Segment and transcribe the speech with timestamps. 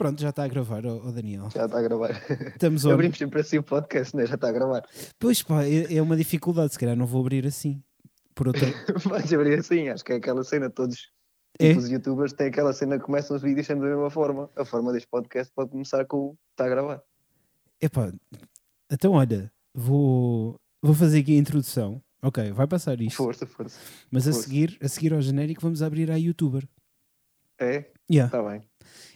[0.00, 1.50] Pronto, já está a gravar, ó ó Daniel.
[1.54, 2.10] Já está a gravar.
[2.54, 2.92] Estamos on.
[2.92, 4.24] Abrimos sempre assim o podcast, né?
[4.24, 4.82] Já está a gravar.
[5.18, 7.82] Pois pá, é, é uma dificuldade, se calhar não vou abrir assim.
[8.34, 8.66] Por outra.
[9.04, 11.10] Vais abrir assim, acho que é aquela cena, todos
[11.58, 11.72] É?
[11.72, 14.48] os youtubers têm aquela cena que começam os vídeos sempre da mesma forma.
[14.56, 17.02] A forma deste podcast pode começar com o está a gravar.
[17.78, 18.10] Epá,
[18.90, 22.02] então olha, vou, vou fazer aqui a introdução.
[22.22, 23.16] Ok, vai passar isto.
[23.18, 23.78] Força, força.
[24.10, 24.48] Mas a força.
[24.48, 26.66] seguir, a seguir ao genérico vamos abrir à youtuber.
[27.58, 27.84] É?
[28.10, 28.34] Yeah.
[28.34, 28.62] Está bem.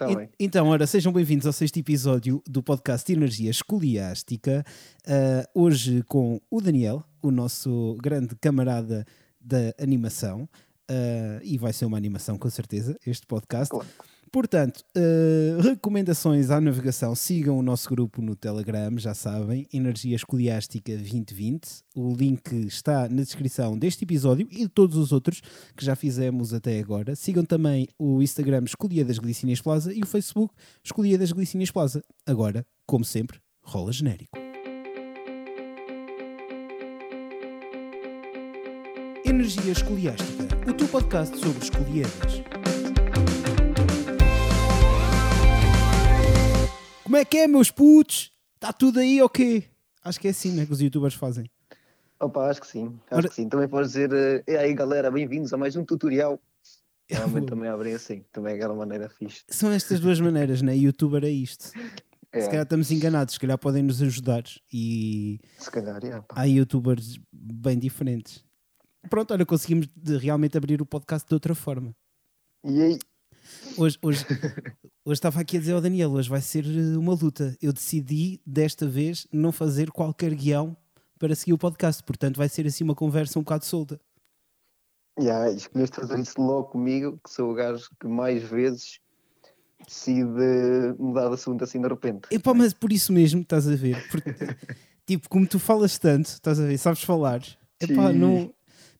[0.08, 0.28] E- bem.
[0.38, 4.64] Então, ora, sejam bem-vindos ao sexto episódio do podcast Energia Escoliástica.
[5.06, 9.04] Ah, hoje com o Daniel, o nosso grande camarada
[9.40, 10.48] da animação.
[10.89, 13.70] Ah, e vai ser uma animação, com certeza, este podcast.
[13.70, 13.86] Claro.
[14.34, 17.14] Portanto, ah, recomendações à navegação.
[17.14, 21.68] Sigam o nosso grupo no Telegram, já sabem, Energia Escoliástica 2020.
[21.94, 25.40] O link está na descrição deste episódio e de todos os outros
[25.76, 27.14] que já fizemos até agora.
[27.14, 32.03] Sigam também o Instagram Escolia das Glicínias Plaza e o Facebook Escolia das Glicínias Plaza.
[32.27, 34.36] Agora, como sempre, rola genérico.
[39.25, 42.64] Energia Escoliástica, o teu podcast sobre escoliedas.
[47.15, 48.33] Como é que é, meus putos?
[48.57, 49.62] Está tudo aí ou quê?
[50.03, 51.48] Acho que é assim né, que os youtubers fazem.
[52.19, 52.98] Opa, acho que sim.
[53.06, 53.48] Acho Ora- que sim.
[53.48, 56.41] Também podes dizer, eh, e aí galera, bem-vindos a mais um tutorial.
[57.09, 58.25] É, Realmente também abrem assim.
[58.33, 59.45] Também é aquela maneira fixe.
[59.48, 60.75] São estas duas maneiras, né?
[60.77, 61.71] Youtuber é isto.
[62.33, 66.34] É, Se calhar estamos enganados, se calhar podem nos ajudar e se calhar, yeah, pá.
[66.37, 68.43] há youtubers bem diferentes.
[69.09, 69.87] Pronto, olha, conseguimos
[70.21, 71.95] realmente abrir o podcast de outra forma.
[72.65, 72.99] E aí?
[73.77, 74.25] Hoje, hoje,
[75.05, 77.56] hoje estava aqui a dizer ao Daniel, hoje vai ser eh, uma luta.
[77.61, 80.77] Eu decidi desta vez não fazer qualquer guião
[81.19, 84.00] para seguir o podcast, portanto vai ser assim uma conversa um bocado solta.
[85.19, 88.98] Yeah, escolheste fazer isso logo comigo, que sou o gajo que mais vezes
[89.87, 92.22] decide mudar de assunto assim de repente.
[92.31, 94.09] Epá, mas por isso mesmo, estás a ver?
[94.11, 94.31] Porque,
[95.06, 97.42] tipo, como tu falas tanto, estás a ver, sabes falar,
[97.81, 98.19] epá, Sim.
[98.19, 98.55] não,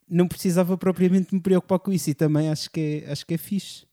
[0.09, 3.39] não precisava propriamente me preocupar com isso e também acho que é, acho que é
[3.39, 3.85] fixe.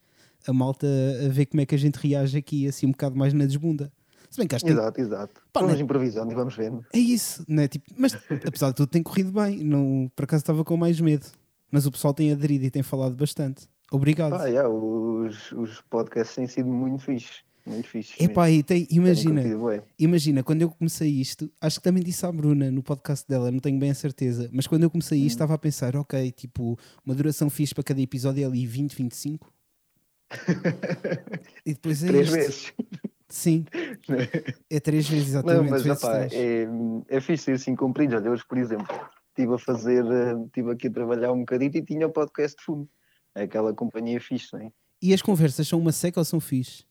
[0.47, 0.87] A malta
[1.25, 3.91] a ver como é que a gente reage aqui, assim, um bocado mais na desbunda.
[4.29, 5.41] Se bem que acho que tem- Exato, exato.
[5.51, 5.81] Pá, vamos né?
[5.83, 6.85] improvisando e vamos vendo.
[6.93, 7.67] é isso, né?
[7.67, 8.13] Tipo, mas
[8.45, 11.25] apesar de tudo tem corrido bem, não, por acaso estava com mais medo.
[11.69, 13.67] Mas o pessoal tem aderido e tem falado bastante.
[13.91, 14.33] Obrigado.
[14.35, 17.43] Ah, yeah, os, os podcasts têm sido muito fixes.
[17.65, 18.15] Muito fixes.
[18.19, 22.31] Epá, e tem, imagina, curtido imagina, quando eu comecei isto, acho que também disse à
[22.31, 25.25] Bruna no podcast dela, não tenho bem a certeza, mas quando eu comecei Hum.
[25.27, 28.95] isto estava a pensar, ok, tipo, uma duração fixe para cada episódio é ali 20,
[28.95, 29.51] 25.
[31.65, 32.35] e depois é Três isto.
[32.35, 32.73] vezes.
[33.29, 33.65] Sim,
[34.69, 35.71] é três vezes Não, exatamente.
[35.71, 36.33] mas vezes opá, três.
[36.33, 36.67] é,
[37.07, 38.15] é fixe ser assim comprido.
[38.17, 38.87] Olha, hoje, por exemplo,
[39.29, 42.63] estive a fazer, eh, estive aqui a trabalhar um bocadinho e tinha o podcast de
[42.65, 42.89] fundo.
[43.33, 44.71] É aquela companhia fixe, não é?
[45.01, 46.83] E as conversas são uma seca ou são fixe?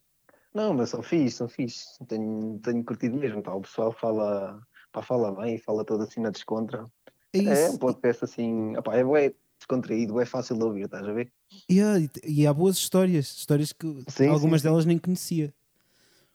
[0.54, 1.84] Não, mas são fixe, são fixe.
[2.08, 3.42] Tenho, tenho curtido mesmo.
[3.42, 3.52] Pá.
[3.52, 6.86] O pessoal fala, pá, fala bem, fala toda assim na descontra.
[7.34, 7.50] É isso.
[7.52, 11.30] É um podcast assim, opá, é bué descontraído, é fácil de ouvir, estás a ver?
[11.70, 14.70] Yeah, e, há boas histórias, histórias que Sim, algumas sim, sim.
[14.72, 15.54] delas nem conhecia.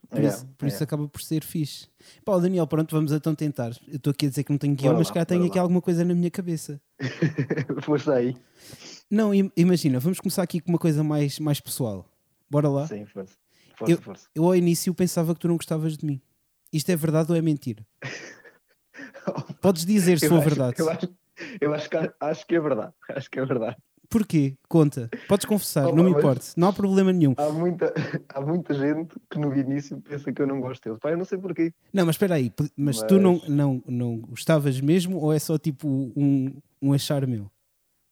[0.09, 0.84] Por, Yeah, isso, por isso yeah.
[0.84, 1.88] acaba por ser fixe.
[2.24, 3.72] Pá, Daniel, pronto, vamos então tentar.
[3.88, 5.58] Eu estou aqui a dizer que não tenho guião, mas lá, cá tenho bora aqui
[5.58, 5.63] lá.
[5.63, 6.80] alguma coisa na minha cabeça.
[7.81, 8.38] Força aí.
[9.09, 12.06] Não, im- imagina, vamos começar aqui com uma coisa mais, mais pessoal.
[12.50, 12.88] Bora lá?
[12.88, 13.34] Sim, força.
[13.75, 14.28] Força, Eu- força.
[14.36, 16.22] Eu ao início pensava que tu não gostavas de mim.
[16.72, 17.84] Isto é verdade ou é mentira?
[19.62, 20.75] Podes dizer se for verdade.
[20.78, 21.09] Eu acho,
[21.62, 22.94] eu acho, que, acho que é verdade.
[23.09, 23.78] Acho que é verdade.
[24.07, 24.56] Porquê?
[24.69, 25.09] Conta.
[25.28, 26.46] Podes confessar, Oh, não me mas- importa.
[26.56, 27.34] Não há problema nenhum.
[27.38, 27.91] Há muita,
[28.29, 31.00] há muita gente que no início pensa que eu não gosto deles.
[31.00, 31.74] Pá, eu não sei porquê.
[31.91, 32.50] Não, mas espera aí.
[32.51, 36.94] p- Mas, tu não, Mas- não, não gostavas mesmo ou é só tipo um, um
[36.94, 37.50] achar meu?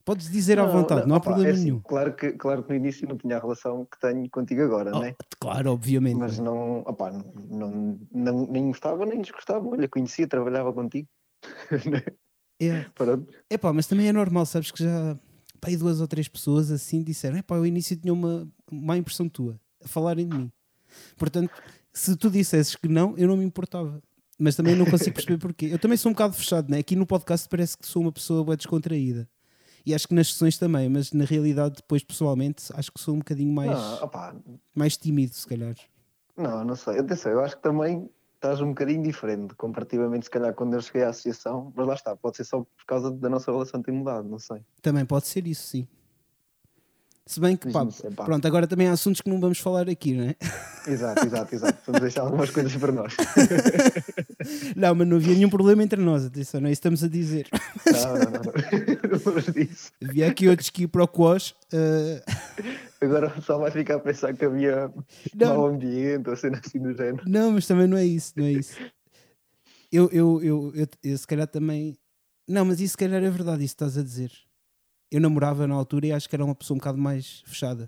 [0.05, 1.79] Podes dizer à vontade, não, há opá, problema é assim, nenhum.
[1.79, 4.99] Claro que, claro que no início não tinha a relação que tenho contigo agora, Oh,
[4.99, 5.15] né?
[5.39, 6.17] Claro, obviamente.
[6.17, 7.09] Mas não, opá,
[7.49, 9.65] não, não, nem gostava nem desgostava.
[9.65, 11.07] Olha, conhecia, trabalhava contigo.
[12.69, 12.85] É.
[12.95, 13.27] Pronto.
[13.49, 15.17] Epá, mas também é normal, sabes que já
[15.59, 19.27] pá, aí duas ou três pessoas assim disseram: Epá, ao início tinha uma má impressão
[19.29, 20.51] tua a falarem de mim.
[21.17, 21.51] Portanto,
[21.91, 24.01] se tu dissesses que não, eu não me importava.
[24.39, 25.67] Mas também não consigo perceber porquê.
[25.71, 26.79] Eu também sou um bocado fechado, né?
[26.79, 29.29] Aqui no podcast parece que sou uma pessoa bem descontraída.
[29.85, 33.19] E acho que nas sessões também, mas na realidade, depois pessoalmente, acho que sou um
[33.19, 34.41] bocadinho mais, Não,
[34.73, 35.75] mais tímido, se calhar.
[36.37, 36.99] não, não sei.
[36.99, 38.09] Atenção, eu acho que também
[38.43, 41.71] estás um bocadinho diferente comparativamente, se calhar, quando eu cheguei à associação.
[41.75, 44.61] Mas lá está, pode ser só por causa da nossa relação ter mudado, não sei.
[44.81, 45.87] Também pode ser isso, sim.
[47.25, 47.85] Se bem que, pá,
[48.17, 48.25] pá.
[48.25, 50.35] pronto, agora também há assuntos que não vamos falar aqui, não é?
[50.85, 51.79] Exato, exato, exato.
[51.85, 53.15] Vamos deixar algumas coisas para nós.
[54.75, 57.07] Não, mas não havia nenhum problema entre nós, atenção, não é isso que estamos a
[57.07, 57.47] dizer.
[57.85, 58.41] Não, não, não.
[58.41, 59.53] não.
[59.53, 59.91] Disso.
[60.03, 61.55] Havia aqui outros que ir para o Quos.
[61.71, 62.21] eh,
[62.99, 64.91] Agora pessoal vai ficar a pensar que havia
[65.33, 65.47] Não.
[65.55, 67.23] mau ambiente ou cena assim do género.
[67.25, 68.75] Não, mas também não é isso, não é isso.
[69.91, 71.95] Eu, eu, eu, eu, eu se calhar também.
[72.47, 74.31] Não, mas isso se calhar é verdade, isso que estás a dizer.
[75.13, 77.87] Eu namorava na altura e acho que era uma pessoa um bocado mais fechada.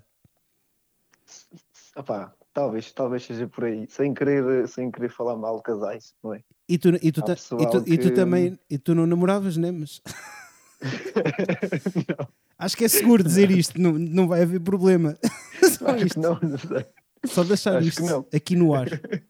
[1.96, 3.84] Opá, talvez, talvez seja por aí.
[3.90, 6.44] Sem querer, sem querer falar mal de casais, não é?
[6.68, 8.56] E tu, e tu, ta- e tu, e tu que- também.
[8.70, 9.72] E tu não namoravas, né?
[9.72, 10.00] Mas
[12.16, 12.28] não,
[12.58, 15.18] acho que é seguro dizer isto, não, não vai haver problema.
[15.78, 16.86] Só, acho que isto, não, não sei.
[17.24, 18.86] só deixar acho que isto aqui no ar.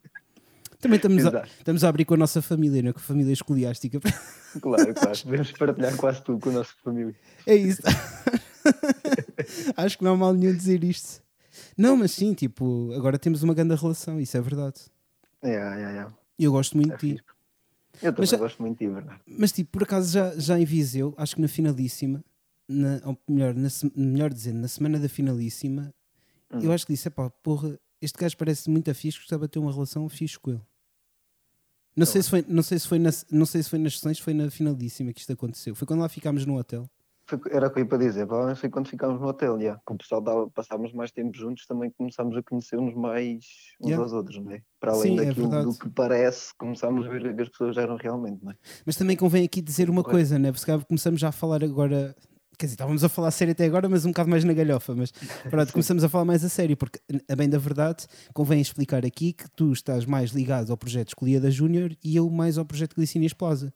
[0.80, 2.92] Também estamos a, estamos a abrir com a nossa família, não é?
[2.92, 4.00] Com a família escoliástica.
[4.58, 5.18] Claro, claro.
[5.22, 7.14] Devemos partilhar quase tudo com a nossa família.
[7.46, 7.82] É isso.
[9.76, 11.22] Acho que não há mal nenhum dizer isto.
[11.76, 14.80] Não, mas sim, tipo, agora temos uma grande relação, isso é verdade.
[15.42, 16.06] É, é, é.
[16.38, 17.22] E eu gosto muito É de ti.
[18.02, 19.20] Eu também Mas gosto muito de ti, verdade.
[19.26, 22.24] Mas, tipo, por acaso já, já em Viseu, acho que na finalíssima,
[22.68, 25.92] na, ou melhor, na, melhor dizendo, na semana da finalíssima,
[26.52, 26.60] Hum.
[26.62, 29.72] eu acho que disse: pá, porra, este gajo parece muito fixe, gostava de ter uma
[29.72, 30.62] relação fixe com ele.
[31.96, 34.18] Não sei, se foi, não, sei se foi na, não sei se foi nas sessões,
[34.18, 35.74] foi na finalíssima que isto aconteceu.
[35.74, 36.86] Foi quando lá ficámos no hotel.
[37.28, 39.80] Foi- Era o que eu ia para dizer, provavelmente foi quando ficámos no hotel, já.
[39.84, 43.44] Com o pessoal dava, passámos mais tempo juntos, também começámos a conhecer-nos mais
[43.80, 44.04] uns Yeah.
[44.04, 44.60] aos outros, não é?
[44.78, 45.70] Para além Sim, é daquilo verdade.
[45.72, 48.56] do que parece, começámos a ver que as pessoas eram realmente, não é?
[48.84, 50.18] Mas também convém aqui dizer uma Correto.
[50.18, 50.52] coisa, né?
[50.52, 52.14] Porque começamos já a falar agora.
[52.58, 54.94] Quer dizer, estávamos a falar a sério até agora, mas um bocado mais na galhofa.
[54.94, 55.12] Mas
[55.50, 56.98] pronto, começamos a falar mais a sério, porque,
[57.28, 61.40] a bem da verdade, convém explicar aqui que tu estás mais ligado ao projeto Escolhia
[61.40, 63.72] da Júnior e eu mais ao projeto Glicínias Plaza.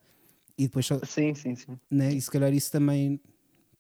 [0.57, 1.79] E depois, só, Sim, sim, sim.
[1.91, 2.13] né?
[2.13, 3.21] E se calhar isso também.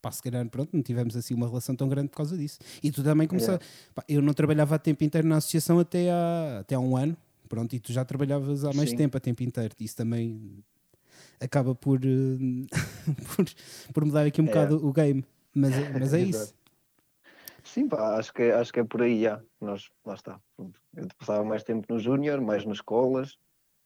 [0.02, 2.58] Pá, se calhar, pronto, não tivemos assim uma relação tão grande por causa disso.
[2.82, 3.66] E tu também começaste.
[3.94, 7.14] Pá, eu não trabalhava a tempo inteiro na associação até há, até há um ano,
[7.50, 8.96] pronto, e tu já trabalhavas há mais Sim.
[8.96, 9.74] tempo a tempo inteiro.
[9.78, 10.64] Isso também
[11.40, 12.66] acaba por, eh,
[13.36, 13.44] por,
[13.94, 14.48] por mudar aqui um É.
[14.48, 15.24] bocado o game.
[15.54, 16.54] Mas, é- mas é isso.
[17.64, 19.40] Sim, pá, acho que, é- acho que é por aí, já.
[19.60, 20.40] Nós, lá está.
[20.58, 23.36] Eu passava mais tempo no Júnior, mais nas escolas.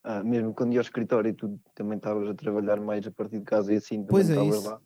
[0.02, 3.44] Ah, mesmo quando ia ao escritório, tu também estavas a trabalhar mais a partir de
[3.44, 4.68] casa e assim Pois é isso.
[4.68, 4.80] lá.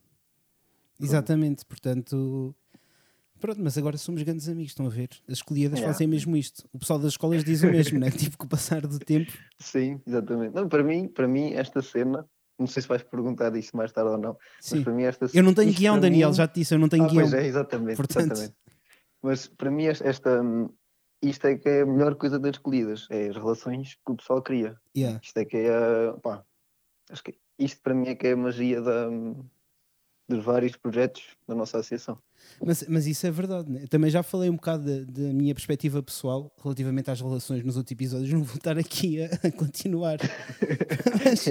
[1.00, 2.54] Exatamente, portanto.
[3.40, 5.10] Pronto, mas agora somos grandes amigos, estão a ver?
[5.28, 5.92] As escolhidas Yeah.
[5.92, 6.68] fazem mesmo isto.
[6.72, 8.10] O pessoal das escolas diz o mesmo, né?
[8.10, 9.30] Tipo, com o passar do tempo.
[9.60, 10.54] Sim, exatamente.
[10.54, 14.10] Não, para mim, para mim, esta cena, não sei se vais perguntar isso mais tarde
[14.10, 14.76] ou não, Sim.
[14.76, 16.78] mas para mim esta Eu não tenho guião, para Daniel, mim- já te disse, eu
[16.78, 17.22] não tenho ah, guião.
[17.22, 18.54] Pois é, exatamente, Portanto- exatamente.
[19.22, 20.40] Mas para mim esta,
[21.22, 24.42] isto é que é a melhor coisa das escolhidas, é as relações que o pessoal
[24.42, 24.76] cria.
[24.96, 25.20] Yeah.
[25.22, 26.44] Isto é que é a, pá,
[27.10, 29.08] acho que isto para mim é que é a magia da,
[30.28, 32.18] dos vários projetos da nossa associação.
[32.64, 33.84] Mas, mas isso é verdade, né?
[33.88, 38.32] Também já falei um bocado da, minha perspectiva pessoal relativamente às relações nos outros episódios.
[38.32, 40.18] Não vou estar aqui a, a continuar.
[41.24, 41.46] Mas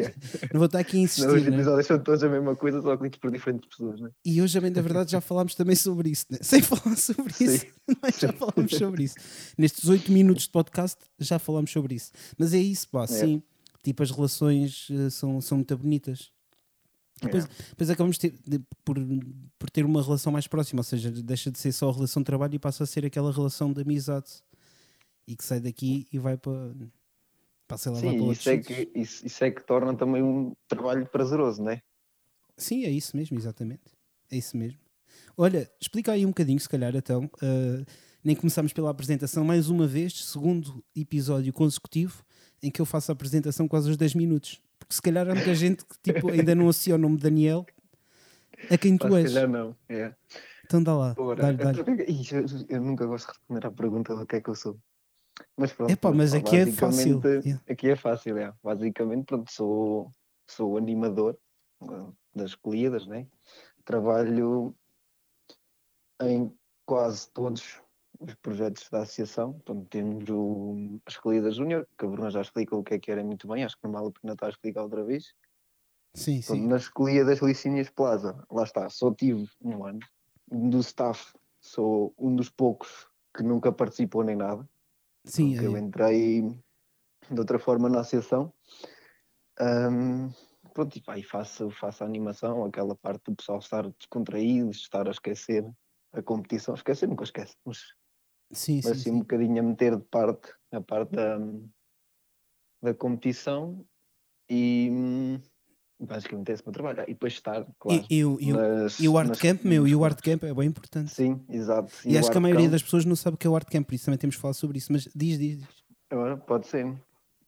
[0.53, 1.27] não vou estar aqui a Não, insistir.
[1.29, 1.49] os né?
[1.55, 4.09] episódios são todos a mesma coisa, só que por diferentes pessoas, né?
[4.25, 6.25] E hoje, a bem da verdade, já falámos também sobre isso.
[6.29, 6.39] né?
[6.41, 7.95] Sem falar sobre isso, Sim.
[8.01, 9.15] mas já falámos sobre isso.
[9.57, 12.11] Nestes oito minutos de podcast, já falámos sobre isso.
[12.37, 13.41] Mas é isso, pá, sim.
[13.83, 16.31] Tipo, as relações eh, são, são muito bonitas.
[17.21, 17.47] Depois, É.
[17.69, 18.95] depois acabamos ter- de- por,
[19.57, 22.25] por ter uma relação mais próxima, ou seja, deixa de ser só a relação de
[22.27, 24.43] trabalho e passa a ser aquela relação de amizade
[25.27, 26.73] e que sai daqui e vai para,
[27.67, 30.21] passa a lá para Sim, outros isso é, que, isso, isso é que torna também
[30.21, 31.81] um trabalho prazeroso, não é?
[32.55, 33.83] Sim, é isso mesmo, exatamente.
[34.31, 34.79] É isso mesmo.
[35.35, 37.25] Olha, explica aí um bocadinho, se calhar, então.
[37.25, 37.85] uh,
[38.23, 42.25] nem começamos pela apresentação, mais uma vez, segundo episódio consecutivo
[42.61, 44.59] em que eu faço a apresentação quase aos 10 minutos.
[44.87, 47.65] Porque se calhar há muita gente que tipo, ainda não associa o nome de Daniel
[48.71, 49.33] a quem tu Pá, se és.
[49.33, 49.75] calhar não.
[49.89, 50.13] É.
[50.65, 52.03] Então dá lá, Ora, dá-lhe, dá-lhe.
[52.07, 54.77] Ih, eu, eu nunca gosto de responder à pergunta do que é que eu sou.
[55.55, 55.91] Mas pronto.
[55.91, 57.21] Epá, mas aqui é fácil.
[57.69, 58.53] Aqui é fácil, é.
[58.63, 60.11] Basicamente, pronto, sou,
[60.47, 61.37] sou animador
[61.81, 63.27] uh, das colhidas, né?
[63.85, 64.75] Trabalho
[66.21, 66.51] em
[66.85, 67.81] quase todos
[68.19, 69.53] os projetos da associação.
[69.53, 73.11] Portanto, temos o, as colhidas júnior, que a Bruna já explicou o que é que
[73.11, 75.33] era muito bem, acho que não vale a pena estar a explicar outra vez.
[76.13, 76.67] Sim, sim.
[76.67, 79.99] na escolhia das Licínias Plaza, lá está, só tive um ano.
[80.49, 84.67] Do staff, sou um dos poucos que nunca participou nem nada.
[85.25, 86.41] Sim, porque eu entrei
[87.29, 88.51] de outra forma na associação.
[89.59, 90.29] Ahm,
[90.73, 95.07] pronto, e, pá, e faço, faço a animação, aquela parte do pessoal estar descontraído, estar
[95.07, 95.69] a esquecer
[96.13, 96.73] a competição.
[96.73, 97.79] Esquecer nunca esquece, mas,
[98.51, 101.37] sim, mas sim, assim um bocadinho a meter de parte a parte da,
[102.81, 103.85] da competição
[104.49, 105.41] e, hum,
[105.99, 107.01] basicamente esse é o meu trabalho.
[107.03, 108.05] E depois estar, claro.
[108.09, 110.21] E, e, o- e o- nas- e o Art nas- Camp, meu, e o Art
[110.21, 111.09] Camp é bem importante.
[111.11, 111.91] Sim, exato.
[112.05, 113.55] E, acho o que a maioria Camp- das pessoas não sabe o que é o
[113.55, 114.91] Art Camp, por isso também temos que falar sobre isso.
[114.91, 115.83] Mas diz, diz, diz.
[116.09, 116.85] Agora, pode ser.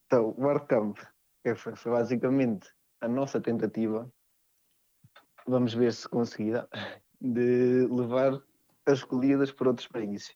[0.06, 0.98] Então, o Art Camp
[1.44, 2.68] que foi, foi basicamente
[3.02, 4.12] a nossa tentativa,
[5.48, 6.68] vamos ver se conseguirá,
[7.22, 8.34] de levar
[8.86, 10.36] as escolhidas para outros países.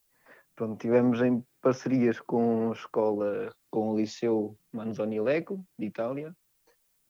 [0.56, 6.36] Pronto, tivemos em parcerias com a escola, com o Liceu Manzoni Leco, de Itália,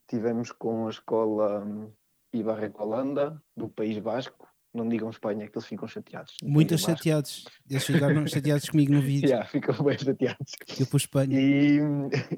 [0.07, 1.91] tivemos com a escola hum,
[2.31, 6.35] Ibarreco Holanda, do País Basco, não digam Espanha, que eles ficam chateados.
[6.75, 6.91] Basco.
[6.91, 7.45] chateados.
[7.69, 9.27] Eles ficaram chateados comigo no vídeo.
[9.27, 10.51] Yeah, ficam bem chateados.
[10.79, 11.39] Eu pus Espanha.
[11.39, 11.79] E,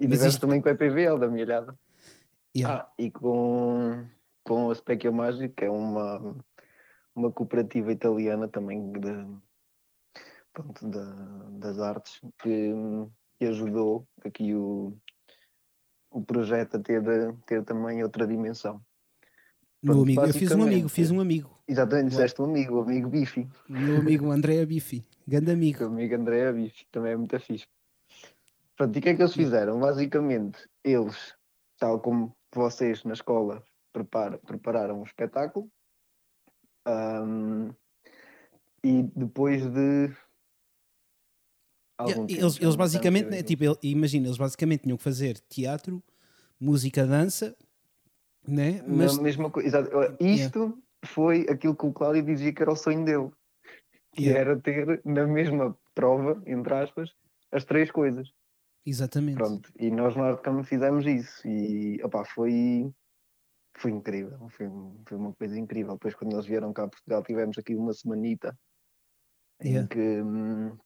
[0.01, 1.77] e isto- também com a EPVL da Milhada.
[2.55, 2.83] Yeah.
[2.83, 4.05] Ah, e com,
[4.43, 6.35] com a Specchio Magic, que é uma,
[7.13, 9.27] uma cooperativa italiana também de,
[10.55, 12.71] pronto, da- das artes, que,
[13.37, 14.97] que ajudou aqui o,
[16.09, 17.03] o projeto a ter,
[17.45, 18.81] ter também outra dimensão.
[19.83, 21.59] Meu pronto, amigo, eu fiz um amigo, fiz um amigo.
[21.67, 25.83] Exatamente, disseste um amigo, o amigo Bifi, meu amigo André Bifi, grande amigo.
[25.83, 27.67] o amigo André Bifi, também é muito fixe.
[28.77, 29.79] Pronto, e o que é que eles fizeram?
[29.79, 31.35] Basicamente, eles,
[31.77, 35.69] tal como vocês na escola prepara- prepararam um espetáculo,
[36.85, 37.71] ahm,
[38.83, 40.15] e depois de.
[42.05, 46.03] Algum Yeah, eles, eles basicamente, né, tipo, ele- imagina, eles basicamente tinham que fazer teatro,
[46.59, 47.55] música, dança,
[48.47, 48.83] né?
[48.87, 49.89] Mas, na mesma coisa.
[50.19, 53.31] Isto foi aquilo que o Cláudio dizia que era o sonho dele,
[54.13, 57.09] que Yeah, era ter na mesma prova, entre aspas,
[57.51, 58.29] as três coisas.
[58.85, 59.37] exatamente.
[59.37, 62.91] Pronto, e nós no Artcam fizemos isso e opá, foi,
[63.77, 64.67] foi incrível, foi,
[65.07, 65.93] foi uma coisa incrível.
[65.93, 68.57] Depois quando eles vieram cá a Portugal tivemos aqui uma semanita
[69.59, 69.87] em Yeah.
[69.87, 70.77] que hum,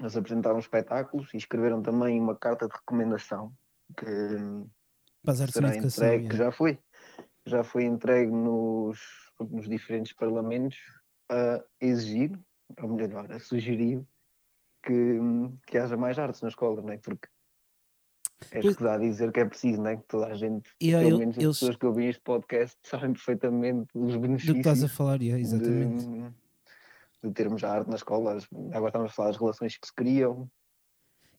[0.00, 3.52] eles apresentaram espetáculos e escreveram também uma carta de recomendação
[3.96, 4.06] que
[5.52, 6.44] será entregue, que yeah.
[6.44, 6.78] já foi,
[7.46, 8.98] já foi entregue nos,
[9.40, 10.78] nos diferentes parlamentos
[11.30, 12.38] a exigir,
[12.80, 14.04] ou melhor, a sugerir
[14.82, 15.18] que,
[15.66, 16.98] que haja mais artes na escola, não é?
[16.98, 17.28] Porque
[18.50, 19.96] é escusado dizer que é preciso, não é?
[19.96, 23.12] Que toda a gente, Yeah, pelo menos as eles- pessoas que ouvem este podcast, sabem
[23.12, 26.04] perfeitamente os Do que benefícios estás a falar, yeah, exatamente.
[26.04, 26.43] de,
[27.28, 28.38] de termos a arte na escola.
[28.72, 30.50] Agora estamos a falar das relações que se criam,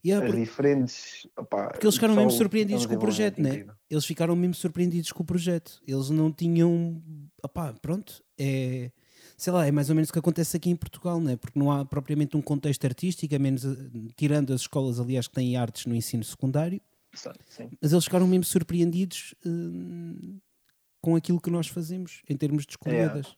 [0.06, 1.28] Yeah, as porque diferentes.
[1.36, 3.66] opá, Porque eles ficaram mesmo surpreendidos com o projeto, né?
[3.90, 5.82] eles ficaram mesmo surpreendidos com o projeto.
[5.88, 7.02] Eles não tinham.
[7.44, 8.92] Opá, pronto, é.
[9.36, 11.36] Sei lá, é mais ou menos o que acontece aqui em Portugal, né?
[11.36, 13.64] porque não há propriamente um contexto artístico, a menos
[14.16, 16.80] tirando as escolas, aliás, que têm artes no ensino secundário.
[17.48, 17.70] Sim.
[17.82, 20.38] mas eles ficaram mesmo surpreendidos hum,
[21.02, 23.36] com aquilo que nós fazemos em termos de escolhidas.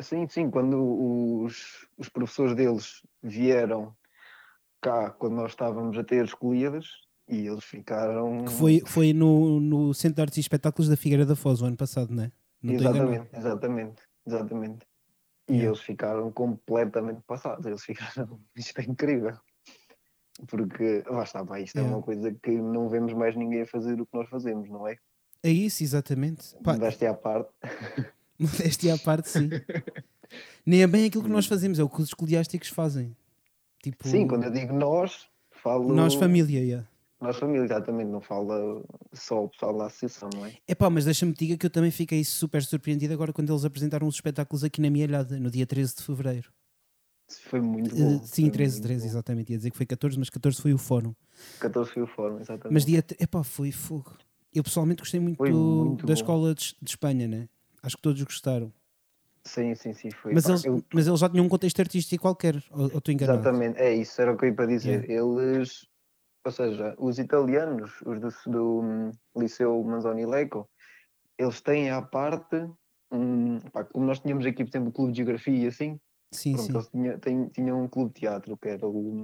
[0.00, 3.94] Sim, sim, quando os, os professores deles vieram
[4.80, 6.86] cá, quando nós estávamos a ter escolhidas,
[7.28, 8.44] e eles ficaram.
[8.44, 11.66] Que foi, foi no, no Centro de Artes e Espetáculos da Figueira da Foz, o
[11.66, 12.32] ano passado, não é?
[12.62, 12.96] Não enganado.
[12.96, 14.86] exatamente, exatamente, exatamente.
[15.48, 15.68] E Yeah.
[15.70, 17.64] eles ficaram completamente passados.
[17.64, 18.38] Eles ficaram.
[18.54, 19.34] Isto é incrível.
[20.46, 21.96] Porque, lá está, pá, isto é Yeah.
[21.96, 24.96] uma coisa que não vemos mais ninguém a fazer o que nós fazemos, não é?
[25.42, 26.54] É isso, exatamente.
[26.62, 27.50] Pá, Modéstia à parte.
[28.78, 29.48] Modéstia à parte, sim.
[30.64, 33.16] Nem é bem aquilo que nós fazemos, é o que os escoliásticos fazem.
[33.82, 35.92] Tipo, Sim, quando eu digo nós, falo.
[35.94, 36.88] nós família, yeah.
[37.20, 40.52] Nós família, exatamente, não fala só o pessoal da associação, não é?
[40.68, 44.06] Epá, mas deixa-me te diga que eu também fiquei super surpreendido agora quando eles apresentaram
[44.06, 45.08] os espetáculos aqui na minha
[45.40, 46.52] no dia 13 de Fevereiro.
[47.48, 48.22] Foi muito Eh, bom.
[48.24, 49.08] sim, foi 13, muito 13, bom.
[49.10, 49.50] exatamente.
[49.52, 51.14] Ia dizer que foi 14, mas 14 foi o fórum.
[51.60, 52.72] 14 foi o fórum, exatamente.
[52.72, 53.02] Mas dia.
[53.02, 54.16] tre- Epá, foi fogo.
[54.54, 56.12] Eu pessoalmente gostei muito, muito da bom.
[56.14, 57.48] escola de, de Espanha, né?
[57.82, 58.72] Acho que todos gostaram.
[59.44, 60.10] Sim, sim, sim.
[60.10, 60.34] Foi.
[60.34, 63.12] Mas Pá, eles, eu- mas eles já tinham um contexto artístico qualquer, ou ou estou
[63.14, 63.38] enganado?
[63.40, 65.08] Exatamente, é isso, era o que eu ia para dizer.
[65.08, 65.86] Eles,
[66.44, 70.68] ou seja, os italianos, os do, do hum, Liceu Manzoni Leco,
[71.38, 72.56] eles têm à parte,
[73.10, 75.98] hum, pá, como nós tínhamos aqui, por exemplo, o Clube de Geografia e assim,
[76.30, 76.74] Sim, pronto, sim.
[76.74, 79.22] eles tinham, têm- tinham um clube de teatro que era o.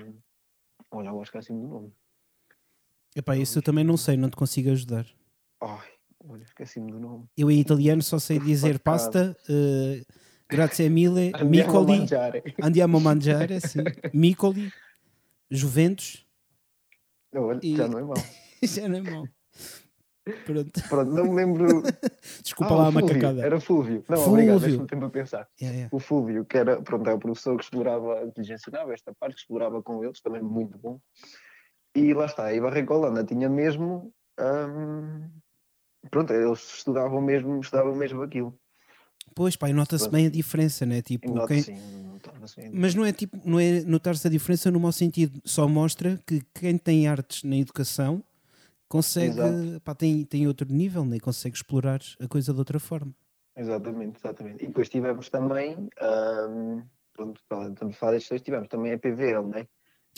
[0.90, 1.92] Olha, eu acho que é assim do nome.
[3.16, 5.06] Epá, isso eu também não sei, não te consigo ajudar.
[5.60, 5.88] Ai,
[6.28, 7.24] olha, esqueci-me do nome.
[7.36, 10.02] Eu em italiano só sei dizer pasta, eh,
[10.48, 12.42] grazie mille, a Micoli, mangiare.
[12.62, 13.84] andiamo a mangiare, sim.
[14.12, 14.72] Micoli,
[15.50, 16.24] Juventus,
[17.36, 18.14] Olha, E- já não é mau.
[18.62, 19.28] já não é mau.
[20.46, 21.82] Pronto, Pronto, não me lembro.
[22.42, 23.44] desculpa Ah, lá a macacada.
[23.44, 24.02] Era Fúlvio.
[24.08, 24.32] Não, Fúlvio.
[24.32, 25.48] obrigado, deixa-me tempo a pensar.
[25.60, 25.94] Yeah, yeah.
[25.94, 29.34] o Fúlvio, que era, pronto, é o professor que explorava, que lhes ensinava esta parte,
[29.34, 30.98] que explorava com eles, também muito bom.
[31.94, 35.28] E lá está, e Barreco Holanda tinha mesmo, hum,
[36.10, 38.58] pronto, eles estudavam mesmo, estudavam mesmo aquilo.
[39.34, 41.02] Pois pá, e nota-se bem a diferença, né?
[41.02, 42.18] Tipo, nota, quem- sim,
[42.56, 42.70] bem.
[42.72, 46.40] Mas não é tipo, não é notar-se a diferença no mau sentido, só mostra que
[46.54, 48.22] quem tem artes na educação
[48.88, 49.80] consegue, Exato.
[49.80, 51.18] pá, tem, tem outro nível, né?
[51.18, 53.12] consegue explorar a coisa de outra forma.
[53.56, 54.64] Exatamente, exatamente.
[54.64, 56.82] E depois tivemos também, ahm,
[57.12, 59.66] pronto, estamos a falar destes dois, tivemos também a EPVL, né?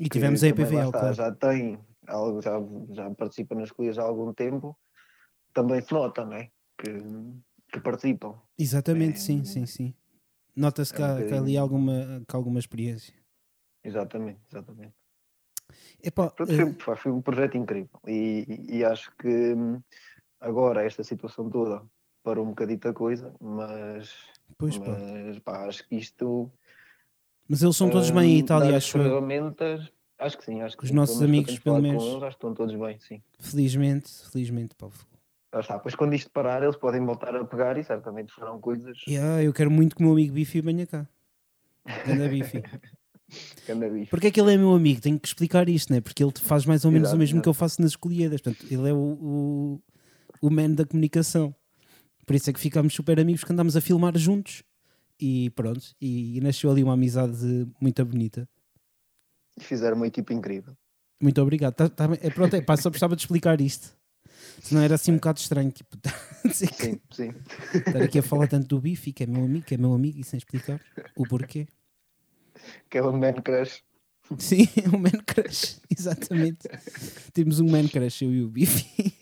[0.00, 1.14] E tivemos que a EPVL, claro.
[1.14, 2.52] Já tem, algo, já,
[2.90, 4.76] já participa nas colhas há algum tempo,
[5.56, 6.50] também se nota, né?
[6.78, 6.92] Que,
[7.72, 8.38] que participam.
[8.58, 9.94] Exatamente, sim, É- sim, sim.
[10.54, 13.14] Nota-se é que, há, que ali alguma, que alguma experiência.
[13.82, 14.94] Exatamente, exatamente.
[16.02, 19.80] Epá, Pronto, eh, foi, pá, foi um projeto incrível e, e acho que hum,
[20.40, 21.82] agora esta situação toda
[22.22, 24.12] parou um bocadito a coisa, mas,
[24.58, 24.84] pois pá.
[24.86, 26.50] mas pá, acho que isto
[27.48, 30.84] Mas eles são todos bem em hum, Itália, acho ferramentas, acho que sim, acho que
[30.84, 30.96] Os sim.
[30.96, 32.02] nossos amigos, pelo menos.
[32.02, 33.22] eles, acho que estão todos bem, sim.
[33.40, 34.88] Felizmente, felizmente, pá.
[35.56, 38.98] Já está, pois quando isto parar, eles podem voltar a pegar e certamente farão coisas
[39.08, 41.08] Yeah, eu quero muito que o meu amigo Bifi venha cá.
[42.06, 42.62] Ganda Bifi.
[43.70, 44.10] anda bicho.
[44.10, 45.00] Porque é que ele é meu amigo?
[45.00, 46.02] Tenho que explicar isto, né?
[46.02, 48.40] Porque ele faz mais ou menos Exato, o mesmo que eu faço nas escolhidas.
[48.42, 49.82] Portanto, ele é o, o,
[50.42, 51.54] o man da comunicação.
[52.26, 54.62] Por isso é que ficámos super amigos que andámos a filmar juntos.
[55.18, 58.46] E pronto, e, e nasceu ali uma amizade muito bonita.
[59.58, 60.76] Fizeram uma equipa incrível.
[61.18, 61.72] Muito obrigado.
[61.72, 63.96] Tá, tá é, pronto, é, pá, só precisava de explicar isto.
[64.62, 65.70] Senão era assim um bocado estranho.
[65.70, 65.96] Tipo,
[66.52, 67.32] Sim, sim.
[67.74, 70.18] estar aqui a falar tanto do Bifi, que é meu amigo, que é meu amigo,
[70.20, 70.80] e sem explicar
[71.16, 71.66] o porquê.
[72.88, 73.82] Que é o man crush.
[74.38, 76.68] Sim, um man crush, exatamente.
[77.32, 79.14] Temos um man crush, eu e o Bifi.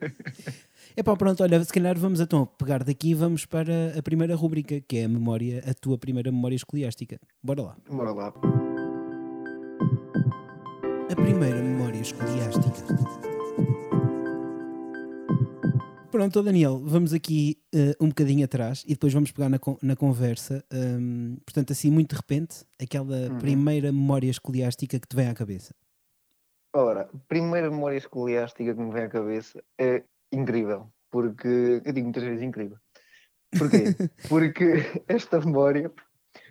[0.96, 4.80] Epá, pronto, olha, se calhar vamos então pegar daqui e vamos para a primeira rúbrica,
[4.80, 7.18] que é a memória, a tua primeira memória escoliástica.
[7.42, 7.76] Bora lá.
[7.88, 8.34] Bora lá.
[11.10, 12.70] A primeira memória escoliástica.
[16.10, 19.94] Pronto, ó Daniel, vamos aqui eh, um bocadinho atrás e depois vamos pegar na, na
[19.94, 20.64] conversa.
[20.72, 23.38] hum, portanto, assim, muito de repente, aquela Uhum.
[23.38, 25.72] primeira memória escoliástica que te vem à cabeça.
[26.74, 30.02] Ora, primeira memória escoliástica que me vem à cabeça é
[30.32, 32.78] incrível, porque eu digo muitas vezes incrível.
[33.52, 33.84] Porquê?
[34.28, 35.92] porque esta memória,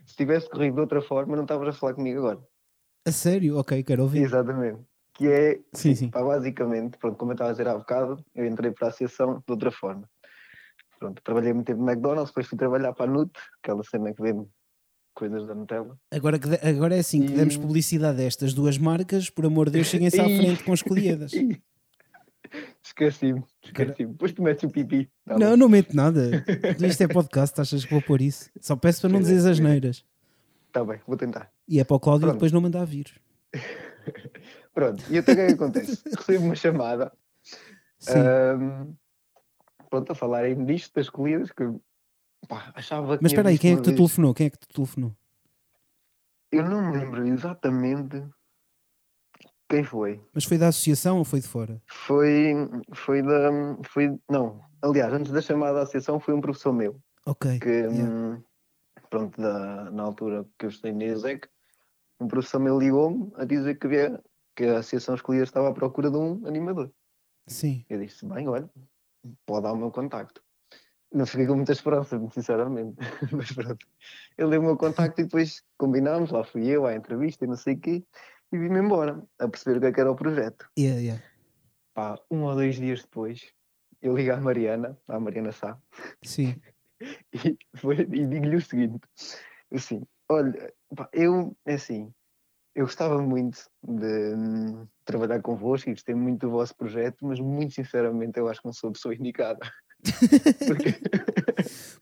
[0.06, 2.40] se tivesse corrido de outra forma, não estavas a falar comigo agora.
[3.06, 3.58] A sério?
[3.58, 4.24] Ok, quero ouvir.
[4.24, 4.89] Exatamente.
[5.20, 6.10] Que é, Sim, sim.
[6.10, 9.36] pá, basicamente, pronto, como eu estava a dizer há bocado, eu entrei para a associação
[9.46, 10.10] de outra forma.
[10.98, 14.22] Pronto, trabalhei muito tempo no McDonald's, depois fui trabalhar para a NUT, aquela cena que
[14.22, 14.48] vende
[15.14, 15.98] coisas da Nutella.
[16.10, 19.66] Agora, que agora é assim, que E- demos publicidade a estas duas marcas, por amor
[19.66, 21.32] de Deus, cheguem-se à frente com escolhidas.
[22.82, 24.12] Esqueci-me, esqueci-me.
[24.14, 25.10] Depois tu metes o pipi.
[25.26, 25.58] Tá Não, bom.
[25.58, 26.44] não mente nada.
[26.82, 28.50] Isto é podcast, achas que vou pôr isso?
[28.60, 30.04] Só peço para não dizer as neiras.
[30.72, 31.52] Tá bem, vou tentar.
[31.68, 32.36] E é para o Cláudio Pronto.
[32.38, 33.12] depois não mandar vir.
[34.74, 36.02] Pronto, e então o que é que acontece?
[36.16, 37.12] Recebo uma chamada,
[38.08, 38.94] ahm,
[39.90, 41.64] pronto, a falarem disto, das colhidas, que
[42.48, 44.34] pá, achava que Mas espera aí, quem é que te telefonou?
[44.34, 45.16] Quem é que te telefonou?
[46.52, 48.24] Eu não me lembro exatamente
[49.70, 50.20] quem foi.
[50.34, 51.82] Mas foi da associação ou foi de fora?
[51.86, 52.54] Foi,
[52.94, 53.52] foi da,
[53.84, 57.60] foi, não, aliás, antes da chamada à associação foi um professor meu, Ok.
[57.60, 58.04] que, yeah.
[58.04, 58.44] hum,
[59.10, 61.48] pronto, da, na altura que eu estudei na ESEC,
[62.20, 64.24] um professor meu ligou-me a dizer que, havia,
[64.60, 66.92] que a associação escolhida estava à procura de um animador.
[67.48, 67.86] Sim.
[67.90, 68.70] Eu disse, bem, olha,
[69.46, 70.44] pode dar o meu contacto.
[71.14, 72.98] Não fiquei com muita esperança, sinceramente.
[73.32, 73.88] Mas pronto.
[74.38, 77.56] Ele deu o meu contacto e depois combinámos, lá fui eu à entrevista e não
[77.56, 78.04] sei o quê,
[78.52, 80.70] e vim-me embora, a perceber o que é que era o projeto.
[80.78, 81.24] Yeah, yeah.
[81.94, 83.54] Pá, um ou dois dias depois,
[84.02, 85.80] eu ligo à Mariana, à Mariana Sá,
[86.22, 86.62] Sim.
[87.34, 87.58] e,
[88.12, 89.08] e digo-lhe o seguinte,
[89.72, 92.14] assim, olha, pá, eu, é assim,
[92.80, 97.74] eu gostava muito de hum, trabalhar convosco e gostei muito do vosso projeto, mas muito
[97.74, 99.60] sinceramente eu acho que não sou a pessoa indicada.
[100.66, 100.94] Porque,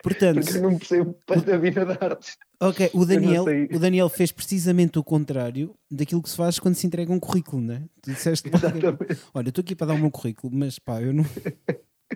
[0.04, 2.38] Portanto, porque eu não percebo para da vida de artes.
[2.62, 6.86] ok, o Daniel, o Daniel fez precisamente o contrário daquilo que se faz quando se
[6.86, 7.86] entrega um currículo, né?
[8.04, 8.52] Tu disseste,
[9.34, 11.26] olha, estou aqui para dar o meu currículo, mas pá, eu não,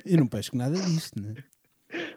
[0.05, 1.33] eu não pesco nada disto, né?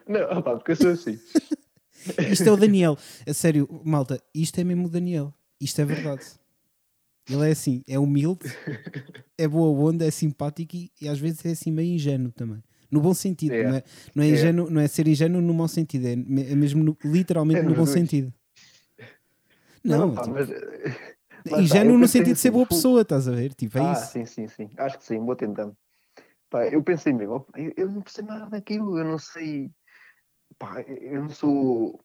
[0.06, 1.18] Não, opá, porque eu sou assim.
[2.30, 2.98] Isto é o Daniel.
[3.26, 5.32] A sério, malta, isto é mesmo o Daniel.
[5.60, 6.24] Isto é verdade.
[7.28, 8.46] Ele é assim, é humilde,
[9.38, 12.62] é boa onda, é simpático e, e às vezes é assim meio ingênuo também.
[12.90, 13.64] No bom sentido, É.
[13.64, 13.82] não, é,
[14.14, 14.30] não, é É.
[14.30, 16.16] ingênuo, não é ser ingênuo no mau sentido, é, é
[16.54, 18.32] mesmo no- literalmente É no bom sentido.
[19.82, 20.50] Não, Não, pá, tipo, mas.
[20.50, 23.54] eh, está, ingênuo eu no sentido de ser boa pessoa, estás a ver?
[23.54, 24.12] Tipo, é ah, isso.
[24.12, 24.70] sim, sim, sim.
[24.78, 25.76] Acho que sim, vou tentando.
[26.48, 29.70] Pá, eu pensei mesmo, eu, eu não percebo nada daquilo, eu não sei.
[30.58, 32.00] Pá, eu não sou.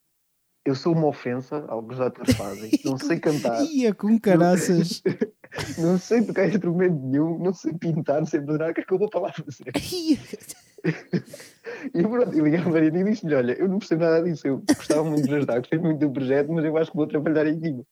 [0.66, 2.72] Eu sou uma ofensa ao que os atores fazem.
[2.86, 5.02] Não sei cantar, Ia com caraças.
[5.78, 8.94] não sei tocar instrumento nenhum, não sei pintar, não sei desenhar, o que é que
[8.94, 9.72] eu vou para lá fazer?
[11.94, 14.64] E pronto, eu liguei à Mariana e disse-lhe: Olha, eu não percebo nada disso, eu
[14.76, 17.58] gostava muito de ajudar, gostei muito do projeto, mas eu acho que vou trabalhar em
[17.58, 17.84] equipa.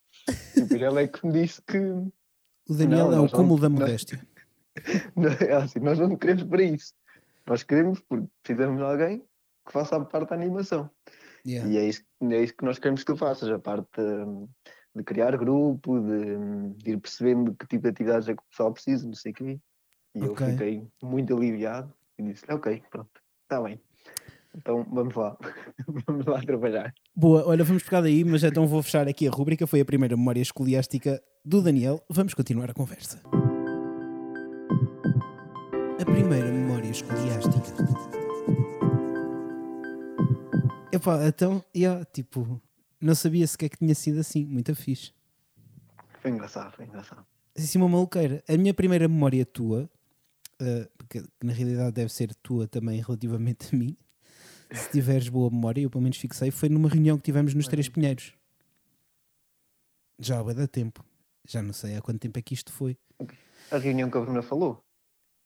[0.56, 1.78] E depois ela é que me disse que.
[1.78, 4.20] O Daniel Não, é o cúmulo da modéstia.
[5.16, 6.94] Não, é assim, nós não queremos para isso.
[7.46, 9.20] Nós queremos porque precisamos de alguém
[9.66, 10.90] que faça a parte da animação.
[11.48, 11.72] Yeah.
[11.72, 14.50] E é isso, é isso que nós queremos que tu faças, a parte hum,
[14.94, 18.50] de criar grupo, de, hum, de ir percebendo que tipo de atividades é que o
[18.50, 19.60] pessoal precisa, não sei o quê.
[20.16, 20.46] E Ok.
[20.46, 23.10] eu fiquei muito aliviado e disse, ok, pronto,
[23.44, 23.80] está bem.
[24.56, 25.38] Então vamos lá,
[26.08, 26.94] vamos lá trabalhar.
[27.16, 29.68] Boa, olha, vamos pegar daí, mas então vou fechar aqui a rúbrica.
[29.68, 32.04] Foi a primeira memória escoliástica do Daniel.
[32.10, 33.22] Vamos continuar a conversa.
[36.00, 38.17] A primeira memória escoliástica.
[40.98, 42.60] Epá, então, yeah, tipo,
[43.00, 44.46] não sabia sequer que tinha sido assim.
[44.46, 45.14] Muito fixe.
[46.20, 47.26] Foi engraçado, foi engraçado.
[47.56, 48.44] Assim, uma maluqueira.
[48.48, 49.90] A minha primeira memória tua,
[50.60, 53.96] eh, porque na realidade deve ser tua também relativamente a mim,
[54.72, 57.88] se tiveres boa memória, eu pelo menos fixei, foi numa reunião que tivemos nos Três
[57.88, 58.34] Pinheiros.
[60.20, 61.06] Já há da tempo.
[61.48, 62.98] Já não sei há quanto tempo é que isto foi.
[63.72, 64.84] A reunião que a Bruna falou,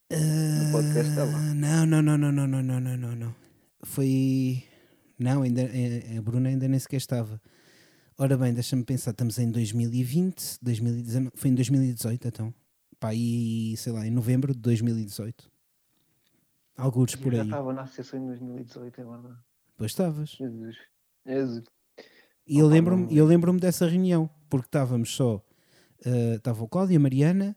[0.10, 1.32] no podcast dela.
[1.56, 3.36] Não, não, não, não, não, não, não, não, não.
[3.84, 4.71] Foi.
[5.22, 7.40] Não, ainda, eh, a Bruna ainda nem sequer estava.
[8.18, 12.54] Ora bem, deixa-me pensar, estamos em 2020, 2019, foi em 2018 então.
[13.00, 15.50] Pá, aí, sei lá, em novembro de 2018.
[16.76, 17.48] Alguns por Eu já aí.
[17.50, 19.36] estava na associação em 2018, é verdade.
[19.78, 20.30] Pois estavas.
[20.32, 20.78] Jesus.
[21.26, 21.64] Jesus.
[22.48, 25.42] E eu lembro-me não- eu lembro dessa reunião, porque estávamos só.
[26.04, 27.56] eh, Estava o Cláudio, a Mariana,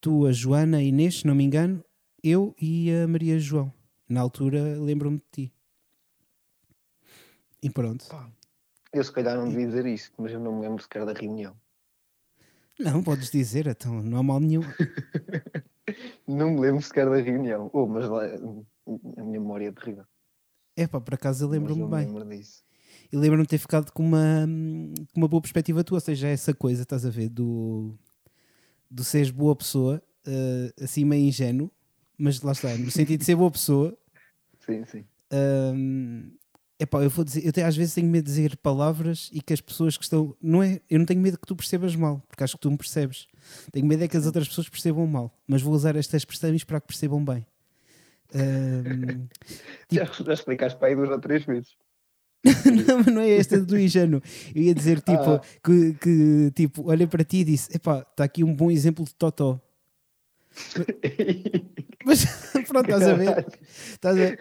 [0.00, 1.82] tu, a Joana, a Inês, se não me engano,
[2.22, 3.72] eu e a Maria João.
[4.06, 5.52] Na altura lembro-me de ti.
[7.62, 8.06] E pronto.
[8.08, 8.28] Pá,
[8.92, 11.56] Eu se calhar não devia dizer isto, mas eu não me lembro sequer da reunião.
[12.78, 14.62] Não, podes dizer, então, não há mal nenhum.
[16.26, 17.68] Não me lembro sequer da reunião.
[17.72, 20.04] Oh, mas lá, a minha memória é terrível.
[20.76, 22.06] É pá, por acaso eu lembro-me bem.
[22.06, 22.64] lembro disso.
[23.12, 24.46] E lembro-me de ter ficado com uma,
[25.12, 27.94] com uma boa perspectiva tua, ou seja, essa coisa, estás a ver, do,
[28.90, 31.70] do seres boa pessoa, eh, assim meio ingênuo,
[32.16, 33.96] mas lá está, no sentido de ser boa pessoa,
[34.64, 35.04] Sim, sim.
[35.32, 36.30] Hum,
[36.82, 39.52] epá, eu vou dizer, eu te- às vezes tenho medo de dizer palavras e que
[39.52, 40.36] as pessoas que estão.
[40.42, 42.76] Não é, eu não tenho medo que tu percebas mal, porque acho que tu me
[42.76, 43.26] percebes.
[43.72, 46.80] Tenho medo é que as outras pessoas percebam mal, mas vou usar estas expressões para
[46.80, 47.46] que percebam bem.
[48.34, 49.26] Hum,
[49.90, 51.70] Já, já explicaste para aí duas ou três vezes.
[52.88, 54.20] não, mas não é esta do ingênuo.
[54.54, 55.40] Eu ia dizer tipo, Ah.
[55.62, 59.14] que, que tipo, olhei para ti e disse: epá, está aqui um bom exemplo de
[59.14, 59.60] Totó.
[62.04, 62.24] Mas
[62.66, 63.46] pronto, estás a ver?
[63.92, 64.36] Estás a...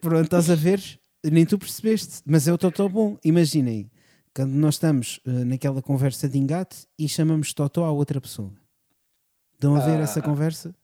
[0.00, 0.80] Pronto, estás a ver?
[1.24, 3.18] Nem tu percebeste, mas é o Totó bom.
[3.24, 3.90] Imaginem,
[4.34, 8.52] quando nós estamos eh, naquela conversa de engate e chamamos Totó à outra pessoa.
[9.54, 10.02] Estão a ver Ah.
[10.02, 10.74] essa conversa?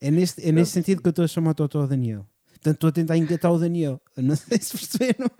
[0.00, 2.26] É neste, é nesse sentido que eu estou a chamar Totó ao Daniel.
[2.50, 4.00] Portanto, estou a tentar engatar o Daniel.
[4.16, 5.30] Eu Não sei se perceberam.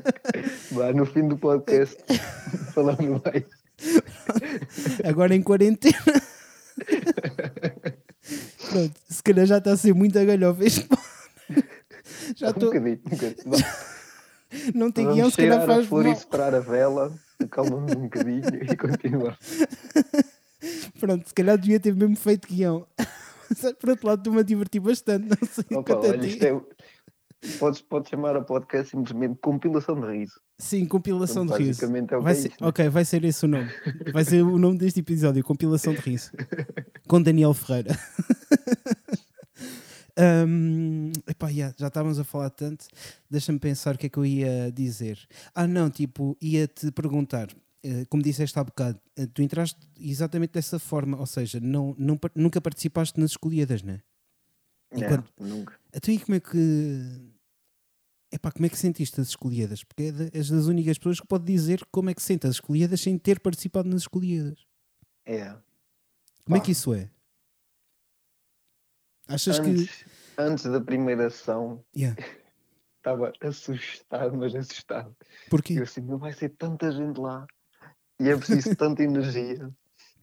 [0.72, 1.96] Vá, no fim do podcast
[2.72, 3.44] falamos mais.
[5.04, 5.96] Agora em quarentena.
[8.70, 10.86] Pronto, se calhar já está a ser muito agalhofa este
[12.36, 12.64] Já Um estou.
[12.68, 13.66] bocadinho, um bocadinho.
[14.74, 16.12] Não tem guião, se calhar cheirar a faz flor mal.
[16.12, 16.16] e
[16.56, 19.36] a vela, acalma-nos um bocadinho e continuar.
[21.00, 22.86] Pronto, se calhar devia ter mesmo feito guião.
[23.50, 25.28] Mas, Por outro lado, estou-me a divertir bastante.
[25.28, 26.28] Não sei Opa, a olha, ti.
[26.28, 26.60] isto é,
[27.58, 30.40] podes, podes chamar a podcast simplesmente compilação de riso.
[30.58, 31.84] Sim, compilação Portanto, de riso.
[31.84, 32.52] é o que Vai é ser-?
[32.62, 33.70] Ok, vai ser esse o nome.
[34.12, 36.30] Vai ser o nome deste episódio, compilação de riso.
[37.06, 37.96] Com Daniel Ferreira.
[40.18, 42.86] Hum, epá, yeah, já estávamos a falar tanto.
[43.30, 45.18] Deixa-me pensar o que é que eu ia dizer.
[45.54, 47.48] Ah, não, tipo, ia-te perguntar.
[47.82, 52.18] eh, Como disseste há bocado, eh, tu entraste exatamente dessa forma, ou seja, não, não
[52.34, 54.00] nunca participaste nas escolhidas, não é?
[54.92, 55.74] Não, Enquanto- nunca.
[55.94, 57.32] Então e como é que.
[58.32, 59.84] Epá, como é que sentiste as escolhidas?
[59.84, 63.00] Porque é és das únicas pessoas que pode dizer como é que sente as escolhidas
[63.00, 64.58] sem ter participado nas escolhidas.
[65.24, 65.54] É.
[66.44, 66.64] Como é Pá.
[66.64, 67.08] que isso é?
[69.28, 69.70] Achas que.
[69.70, 70.04] Antes,
[70.38, 72.16] antes da primeira sessão, Yeah.
[72.98, 75.16] estava assustado, mas assustado.
[75.50, 75.74] Porquê?
[75.74, 77.46] Eu assim, não vai ser tanta gente lá
[78.20, 79.70] e é preciso tanta energia.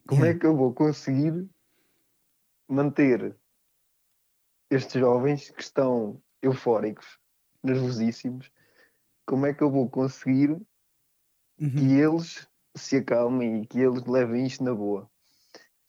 [0.06, 0.36] Como Yeah.
[0.36, 1.48] é que eu vou conseguir
[2.68, 3.36] manter
[4.70, 7.18] estes jovens que estão eufóricos,
[7.62, 8.50] nervosíssimos?
[9.26, 10.50] Como é que eu vou conseguir
[11.56, 11.70] Uhum.
[11.70, 15.08] que eles se acalmem e que eles levem isto na boa?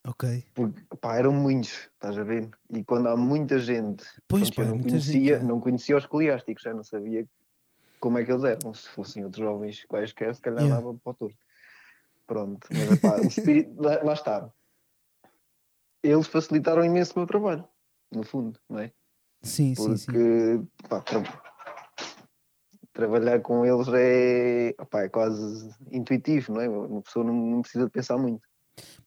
[0.06, 0.44] Ok.
[0.54, 2.48] Porque pá, eram muitos, estás a ver?
[2.70, 5.44] E quando há muita gente, Pois pá, não conhecia, gente.
[5.46, 7.26] não conhecia os escoliásticos, já não sabia
[7.98, 8.72] como é que eles eram.
[8.72, 10.80] Se fossem outros jovens quaisquer, se calhar Yeah.
[10.80, 11.36] dava para o torto.
[12.26, 14.50] Pronto, mas epá, o espírito, lá, lá está.
[16.02, 17.68] Eles facilitaram imenso o meu trabalho,
[18.12, 18.92] no fundo, não é?
[19.42, 20.04] Sim, sim, sim.
[20.06, 21.42] Porque pá, tra-
[22.92, 26.68] trabalhar com eles é, opá, é quase intuitivo, não é?
[26.68, 28.46] Uma pessoa não, não precisa de pensar muito.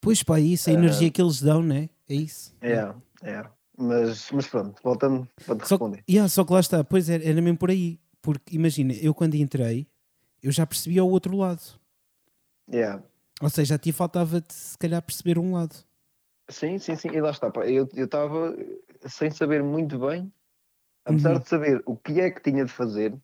[0.00, 1.88] Pois pá, isso, a energia que eles dão, né?
[2.08, 2.54] É isso.
[2.60, 3.44] É, é.
[3.76, 6.04] Mas, mas pronto, voltando para te Só, responder.
[6.08, 7.98] yeah, só que lá está, pois era, era mesmo por aí.
[8.20, 9.86] Porque imagina, eu quando entrei,
[10.42, 11.62] eu já percebia o outro lado.
[12.70, 13.02] Yeah.
[13.40, 15.74] Ou seja, a ti faltava-te se calhar perceber um lado.
[16.50, 17.08] Sim, sim, sim.
[17.08, 17.50] E lá está.
[17.50, 18.54] pá, Eu estava
[19.06, 20.30] sem saber muito bem,
[21.04, 21.38] apesar Uhum.
[21.40, 23.16] de saber o que é que tinha de fazer,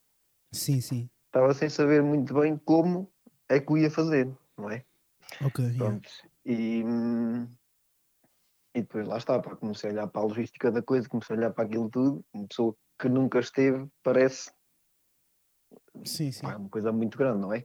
[0.53, 1.11] Sim, sim.
[1.27, 3.11] estava sem saber muito bem como
[3.49, 4.83] é que o ia fazer, não é?
[5.45, 5.63] Ok.
[5.67, 6.01] yeah.
[6.49, 6.85] E,
[8.75, 11.39] e depois lá está, pá, comecei a olhar para a logística da coisa, comecei a
[11.39, 12.25] olhar para aquilo tudo.
[12.33, 14.51] Uma pessoa que nunca esteve, parece
[16.05, 16.43] Sim, sim.
[16.43, 17.65] pá, é uma coisa muito grande, não é?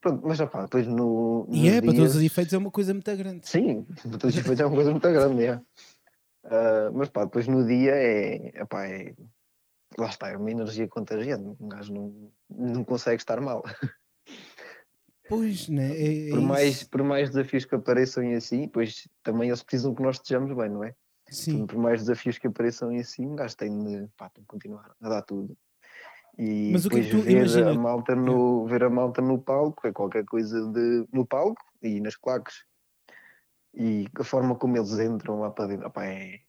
[0.00, 1.46] Pronto, mas já pá, depois no.
[1.50, 3.48] E é, para todos dias- os efeitos, é uma coisa muito grande.
[3.48, 5.60] Sim, para todos os efeitos é uma coisa muito grande, é.
[6.44, 9.14] Ah, mas pá, depois no dia é, epá, é.
[9.98, 11.56] Lá está, é uma energia contagiante.
[11.60, 13.62] Um gajo não, não consegue estar mal.
[15.30, 15.96] Pois, né?
[15.96, 16.90] É, é por, mais, isso.
[16.90, 20.68] por mais desafios que apareçam e assim, pois também eles precisam que nós estejamos bem,
[20.68, 20.92] não é?
[21.30, 21.66] Sim.
[21.66, 24.90] Por mais desafios que apareçam e assim, um gajo tem de, pá, tem de continuar
[25.00, 25.56] a dar tudo.
[26.36, 29.22] E Mas o que é que tu- ver, imagina- a malta no, ver a malta
[29.22, 31.06] no palco é qualquer coisa de.
[31.12, 32.64] no palco e nas claques.
[33.72, 36.40] E a forma como eles entram lá para dentro, opá, é,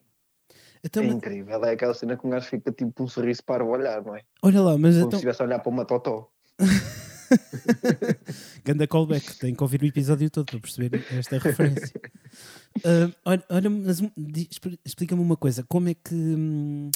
[0.83, 1.63] Então, é mas- incrível.
[1.65, 4.23] É aquela cena que um gajo fica tipo um sorriso para o olhar, não é?
[4.41, 5.11] olha lá, mas Como então.
[5.11, 6.31] se estivesse a olhar para uma totó.
[8.63, 11.99] Ganda callback, tenho que ouvir o episódio todo para perceber esta referência.
[12.85, 13.69] Ah, olha, olha,
[14.85, 16.91] explica-me uma coisa: como é que, hum,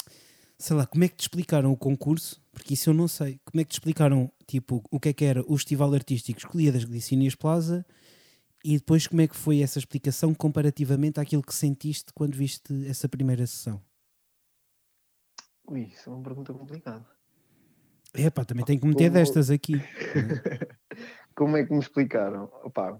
[0.58, 2.40] sei lá, como é que te explicaram o concurso?
[2.52, 3.40] Porque isso eu não sei.
[3.44, 6.72] Como é que te explicaram, tipo, o que é que era o Festival Artístico Escolhia
[6.72, 7.84] das Glicínias Plaza
[8.64, 13.08] e depois como é que foi essa explicação comparativamente àquilo que sentiste quando viste essa
[13.08, 13.82] primeira sessão?
[15.68, 17.04] Ui, isso é uma pergunta complicada.
[18.14, 19.74] É pá, também tenho que meter Como- destas aqui.
[21.36, 22.50] Como é que me explicaram?
[22.64, 22.98] Opá,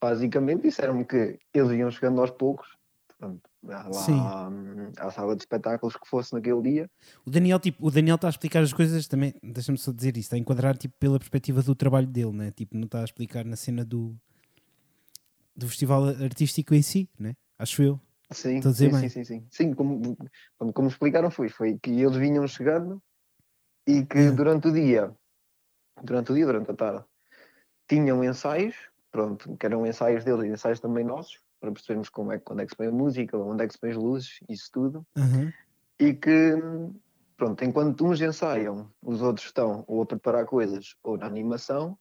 [0.00, 2.76] basicamente disseram-me que eles iam chegando aos poucos,
[3.08, 4.20] portanto, lá Sim.
[4.50, 6.90] hum, à sala de espetáculos que fosse naquele dia.
[7.24, 10.26] O Daniel, tipo, o Daniel está a explicar as coisas também, deixa-me só dizer isso,
[10.26, 12.50] está a enquadrar tipo, pela perspectiva do trabalho dele, né?
[12.50, 14.16] tipo, não está a explicar na cena do,
[15.54, 17.34] do festival artístico em si, né?
[17.58, 18.00] acho eu.
[18.32, 19.74] Sim, sim, sim, sim, sim.
[19.74, 20.16] Como,
[20.72, 23.02] como explicaram foi, foi que eles vinham chegando
[23.86, 25.14] e que durante o dia,
[26.02, 27.04] durante o dia, durante a tarde,
[27.88, 28.76] tinham ensaios,
[29.10, 32.60] pronto, que eram ensaios deles e ensaios também nossos, para percebermos como é, que- quando
[32.60, 35.06] é que se põe a música, onde é que se põe as luzes, isso tudo.
[35.16, 35.52] Aham.
[35.98, 36.54] e que,
[37.36, 41.98] pronto, enquanto uns ensaiam, os outros estão ou a preparar coisas ou na animação,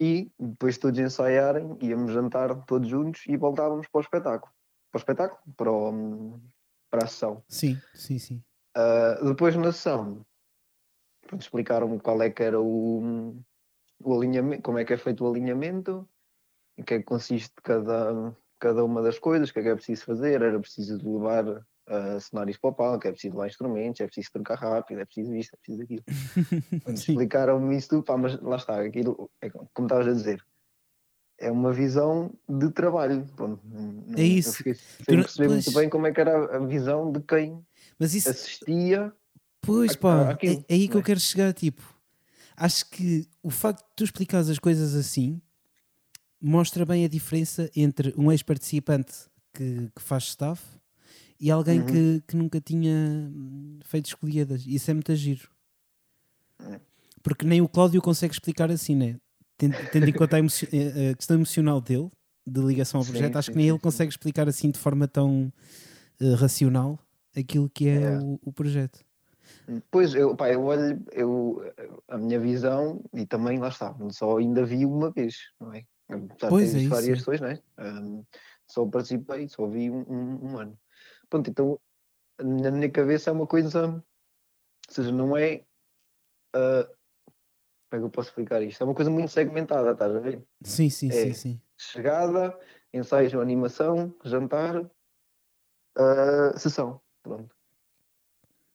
[0.00, 4.52] e depois de todos ensaiarem, íamos jantar todos juntos e voltávamos para o espetáculo.
[4.90, 5.54] Para o espetáculo?
[5.56, 6.40] Para, o-
[6.90, 7.42] para a sessão.
[7.48, 8.42] Sim, sim, sim.
[8.76, 10.24] Ah, depois na sessão,
[11.22, 13.34] pronto, explicaram-me qual é que era o,
[14.02, 16.08] o alinhamento, como é que é feito o alinhamento,
[16.76, 19.74] em que é que consiste cada, cada uma das coisas, o que é que é
[19.74, 24.06] preciso fazer, era preciso levar ah, cenários para o palco, é preciso levar instrumentos, é
[24.06, 26.04] preciso trocar rápido, é preciso isto, é preciso aquilo.
[26.86, 30.44] Explicaram-me isso tudo, pá, mas lá está, aquilo, é como estavas a dizer,
[31.38, 33.26] é uma visão de trabalho.
[33.36, 34.50] Pronto, não- É isso.
[34.50, 35.76] Eu fiquei sem perceber muito pois.
[35.76, 37.64] bem como é que era a visão de quem
[38.00, 39.12] isso, assistia
[39.62, 41.04] pois a- pá, é, é aí que eu é?
[41.04, 41.82] quero chegar, tipo,
[42.56, 45.40] acho que o facto de tu explicares as coisas assim
[46.40, 49.12] mostra bem a diferença entre um ex-participante
[49.54, 50.62] que, que faz staff
[51.38, 51.86] e alguém Uhum.
[51.86, 52.92] que, que nunca tinha
[53.32, 54.64] hum, feito escolhidas.
[54.66, 55.48] Isso é muito giro.
[56.60, 56.80] É.
[57.22, 59.16] Porque nem o Cláudio consegue explicar assim, né?
[59.56, 62.10] Tendo, tendo em conta a, emoci- eh, a questão emocional dele,
[62.46, 63.82] de ligação ao Sim, projeto, acho sim, que nem sim, ele sim.
[63.82, 65.52] consegue explicar assim de forma tão
[66.20, 66.98] eh, racional
[67.36, 68.18] aquilo que é, É.
[68.18, 69.04] O, o projeto.
[69.90, 71.62] Pois, eu, pá, eu olho, eu,
[72.08, 75.84] a minha visão, e também lá está, só ainda vi uma vez, não é?
[76.40, 77.30] Já Pois, é visto várias isso.
[77.30, 77.62] pessoas, não é?
[77.78, 78.22] Ahm,
[78.66, 80.78] só participei, só vi um, um- um ano.
[81.30, 81.80] Pronto, então,
[82.40, 84.02] na minha cabeça é uma coisa, ou
[84.88, 85.64] seja, não é,
[86.54, 86.84] ah,
[87.90, 88.82] como é que eu posso explicar isto?
[88.82, 90.44] É uma coisa muito segmentada, estás a ver?
[90.64, 91.12] Sim, sim, É.
[91.14, 91.62] sim, sim.
[91.78, 92.58] Chegada,
[92.92, 94.90] ensaios, animação, jantar,
[95.96, 97.54] ah, sessão, pronto.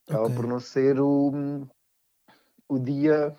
[0.08, 0.36] Acaba Ok.
[0.36, 1.67] por não ser o,
[2.70, 3.36] o dia,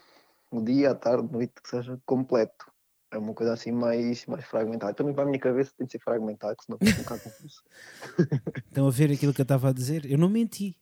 [0.51, 2.71] o dia, a tarde, noite, que seja completo.
[3.11, 4.93] É uma coisa assim mais, mais fragmentada.
[4.93, 7.63] Também para a minha cabeça tem de ser fragmentado, que senão fica um bocado confuso.
[8.69, 10.05] Estão a ver aquilo que eu estava a dizer?
[10.05, 10.77] Eu não menti.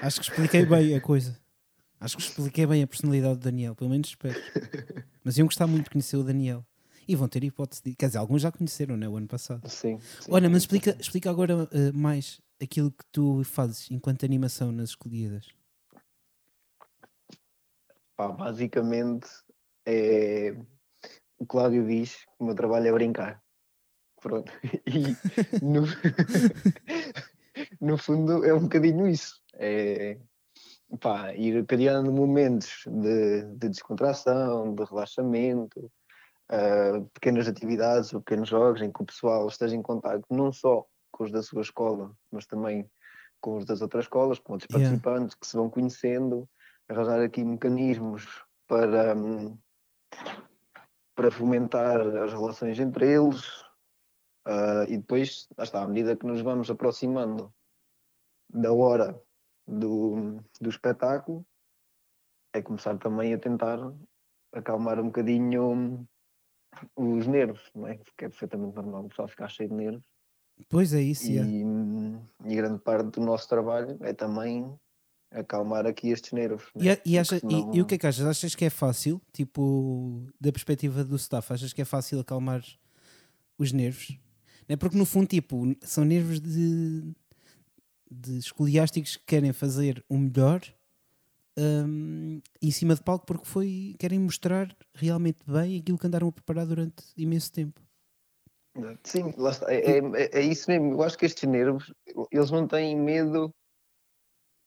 [0.00, 1.36] Acho que expliquei bem a coisa.
[1.98, 4.40] Acho que expliquei bem a personalidade do Daniel, pelo menos espero.
[5.24, 6.64] Mas iam gostar muito de conhecer o Daniel.
[7.06, 7.94] E vão ter hipótese de.
[7.96, 9.08] Quer dizer, alguns já conheceram, né?
[9.08, 9.68] O ano passado.
[9.68, 9.98] Sim.
[9.98, 14.90] sim, Olha, mas explica, explica agora eh, mais aquilo que tu fazes enquanto animação nas
[14.90, 15.48] escolhidas.
[18.16, 19.28] Pá, basicamente,
[19.86, 20.54] é,
[21.38, 23.42] o Cláudio diz que o meu trabalho é brincar.
[24.20, 24.52] Pronto.
[24.86, 25.82] E no,
[27.80, 29.40] no fundo é um bocadinho isso.
[29.54, 30.18] É
[30.98, 35.90] pá, ir criando momentos de, de descontração, de relaxamento,
[36.50, 40.86] uh, pequenas atividades ou pequenos jogos em que o pessoal esteja em contato não só
[41.12, 42.90] com os da sua escola, mas também
[43.40, 44.88] com os das outras escolas, com outros Yeah.
[44.88, 46.48] participantes que se vão conhecendo,
[46.88, 49.58] arranjar aqui mecanismos para, hum,
[51.14, 53.44] para fomentar as relações entre eles
[54.44, 57.52] ah, e depois, lá está, à medida que nos vamos aproximando
[58.48, 59.20] da hora
[59.66, 61.46] do, do espetáculo,
[62.52, 63.78] é começar também a tentar
[64.52, 66.06] acalmar um bocadinho
[66.96, 67.96] os nervos, não é?
[67.98, 70.11] Porque é perfeitamente normal o pessoal ficar cheio de nervos.
[70.68, 74.72] Pois é isso, E, hum, e grande parte do nosso trabalho é também
[75.30, 76.64] acalmar aqui estes nervos.
[76.76, 78.26] E, a- e, acha- e- senão- e o que é que achas?
[78.26, 79.20] Achas que é fácil?
[79.32, 82.64] Tipo, da perspectiva do staff, achas que é fácil acalmar
[83.58, 84.18] os nervos?
[84.68, 87.02] Não é porque no fundo, tipo, são nervos de,
[88.10, 90.60] de escoliásticos que querem fazer o melhor
[91.58, 96.32] hum, em cima de palco porque foi, querem mostrar realmente bem aquilo que andaram a
[96.32, 97.80] preparar durante imenso tempo.
[99.04, 99.72] Sim, está.
[99.72, 100.92] É, é, é isso mesmo.
[100.92, 101.92] Eu acho que estes nervos,
[102.30, 103.52] eles não têm medo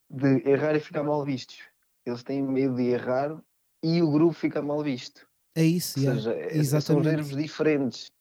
[0.10, 1.60] de errar e ficar mal vistos.
[2.06, 3.36] Eles têm medo de errar
[3.84, 5.28] e o grupo ficar mal visto.
[5.56, 8.12] É isso, Ou seja, é- são nervos diferentes,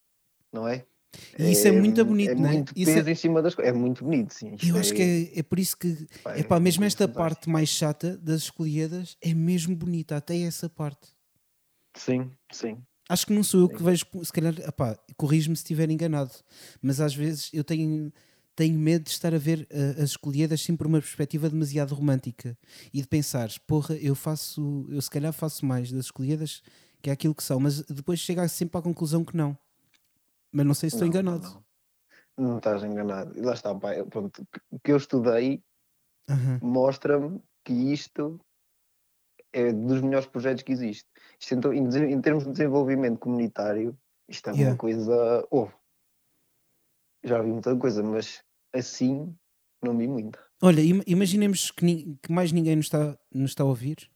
[0.53, 0.87] não é?
[1.39, 2.53] E isso é muito bonito, é não é?
[2.55, 3.75] muito Isso é- peso em cima das coisas.
[3.75, 4.57] É muito bonito, sim.
[4.67, 7.23] Eu acho que é, é por isso que É pá, mesmo esta fantástica.
[7.23, 11.15] parte mais chata das escolhidas é mesmo bonita, até essa parte.
[11.97, 12.83] Sim, sim.
[13.09, 14.55] Acho que não sou eu que vejo, se calhar,
[15.17, 16.33] corrijo-me se estiver enganado,
[16.81, 18.11] mas às vezes eu tenho,
[18.57, 22.57] tenho medo de estar a ver eh, as escolhidas sempre por uma perspectiva demasiado romântica
[22.95, 26.63] e de pensar, porra, eu faço, eu se calhar faço mais das escolhidas
[27.03, 29.57] que é aquilo que são, mas depois chega sempre à conclusão que não.
[30.51, 31.63] Mas não sei se estou Não, enganado.
[32.39, 32.57] Não, não.
[32.59, 33.37] Estás enganado.
[33.37, 35.63] E lá está, pá, eu- pronto, o que eu estudei
[36.63, 38.41] mostra-me que isto
[39.53, 41.07] é dos melhores projetos que existe.
[41.41, 43.97] Isto, então, em, em termos de desenvolvimento comunitário,
[44.29, 44.73] isto é Yeah.
[44.73, 45.47] uma coisa.
[45.51, 45.69] Oh,
[47.25, 48.43] já vi muita coisa, mas
[48.73, 49.35] assim
[49.83, 50.39] não vi muita.
[50.63, 54.09] Olha, im- imaginemos que, ni- que mais ninguém nos está, nos está a ouvir.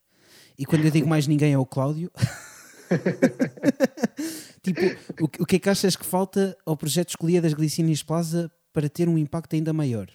[0.59, 2.11] E quando eu digo mais ninguém é o Cláudio.
[4.63, 4.81] tipo,
[5.23, 8.51] o, que- o que é que achas que falta ao projeto Escolhia das Glicínias Plaza
[8.73, 10.09] para ter um impacto ainda maior?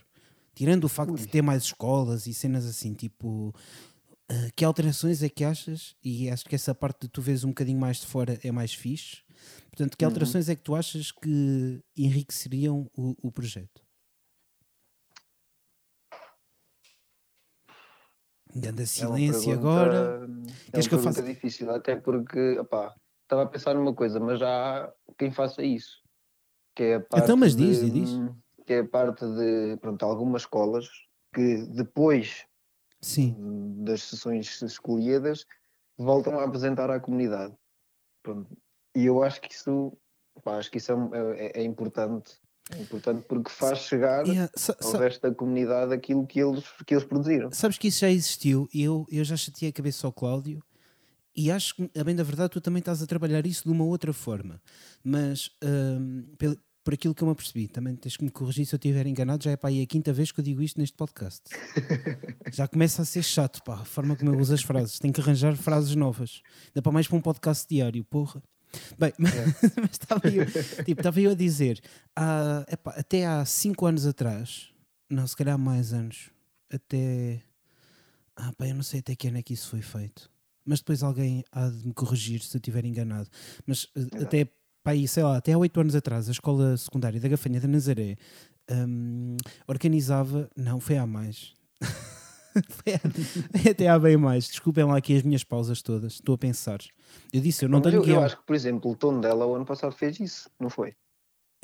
[0.56, 1.28] Tirando o facto de Ui.
[1.28, 3.54] ter mais escolas e cenas assim, tipo,
[4.30, 5.96] ah, que alterações é que achas?
[6.04, 8.74] E acho que essa parte de tu vês um bocadinho mais de fora é mais
[8.74, 9.22] fixe.
[9.70, 10.12] Portanto, que Uhum.
[10.12, 13.82] alterações é que tu achas que enriqueceriam o, o projeto?
[18.56, 20.30] Ganda É silêncio pergunta- agora.
[20.68, 21.24] É Queres que eu faça?
[21.24, 26.02] difícil, até porque opá, estava a pensar numa coisa, mas já há quem faça isso.
[26.76, 28.10] Que é a parte Então, mas diz, de, diz.
[28.66, 30.88] Que é a parte de pronto, algumas escolas
[31.34, 32.46] que depois
[33.04, 33.36] Sim.
[33.84, 35.46] das sessões escolhidas
[35.98, 37.54] voltam a apresentar à comunidade.
[38.24, 38.50] Pronto.
[38.96, 39.92] E eu acho que isso,
[40.44, 42.34] pá, acho que isso é, um- é- é importante.
[42.72, 46.64] É importante porque faz chegar Yeah, sa- ao sa- resto da comunidade aquilo que eles,
[46.88, 47.52] que eles produziram.
[47.52, 50.64] sabes que isso já existiu e eu, eu já chateei a cabeça ao Cláudio
[51.36, 53.84] e acho que, a bem da verdade, tu também estás a trabalhar isso de uma
[53.84, 54.62] outra forma.
[55.04, 55.50] Mas
[56.38, 59.08] pel- por aquilo que eu me apercebi, também tens que me corrigir se eu estiver
[59.08, 61.42] enganado, já é para aí a quinta vez que eu digo isto neste podcast.
[62.52, 65.00] já começa a ser chato, pá, a forma como eu uso as frases.
[65.00, 66.42] Tenho que arranjar frases novas.
[66.74, 68.44] Dá para mais para um podcast diário, porra.
[68.98, 70.46] Bem, mas estava eu,
[70.84, 71.80] tipo, estava eu a dizer,
[72.16, 74.74] há, epá, até há 5 anos atrás,
[75.10, 76.32] não, se calhar mais anos,
[76.72, 77.42] até.
[78.36, 80.30] Ah, pá, eu não sei até que ano é que isso foi feito.
[80.66, 83.30] Mas depois alguém há de me corrigir se eu estiver enganado.
[83.68, 84.24] Mas eh, Exato.
[84.24, 84.48] até,
[84.92, 88.16] aí, sei lá, até há 8 anos atrás, a escola secundária da Gafanha da Nazaré
[88.70, 90.50] hum, organizava.
[90.56, 91.54] Não, foi há mais.
[93.70, 94.48] até há bem mais.
[94.48, 96.14] Desculpem lá aqui as minhas pausas todas.
[96.14, 96.80] Estou a pensar.
[97.32, 99.46] Eu disse, eu não Mas tenho eu, eu acho que, por exemplo, o tom dela
[99.46, 100.94] o ano passado fez isso, não foi?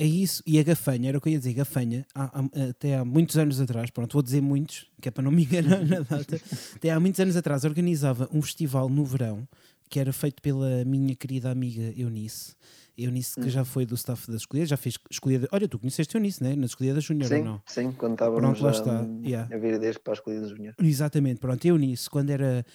[0.02, 2.96] É isso, e a Gafanha, era o que eu ia dizer, Gafanha, há- há- até
[2.96, 6.00] há muitos anos atrás, pronto, vou dizer muitos, que é para não me enganar na
[6.00, 6.40] data,
[6.74, 9.46] até há muitos anos atrás organizava um festival no verão,
[9.89, 12.56] que era feito pela minha querida amiga Eunice,
[12.97, 13.49] Eunice que Hum.
[13.49, 16.56] já foi do staff da Escolhida, já fez Escolhida, olha, tu conheceste Eunice, né?
[16.56, 17.63] Na Escolhida Júnior ou sim, não?
[17.65, 19.54] sim, quando estávamos Pronto, lá a, está, yeah.
[19.54, 20.75] a ver ideias para as escolhidas júnior.
[20.82, 22.65] Exatamente, pronto, eu nisso, quando era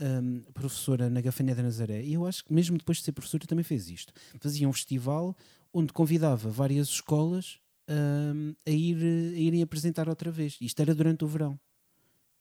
[0.00, 3.46] hum, professora na Gafanha da Nazaré, e eu acho que mesmo depois de ser professora
[3.46, 4.12] também fez isto.
[4.40, 5.36] Fazia um festival
[5.72, 7.58] onde convidava várias escolas
[7.88, 10.56] hum, a, ir, a irem apresentar outra vez.
[10.60, 11.58] Isto era durante o verão.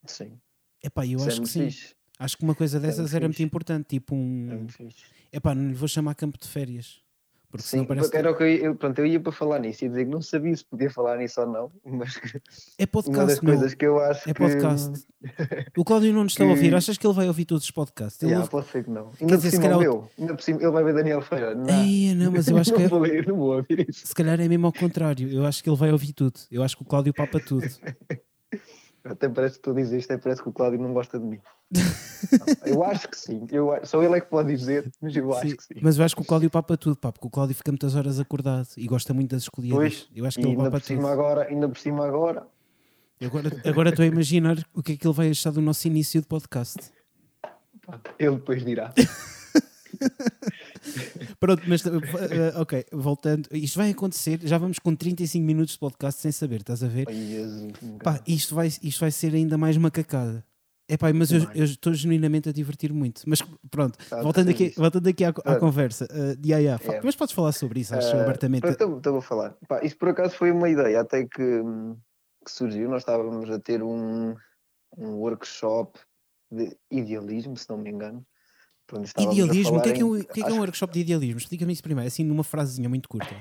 [0.06, 0.42] Sim,
[0.84, 1.70] Epá, eu isso é acho que sim.
[1.72, 1.96] fixe.
[2.20, 4.68] Acho que uma coisa é dessas era muito importante, tipo É um.
[4.68, 5.06] fixe.
[5.32, 6.98] Epá, não lhe vou chamar campo de férias.
[7.52, 8.16] Porque Sim, parece.
[8.16, 10.12] era o que eu, ia- eu, pronto, eu ia para falar nisso e dizer que
[10.12, 13.54] não sabia se podia falar nisso ou não, mas que É uma das podcast, não.
[13.56, 14.40] coisas que eu acho É que.
[14.40, 15.08] podcast.
[15.76, 16.76] O Cláudio não nos está a que- ouvir.
[16.76, 18.22] Achas que ele vai ouvir todos os podcasts?
[18.22, 19.10] Ele Yeah, ouve- pode ser que não.
[19.12, 20.10] Quer Ainda dizer, por se cima calhar meu.
[20.20, 21.56] Ainda por cima, ele vai ver Daniel Feira.
[21.56, 24.06] Não, Ei, não, mas eu acho que é- vou, não vou ouvir isso.
[24.06, 25.28] se calhar é mesmo ao contrário.
[25.32, 26.40] Eu acho que ele vai ouvir tudo.
[26.52, 27.66] Eu acho que o Cláudio papa tudo.
[29.10, 31.40] Até parece que tu dizes isto, é parece que o Cláudio não gosta de mim.
[31.72, 31.82] Não,
[32.66, 33.48] eu acho que sim.
[33.52, 35.74] Eu, só ele é que pode dizer, mas eu acho Sim, que sim.
[35.82, 38.20] Mas eu acho que o Cláudio papa tudo, pá, porque o Cláudio fica muitas horas
[38.20, 39.78] acordado e gosta muito das escolhidas.
[39.78, 41.12] Pois, eu acho que ele ainda por, cima tudo.
[41.12, 42.48] agora, ainda por cima agora,
[43.22, 46.22] Agora, agora estou a imaginar o que é que ele vai achar do nosso início
[46.22, 46.78] de podcast.
[48.18, 48.94] ele depois dirá.
[51.40, 53.48] Pronto, mas uh, uh, ok, voltando.
[53.52, 57.06] Isto vai acontecer, já vamos com 35 minutos de podcast sem saber, estás a ver?
[58.04, 60.44] Pá, isto vai, isto vai ser ainda mais macacada.
[60.92, 63.22] É pá, mas eu, eu estou genuinamente a divertir muito.
[63.28, 65.56] Mas pronto, Tá, voltando, aqui, voltando aqui à, à Ah.
[65.58, 66.08] conversa.
[66.12, 67.02] Uh, de Yaya, fa- É.
[67.04, 68.68] Mas podes falar sobre isso, acho Ah, abertamente.
[68.68, 69.56] Então, então vou falar.
[69.68, 71.62] Pá, isso por acaso foi uma ideia até que,
[72.44, 72.90] que surgiu.
[72.90, 74.34] Nós estávamos a ter um,
[74.98, 76.00] um workshop
[76.52, 78.26] de idealismo, se não me engano.
[79.18, 81.38] Idealismo, o que é que é um, que é, que é um workshop de idealismo?
[81.38, 83.36] Explica-me isso primeiro, assim numa frasezinha muito curta.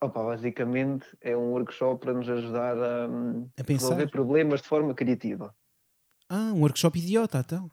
[0.00, 4.94] Opa, basicamente é um workshop para nos ajudar a, hum, A resolver problemas de forma
[4.94, 5.54] criativa.
[6.28, 7.70] Ah, um workshop idiota, então.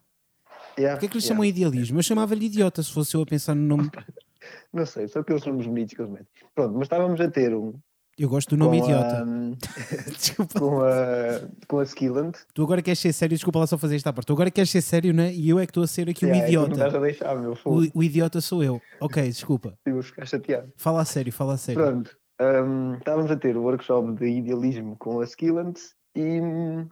[0.77, 1.27] Yeah, Porquê é que lhe yeah.
[1.27, 1.99] chamam idealismo?
[1.99, 3.89] Eu chamava-lhe idiota se fosse eu a pensar no nome.
[4.71, 6.27] Não sei, só aqueles nomes bonitos que eles metem.
[6.55, 7.73] Pronto, mas estávamos a ter um
[8.18, 9.24] Eu gosto do nome com, idiota.
[9.24, 9.26] a,
[10.11, 10.59] Desculpa.
[10.59, 12.36] com a com a Skillant.
[12.53, 14.28] Tu agora queres ser sério, desculpa lá só fazer esta parte.
[14.28, 15.34] Tu agora queres ser sério, né?
[15.34, 16.72] E eu é que estou a ser aqui Yeah, é idiota.
[16.74, 17.57] estás a deixar, meu.
[17.66, 18.80] O, o idiota sou eu.
[19.01, 19.78] Ok, desculpa.
[19.86, 20.72] Eu vou ficar chateado.
[20.78, 21.82] Fala a sério, fala a sério.
[21.82, 25.80] Pronto, hum, estávamos a ter o workshop de idealismo com a Skillant
[26.16, 26.88] e hum,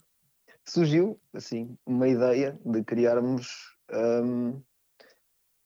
[0.65, 3.47] surgiu, assim, uma ideia de criarmos
[3.93, 4.59] hum,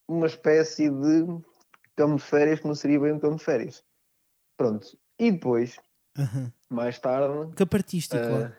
[0.06, 1.26] uma espécie de
[1.96, 3.82] campo de férias que não seria bem um campo de férias.
[4.58, 4.86] Pronto,
[5.18, 5.76] e depois,
[6.68, 8.22] mais tarde, Campo artístico.
[8.22, 8.52] ah,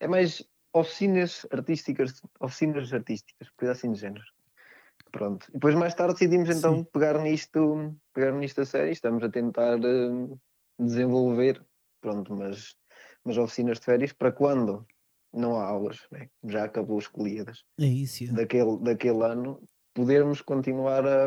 [0.00, 4.24] é mais oficinas artísticas, oficinas artísticas, coisa assim de género.
[5.10, 5.46] Pronto.
[5.50, 6.84] E depois mais tarde decidimos então Sim.
[6.84, 8.92] pegar nisto, pegar nisto a sério.
[8.92, 10.38] Estamos a tentar hum,
[10.78, 11.62] desenvolver,
[12.00, 12.74] pronto, mas,
[13.22, 14.86] mas oficinas de férias para quando
[15.32, 16.28] não há aulas, né?
[16.44, 18.24] já acabou os colíadas é isso.
[18.24, 18.32] é.
[18.32, 19.62] daquele, daquele ano,
[19.94, 21.26] podermos continuar a,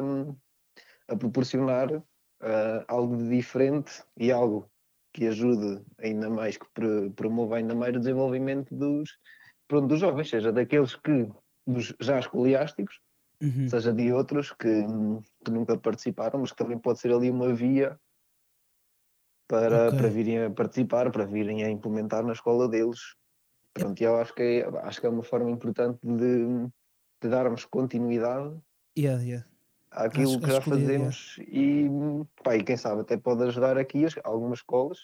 [1.07, 2.03] a proporcionar
[2.41, 4.69] ah, algo de diferente e algo
[5.13, 9.09] que ajude ainda mais, que pro- promova ainda mais o desenvolvimento dos,
[9.67, 11.31] pronto, dos jovens, seja daqueles que
[11.65, 12.99] dos já escoliásticos,
[13.41, 13.67] Uhum.
[13.69, 14.83] seja de outros que,
[15.43, 17.99] que nunca participaram, mas que também pode ser ali uma via
[19.47, 19.97] para, Ok.
[19.97, 22.99] para virem a participar, para virem a implementar na escola deles.
[23.73, 26.45] Pronto, e eu acho que é, acho que é uma forma importante de,
[27.21, 28.57] de darmos continuidade
[28.97, 29.45] Yeah, yeah.
[29.95, 31.87] Àquilo Acho- que já podia, fazemos e,
[32.43, 34.99] pá, e quem sabe até pode ajudar aqui as- algumas escolas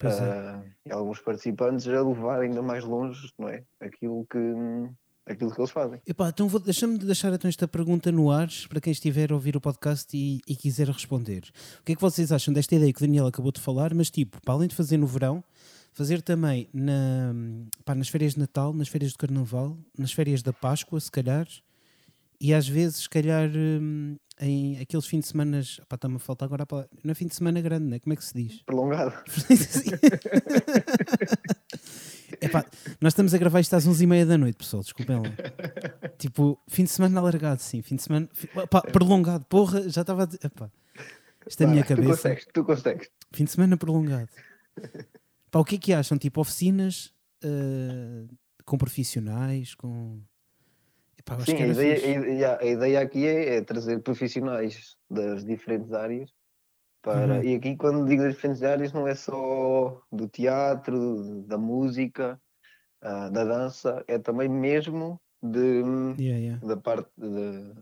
[0.00, 0.08] é.
[0.08, 3.64] ah, e alguns participantes a levar ainda mais longe não é?
[3.80, 4.38] aquilo, que,
[5.26, 6.00] aquilo que eles fazem.
[6.06, 9.56] Epá, então vou, deixa-me deixar então esta pergunta no ar para quem estiver a ouvir
[9.56, 11.44] o podcast e, e quiser responder.
[11.80, 13.94] O que é que vocês acham desta ideia que o Daniel acabou de falar?
[13.94, 15.42] Mas tipo, para além de fazer no verão,
[15.94, 17.32] fazer também na,
[17.82, 21.46] pá, nas férias de Natal, nas férias de Carnaval, nas férias da Páscoa, se calhar,
[22.40, 26.62] e às vezes, se calhar, hum, em aqueles fins de semana, está-me a faltar agora
[26.64, 27.98] a palavra, não é fim de semana grande, né?
[27.98, 28.62] como é que se diz?
[28.66, 29.14] Prolongado.
[32.40, 32.64] Epá,
[33.00, 35.22] nós estamos a gravar isto às 11h30 da noite, pessoal, desculpem lá.
[36.18, 37.82] Tipo, fim de semana alargado, sim.
[37.82, 39.44] Fim de semana epá, prolongado.
[39.46, 40.28] Porra, já estava.
[40.42, 40.70] Epá,
[41.46, 42.08] isto é a minha Vá, Tu cabeça.
[42.10, 43.08] consegues, tu consegues.
[43.32, 44.28] Fim de semana prolongado.
[45.50, 46.18] Pá, o que é que acham?
[46.18, 47.12] Tipo, oficinas
[47.44, 48.24] ah,
[48.64, 50.20] com profissionais, com.
[51.28, 55.92] Acho Sim, a ideia, a ideia- a ideia aqui é, é trazer profissionais das diferentes
[55.92, 56.30] áreas
[57.02, 57.36] para.
[57.36, 57.44] Uhum.
[57.44, 62.40] E aqui, quando digo das diferentes áreas, não é só do teatro, da música,
[63.02, 65.82] ah, da dança, é também mesmo de,
[66.18, 66.66] Yeah, yeah.
[66.66, 67.74] da parte de-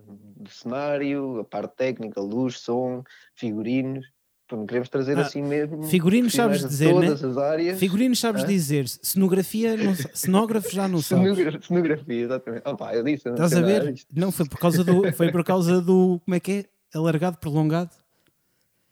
[0.42, 3.02] do cenário, a parte técnica, luz, som,
[3.36, 4.06] figurinos.
[4.46, 5.84] Portanto, queremos trazer Ah, assim mesmo.
[5.84, 7.06] figurinos sabes dizer, né?
[7.06, 7.78] todas as áreas.
[7.78, 8.46] Figurinos sabes Hã?
[8.46, 11.64] dizer, cenografia, não, cenógrafo já não sabes.
[11.66, 12.62] Cenografia, exatamente.
[12.92, 13.94] Eu disse, não Estás a ver?
[14.14, 15.12] Não, foi por causa do.
[15.14, 16.20] Foi por causa do.
[16.24, 16.64] Como é que é?
[16.98, 17.90] Alargado, prolongado?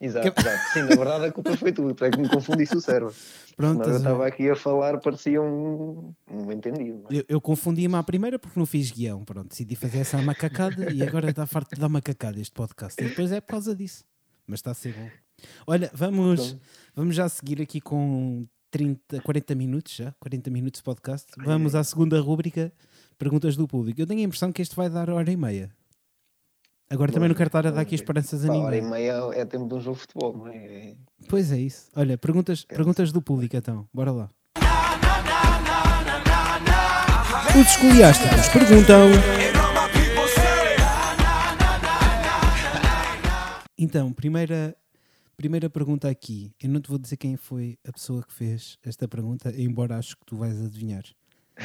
[0.01, 0.73] Exato, exato.
[0.73, 3.15] Sim, na verdade a culpa foi tu, tu é que me confundiste o cérebro.
[3.57, 7.03] Pronto, eu estava aqui a falar, parecia um, um entendido.
[7.05, 9.23] mas- Eu, eu confundi-me à primeira porque não fiz guião.
[9.25, 13.01] Pronto, decidi fazer essa macacada e agora está farto de dar macacada este podcast.
[13.01, 14.03] E depois é por causa disso.
[14.45, 15.09] Mas está a ser bom.
[15.67, 16.61] Olha, vamos, Então.
[16.95, 20.13] vamos já seguir aqui com 30, 40 minutos já.
[20.21, 21.27] 40 minutos de podcast.
[21.39, 22.73] Vamos à segunda rúbrica,
[23.19, 24.01] perguntas do público.
[24.01, 25.71] Eu tenho a impressão que este vai dar hora e meia.
[26.91, 28.91] Agora também não quero estar a dar aqui esperanças a Pá, hora e ninguém.
[29.01, 30.57] meia é tempo de um jogo de futebol, não é?
[30.57, 30.95] É-
[31.29, 31.89] Pois é isso.
[31.97, 33.89] Olha, perguntas, perguntas do público então.
[33.95, 34.31] Bora lá.
[37.59, 39.09] Os escoliásticos perguntam.
[43.79, 44.77] Então, primeira,
[45.37, 46.53] primeira pergunta aqui.
[46.63, 50.17] Eu não te vou dizer quem foi a pessoa que fez esta pergunta, embora acho
[50.17, 51.05] que tu vais adivinhar.
[51.59, 51.65] Ah,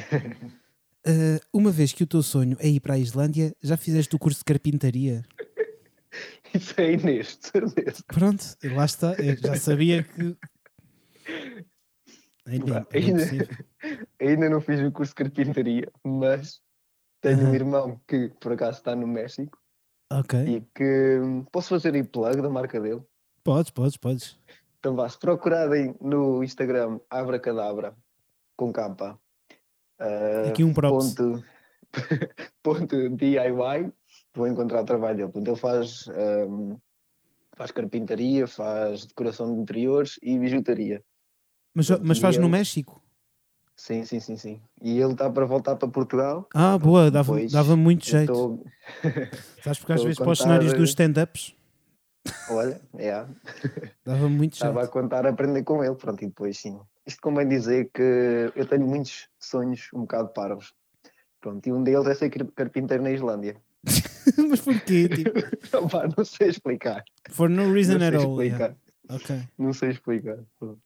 [1.53, 4.39] uma vez que o teu sonho é ir para a Islândia, já fizeste o curso
[4.39, 5.24] de carpintaria?
[6.53, 8.03] Isso é Inês, certeza.
[8.07, 9.13] Pronto, lá está.
[9.15, 10.36] Eu já sabia que.
[12.45, 13.47] Ainda, é ainda- possível.
[14.20, 16.61] Ainda não fiz o curso de carpintaria, mas
[17.22, 17.49] tenho Aham.
[17.51, 19.59] um irmão que por acaso está no México
[20.11, 20.39] Ok.
[20.39, 23.01] e que hum, posso fazer aí plug da marca dele.
[23.48, 24.38] Podes, podes, podes.
[24.78, 27.95] Então vá, se procurarem no Instagram Abracadabra
[28.58, 29.18] com capa.
[29.98, 31.16] ah, Aqui um props.
[31.16, 31.43] ponto,
[32.62, 33.89] ponto DIY,
[34.36, 35.32] vou encontrar trabalho dele.
[35.32, 36.76] Portanto, ele faz, ahm,
[37.56, 41.02] faz carpintaria, faz decoração de interiores e bijutaria.
[41.74, 43.02] Mas, mas faz no México?
[43.78, 44.62] Sim, sim, sim, sim.
[44.82, 46.50] E ele está para voltar para Portugal.
[46.54, 48.30] Ah, boa, dava, dava muito jeito.
[49.00, 49.32] estou-
[49.64, 51.56] Sabes porque às vezes para os cenários eh, dos stand-ups
[52.49, 53.25] Olha, é.
[54.05, 56.80] dava muito Estava a contar a aprender com ele, pronto, e depois sim.
[57.05, 60.73] Isto convém dizer que eu tenho muitos sonhos um bocado parvos.
[61.39, 63.55] Pronto, e um deles é ser car- carpinteiro na Islândia.
[64.49, 65.07] mas porquê?
[65.07, 65.39] Tipo,
[65.78, 67.03] Opá, não sei explicar.
[67.30, 68.41] for no reason não at all.
[68.43, 68.65] yeah.
[68.65, 68.75] explicar.
[69.09, 69.41] Ok.
[69.57, 70.38] Não sei explicar.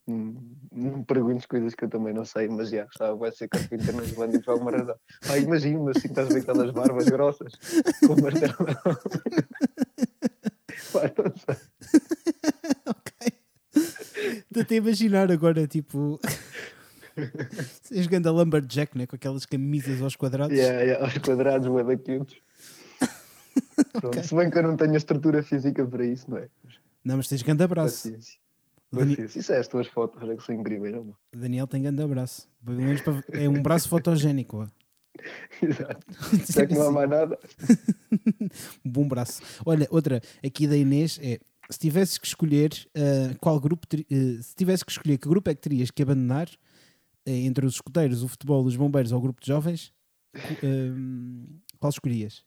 [0.08, 0.36] Não,
[0.72, 4.04] não perguntes coisas que eu também não sei, mas já, gostava vai ser carpinteiro na
[4.04, 4.96] Islândia por alguma razão.
[5.28, 7.54] Ah, imagina, assim estás a ver aquelas barbas grossas
[8.06, 8.54] com o martelo.
[10.92, 11.56] Pá, não sei.
[12.86, 13.34] ok.
[14.70, 16.20] A imaginar agora, tipo.
[17.84, 19.06] Seres ganda lumberjack, né?
[19.06, 20.58] Com aquelas camisas aos quadrados.
[20.58, 22.38] Yeah, yeah, aos quadrados, bué da quentes.
[23.92, 24.24] Pronto, Ok.
[24.24, 26.48] Se bem que eu não tenho a estrutura física para isso, não é?
[27.04, 28.04] Não, mas tens grande abraço.
[28.10, 28.40] Paciência.
[28.92, 29.40] Dani- Paciência.
[29.40, 31.02] Isso é as tuas fotos, é que são incríveis, não?
[31.02, 32.48] O Daniel tem grande abraço.
[32.64, 34.68] Pelo menos para- É um braço fotogénico.
[35.62, 36.06] Exato.
[36.52, 37.40] Já que não há mais nada.
[38.86, 39.42] Um bom braço.
[39.66, 41.40] Olha, outra aqui da Inês é:
[41.70, 45.56] se tivesses que escolher ah, qual grupo, eh, se tivesses que escolher que grupo é
[45.56, 46.50] que terias que abandonar
[47.26, 49.94] eh, entre os escuteiros, o futebol, os bombeiros ou o grupo de jovens,
[50.64, 51.46] ahm,
[51.80, 52.44] qual escolherias?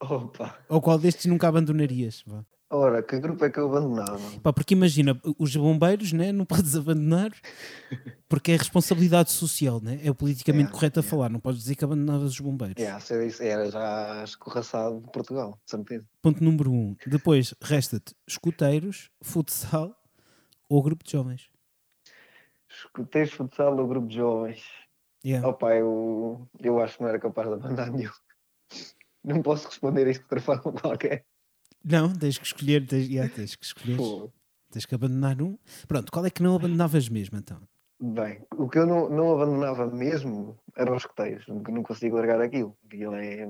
[0.00, 0.58] Opa.
[0.68, 2.22] Ou qual destes nunca abandonarias?
[2.26, 2.44] Vá.
[2.70, 4.18] Ora, que grupo é que eu abandonava?
[4.42, 7.30] Pá, porque imagina, os bombeiros né, não podes abandonar
[8.28, 10.00] porque é responsabilidade social, né?
[10.02, 11.06] é o politicamente É, correto a é.
[11.06, 11.28] falar.
[11.28, 12.80] Não podes dizer que abandonavas os bombeiros.
[12.82, 16.04] Yeah, se era, isso, era já escorraçado de Portugal, de certeza.
[16.20, 16.96] Ponto número um.
[17.06, 19.94] Depois resta-te escuteiros, futsal
[20.68, 21.48] ou grupo de jovens.
[22.68, 24.64] Escutei futsal do grupo de jovens.
[25.24, 25.46] Yeah.
[25.46, 28.10] Opa, eu, eu acho que não era capaz de abandonar nenhum.
[29.22, 31.24] Não posso responder a isto de outra forma qualquer.
[31.84, 34.30] Não, tens que escolher, tens, yeah, tens que escolher, Pô,
[34.70, 35.58] tens que abandonar um.
[35.86, 37.60] Pronto, qual é que não abandonavas mesmo então?
[38.00, 41.46] Bem, o que eu não, não abandonava mesmo eram os escoteiros.
[41.46, 42.76] Não, não consigo largar aquilo.
[42.86, 43.48] Aquilo é.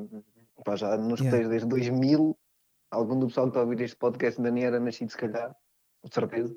[0.64, 1.24] Pá, já nos Yeah.
[1.24, 2.36] escoteiros desde 2000.
[2.90, 5.54] Algum do pessoal que está a ouvir este podcast ainda nem era nascido, se calhar.
[6.02, 6.54] Com certeza.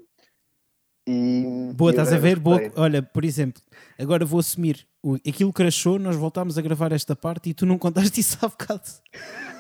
[1.08, 2.38] E, Boa, estás a ver?
[2.38, 3.62] Boa, olha, por exemplo,
[3.98, 4.86] agora vou assumir.
[5.28, 8.84] Aquilo crashou, nós voltámos a gravar esta parte e tu não contaste isso há bocado.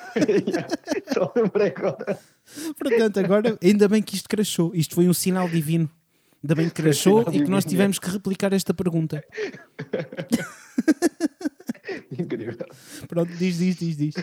[1.13, 2.19] Só lembrei agora.
[2.77, 4.71] Portanto, agora, ainda bem que isto crashou.
[4.73, 5.89] Isto foi um sinal divino.
[6.43, 7.69] Ainda bem que crashou e que nós divino.
[7.69, 9.23] tivemos que replicar esta pergunta.
[12.11, 12.65] Incrível.
[13.07, 14.15] Pronto, diz, diz, diz, diz.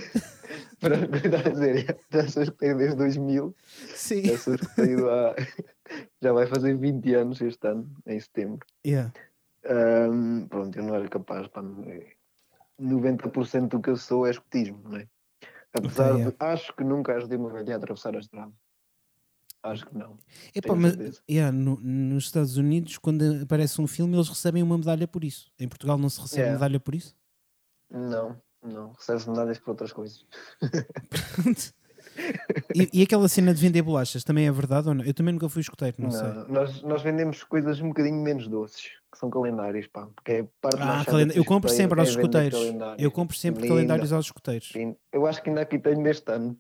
[0.83, 3.55] A dizer, já sou desde 2000.
[3.95, 4.25] Sim.
[4.25, 5.35] Já sou há.
[6.23, 8.67] Já vai fazer 20 anos este ano, em setembro.
[8.87, 9.13] Yeah.
[9.67, 11.47] Ahm, pronto, eu não era capaz.
[11.49, 12.13] Pá, não é-
[12.81, 15.07] 90% do que eu sou é escotismo, não é?
[15.75, 16.31] Apesar Ok, é.
[16.31, 16.37] de.
[16.39, 18.53] Acho que nunca ajudei uma velha a atravessar a estrada.
[19.63, 20.19] Acho que não.
[20.55, 25.09] Epá, mas yeah, no- nos Estados Unidos, quando aparece um filme, eles recebem uma medalha
[25.09, 25.51] por isso.
[25.59, 26.59] Em Portugal não se recebe Yeah.
[26.59, 27.17] medalha por isso?
[27.91, 28.93] Não, não.
[28.93, 30.25] Recebe medalhas por outras coisas.
[32.75, 35.05] e, e aquela cena de vender bolachas também é verdade ou não?
[35.05, 36.23] Eu também nunca fui escoteiro, não, sei.
[36.29, 40.07] Não, nós, nós vendemos coisas um bocadinho menos doces, que são calendários, pá.
[40.15, 43.03] Porque é parte Ah, de ser eu compro sempre aos é calendários.
[43.03, 43.75] Eu compro sempre Linda.
[43.75, 44.69] calendários aos escoteiros.
[44.73, 46.57] Sim, Eu acho que ainda aqui tenho neste ano,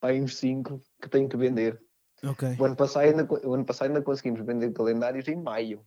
[0.00, 1.80] pá, uns 5 que tenho que vender.
[2.24, 2.56] Ok.
[2.58, 5.80] O ano, passado ainda, o ano passado ainda conseguimos vender calendários em maio.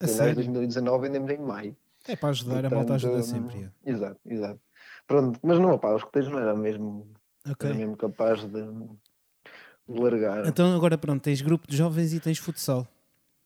[0.00, 0.52] A Calendários de sério?
[0.52, 1.76] 2019 vendemos em maio.
[2.08, 3.56] É para ajudar, a malta ajuda Portanto, sempre.
[3.56, 3.74] yeah.
[3.84, 4.60] Exato, exato.
[5.06, 7.08] Pronto, mas não, pá, os escoteiros não era mesmo,
[7.48, 7.68] Ok.
[7.68, 10.46] era mesmo capaz de, de largar.
[10.46, 12.86] Então agora pronto, tens grupo de jovens e tens futsal.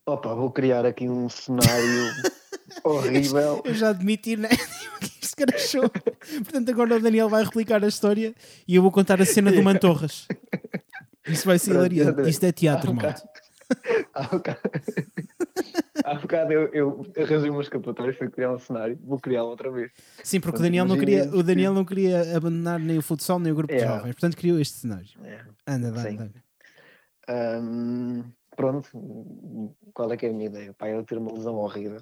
[0.08, 2.12] Opa, vou criar aqui um cenário
[2.84, 3.62] horrível.
[3.64, 4.48] Eu já admiti, né?
[5.02, 5.90] Isto escrachou.
[5.90, 8.34] Portanto, agora o Daniel vai replicar a história
[8.68, 10.26] e eu vou contar a cena do Mantorras.
[11.26, 12.28] Isso vai ser hilariante.
[12.30, 13.22] Isto é teatro, Há um bocado-
[16.06, 19.90] Há bocado, eu, eu arranjei uma escapatória, foi criar um cenário, vou criá-lo outra vez.
[20.22, 23.40] Sim, porque o Portanto, Daniel, não queria, o Daniel não queria abandonar nem o futsal
[23.40, 23.86] nem o grupo de É.
[23.88, 24.12] jovens.
[24.12, 25.08] Portanto, criou este cenário.
[25.24, 25.40] É.
[25.66, 26.16] Anda, dá, Sim.
[26.16, 26.28] dá.
[27.28, 28.22] Ahm,
[28.56, 28.88] pronto,
[29.92, 30.72] qual é que é a minha ideia?
[30.74, 32.00] Pá, eu ter uma lesão horrível,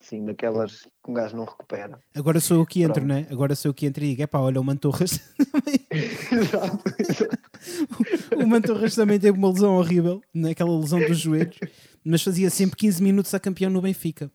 [0.00, 1.98] sim, daquelas que um gajo não recupera.
[2.14, 3.08] Agora sou eu que entro, Pronto.
[3.08, 3.26] não é?
[3.32, 5.18] Agora sou eu que entro e digo: é pá, olha, o Mantorras.
[5.90, 7.38] exato, exato.
[8.40, 11.58] o Mantorras também teve uma lesão horrível, naquela lesão dos joelhos,
[12.04, 14.30] mas fazia sempre 15 minutos a campeão no Benfica.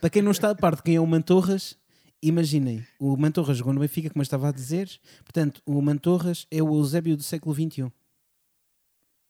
[0.00, 1.76] Para quem não está a par de quem é o Mantorras,
[2.22, 4.90] imaginem: o Mantorras jogou no Benfica, como eu estava a dizer,
[5.24, 7.92] portanto, o Mantorras é o Eusébio do século XXI.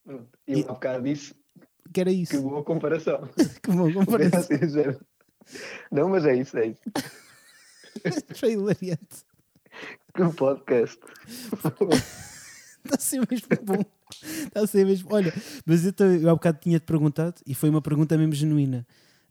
[0.04, 1.34] Pronto, E eu há bocado disse
[1.92, 2.40] Que era que isso.
[2.42, 3.28] boa comparação.
[3.62, 5.00] Que bom, comparação.
[5.90, 6.80] Não, mas é isso, é isso.
[8.36, 9.24] Foi hilariante.
[10.14, 10.98] Que podcast.
[11.52, 13.84] Está a ser mesmo bom.
[14.12, 15.08] Está a ser mesmo.
[15.12, 15.32] Olha,
[15.64, 18.86] mas eu, eu há bocado tinha-te perguntado, e foi uma pergunta mesmo genuína.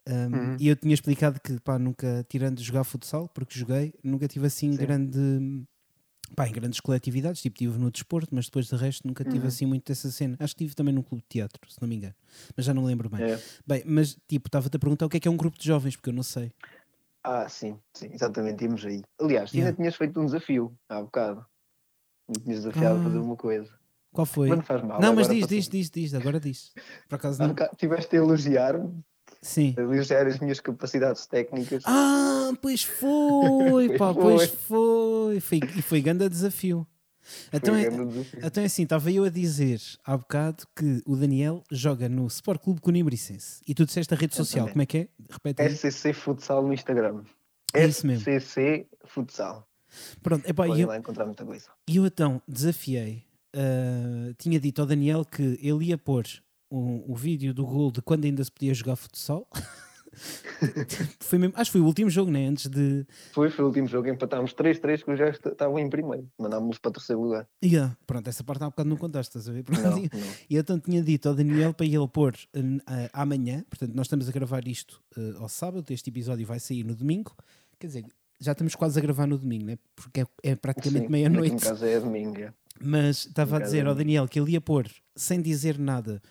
[0.08, 0.58] Um, Uhum.
[0.60, 4.48] E eu tinha explicado que, pá, nunca, tirando de jogar futsal, porque joguei, nunca tive
[4.48, 4.78] assim Sim.
[4.78, 5.66] grande.
[6.36, 9.48] Pá, em grandes coletividades, tipo, tive no desporto, mas depois de resto nunca tive Uhum.
[9.48, 10.36] assim muito dessa cena.
[10.40, 12.14] Acho que tive também num clube de teatro, se não me engano,
[12.56, 13.22] mas já não lembro bem.
[13.24, 13.40] É.
[13.68, 15.96] Bem, mas tipo, estava-te a perguntar o que é que é um grupo de jovens,
[15.96, 16.52] porque eu não sei.
[17.24, 19.02] Ah, sim, sim, exatamente, íamos aí.
[19.20, 19.70] Aliás, Yeah.
[19.70, 21.46] ainda tinhas feito um desafio há bocado.
[22.28, 23.22] Me tinhas desafiado a fazer Ah.
[23.24, 23.79] uma coisa.
[24.12, 24.50] Qual foi?
[24.50, 25.00] Mas não faz mal.
[25.02, 26.72] não, mas diz, diz, diz, diz, agora diz.
[27.08, 27.56] Por acaso não.
[27.78, 29.04] tiveste a elogiar-me,
[29.42, 29.76] Sim.
[29.78, 31.84] a elogiar as minhas capacidades técnicas.
[31.86, 33.08] Ah, pois foi,
[33.88, 35.40] Pois pá, pois foi.
[35.40, 35.60] foi.
[35.60, 35.70] foi.
[35.78, 36.88] E foi grande desafio.
[37.54, 37.88] Então é,
[38.44, 42.60] então é assim, estava eu a dizer há bocado que o Daniel joga no Sport
[42.64, 45.08] Clube Conibricense e tu disseste a rede social, como é que é?
[45.30, 45.70] Repete aí.
[45.70, 47.22] SCC Futsal no Instagram.
[47.72, 48.24] É isso mesmo.
[48.24, 49.68] SCC Futsal.
[50.24, 51.68] Pronto, epá, e eu, lá encontrar muita coisa.
[51.88, 53.24] e eu então desafiei,
[53.56, 56.26] ah, tinha dito ao Daniel que ele ia pôr
[56.70, 59.48] o, o vídeo do gol de quando ainda se podia jogar futsal.
[61.20, 62.48] foi mesmo, acho que foi o último jogo, né?
[62.48, 66.28] Antes de, Foi, foi o último jogo, empatámos 3-3 que os gajos estavam em primeiro.
[66.38, 67.48] Mandámos-los para o terceiro lugar.
[67.64, 69.64] Yeah, pronto, essa parte há bocado não contaste, estás a ver?
[69.64, 70.28] Pronto, Não, e- não.
[70.50, 72.36] E eu então tinha dito ao Daniel para ele pôr
[72.86, 76.84] ah, amanhã, portanto, nós estamos a gravar isto ah, ao sábado, este episódio vai sair
[76.84, 77.36] no domingo,
[77.80, 78.06] quer dizer,
[78.40, 79.78] já estamos quase a gravar no domingo, né?
[79.96, 81.56] porque é, é praticamente meia-noite.
[81.56, 82.40] Em casa é domingo.
[82.40, 82.54] é.
[82.82, 86.22] Mas estava a dizer ao é Daniel que ele ia pôr, sem dizer nada,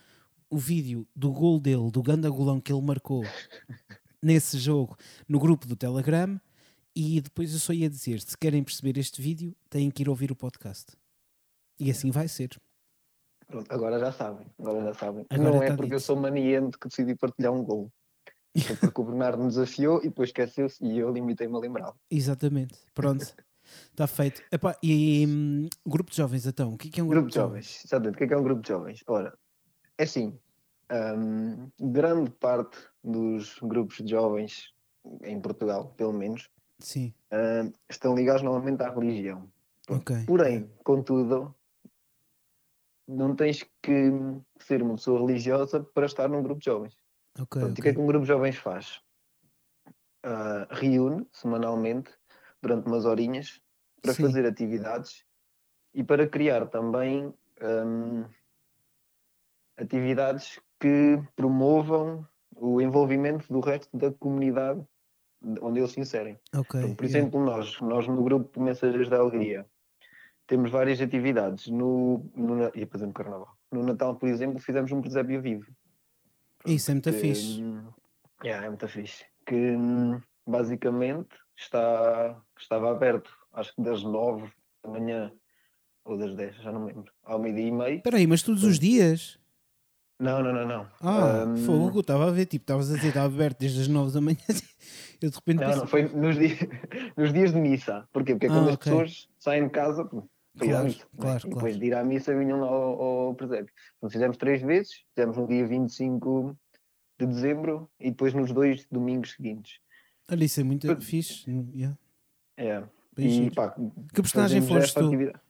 [0.50, 3.22] o vídeo do gol dele, do ganda golão que ele marcou
[4.22, 4.96] nesse jogo
[5.28, 6.40] no grupo do Telegram.
[6.96, 10.32] E depois eu só ia dizer: se querem perceber este vídeo, têm que ir ouvir
[10.32, 10.96] o podcast.
[11.78, 12.60] E assim vai ser.
[13.46, 14.46] Pronto, agora já sabem.
[14.58, 15.26] Agora já sabem.
[15.30, 15.94] Agora não é porque dito.
[15.94, 17.90] eu sou maniente que decidi partilhar um gol.
[18.58, 21.96] Foi porque o Bernardo me desafiou e depois esqueceu-se e eu limitei-me a lembrá-lo.
[22.10, 22.78] Exatamente.
[22.94, 23.24] Pronto.
[23.90, 24.42] Está feito.
[24.52, 26.74] Epá, e hum, grupo de jovens, então?
[26.74, 27.84] O que é, que é um grupo, Grupo de jovens.
[27.84, 28.14] Exatamente.
[28.14, 29.04] O que é que é um grupo de jovens?
[29.06, 29.38] Ora,
[29.96, 30.38] é assim.
[31.16, 34.72] hum, grande parte dos grupos de jovens,
[35.22, 36.48] em Portugal, pelo menos,
[36.78, 37.12] Sim.
[37.32, 39.50] hum, estão ligados normalmente à religião.
[39.88, 40.24] Ok.
[40.26, 41.54] Porém, contudo,
[43.06, 44.12] não tens que
[44.60, 46.96] ser uma pessoa religiosa para estar num grupo de jovens.
[47.38, 47.60] Ok.
[47.60, 49.00] Pronto, e o que é que um grupo de jovens faz?
[50.22, 52.10] Ah, reúne semanalmente
[52.62, 53.60] durante umas horinhas
[54.02, 54.22] para Sim.
[54.22, 55.24] fazer atividades
[55.94, 57.32] e para criar também
[57.62, 58.24] hum,
[59.76, 64.84] atividades que promovam o envolvimento do resto da comunidade
[65.60, 66.38] onde eles se inserem.
[66.54, 66.80] Ok.
[66.80, 67.18] Então, por yeah.
[67.18, 69.66] exemplo, nós, nós no grupo Mensageiros da Alegria
[70.46, 71.68] temos várias atividades.
[71.68, 73.56] No, no, ia fazer no Carnaval.
[73.70, 75.66] No Natal, por exemplo, fizemos um presépio vivo.
[76.66, 77.62] Isso é muito que, fixe.
[77.62, 77.88] hum,
[78.42, 79.24] yeah, é muito fixe.
[79.46, 84.50] Que hum, basicamente está, estava aberto, acho que das 9
[84.82, 85.32] da manhã
[86.04, 87.96] ou das 10, já não me lembro, ao meio-dia e meio.
[87.98, 89.38] Espera aí, mas todos os dias?
[90.20, 90.90] Não, não, não, não.
[91.00, 94.12] Ah, Hum, fogo, estava a ver, tipo, estavas a dizer, estava aberto desde as 9
[94.12, 94.38] da manhã.
[95.20, 96.58] Eu de repente Não, pensei, não, foi nos dias,
[97.16, 98.08] nos dias de missa.
[98.12, 98.32] Porquê?
[98.34, 98.92] Porque é Ah, quando as ok.
[98.92, 101.06] pessoas saem de casa ir à Claro, missa.
[101.12, 101.22] não é?
[101.22, 101.54] claro, e claro.
[101.56, 103.72] depois de ir à missa vinham ao, ao presépio.
[103.98, 106.56] Então fizemos três vezes, fizemos no dia 25
[107.20, 109.78] de dezembro e depois nos dois domingos seguintes.
[110.30, 111.48] olha, isso é muito fixe.
[111.74, 111.96] Yeah,
[112.58, 112.82] É.
[113.16, 113.70] E, pá,
[114.14, 115.06] Que personagem foste tu?
[115.06, 115.40] atividade.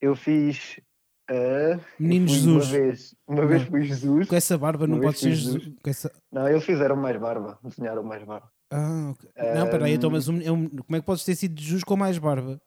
[0.00, 0.80] Eu fiz.
[1.28, 2.64] ah, Menino eu Jesus.
[2.66, 3.68] Uma vez, uma vez Não.
[3.70, 4.28] fui Jesus.
[4.28, 5.70] Com essa barba não pode ser Jesus.
[5.82, 6.10] Com essa...
[6.32, 7.58] Não, eles fizeram mais barba.
[7.62, 8.50] Desenharam mais barba.
[8.70, 9.30] Ah, ok.
[9.54, 11.84] Não, peraí, então, mas um- é um- como é que podes ter sido de Jesus
[11.84, 12.60] com mais barba?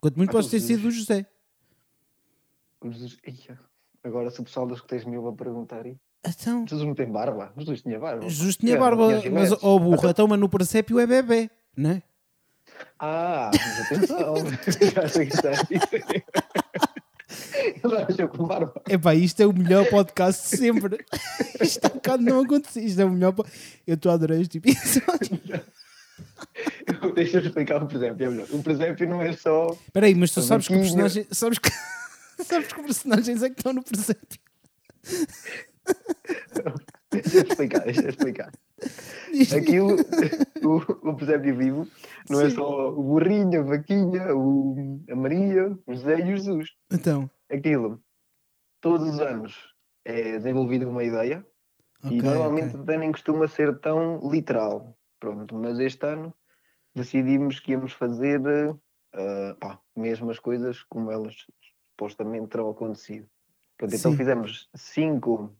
[0.00, 0.76] Quanto muito Ah, podes ter Jesus.
[0.76, 1.26] sido do José.
[2.80, 3.16] O Jesus.
[4.04, 5.96] Agora, se o pessoal das que mil a perguntar aí.
[6.26, 7.52] Então, Jesus não tem barba.
[7.56, 8.28] Jesus tinha barba.
[8.28, 9.58] Jesus tinha barba, mas giletes.
[9.62, 12.02] ó burro, Então- então, mas no presépio é bebê, não é?
[12.98, 14.34] Ah, mas atenção.
[18.88, 21.04] Epá, isto é o melhor podcast de sempre.
[21.60, 22.82] Isto há bocado não aconteceu.
[22.82, 23.34] Isto é o melhor.
[23.86, 25.40] Eu estou a adorar este episódio.
[27.14, 28.40] Deixa eu explicar o presépio.
[28.40, 28.54] é.
[28.54, 29.76] O presépio não é só.
[29.86, 31.26] Espera aí, mas tu sabes que personagem.
[31.30, 31.70] Sabes que,
[32.44, 34.38] sabes que personagens é que estão no presépio?
[37.10, 38.52] Deixa eu explicar, deixa eu explicar.
[39.56, 39.96] Aquilo,
[40.62, 41.88] o, o presépio vivo,
[42.28, 42.56] não é Sim.
[42.56, 46.70] só o burrinho, a vaquinha, o, a Maria, o José e o Jesus.
[46.92, 48.02] Então, Aquilo,
[48.80, 51.46] todos os anos, é desenvolvida uma ideia
[52.02, 52.18] ok.
[52.18, 52.80] e normalmente ok.
[52.80, 54.96] até nem costuma ser tão literal.
[55.18, 56.32] Pronto, mas este ano
[56.94, 58.40] decidimos que íamos fazer
[59.14, 61.34] eh, pá, mesmo as coisas como elas
[61.90, 63.28] supostamente terão acontecido.
[63.82, 65.56] Então fizemos cinco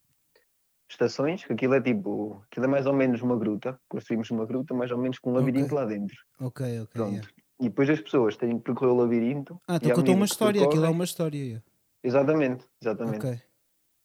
[0.89, 4.75] estações, que aquilo é tipo, aquilo é mais ou menos uma gruta, construímos uma gruta
[4.75, 5.79] mais ou menos com um labirinto Ok.
[5.79, 6.17] lá dentro.
[6.41, 6.87] Ok, ok.
[6.93, 7.11] Pronto.
[7.13, 7.29] yeah.
[7.61, 9.61] E depois as pessoas têm que percorrer o labirinto.
[9.67, 10.65] Ah, e então contou uma história.
[10.65, 11.39] Aquilo é uma história.
[11.39, 11.65] yeah.
[12.03, 13.27] Exatamente, exatamente.
[13.27, 13.43] Ok.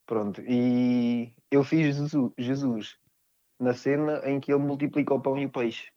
[0.05, 1.95] Pronto, e eu fiz
[2.37, 2.97] Jesus,
[3.59, 5.89] na cena em que ele multiplica o pão e o peixe.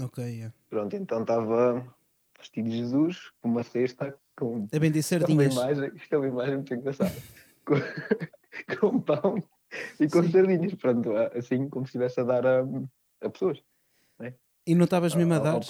[0.00, 0.52] Ok, yeah.
[0.68, 1.86] Pronto, então estava
[2.38, 5.52] vestido de Jesus com uma cesta com A vender isto é uma sardinhas.
[5.54, 7.14] imagem, isto é uma imagem muito engraçada.
[7.64, 7.74] com,
[8.80, 9.34] com pão
[9.98, 10.74] e com sardinhas.
[10.74, 12.64] Pronto, assim como se estivesse a dar a,
[13.22, 13.62] a pessoas.
[14.66, 15.60] E não estavas mesmo a ao dar?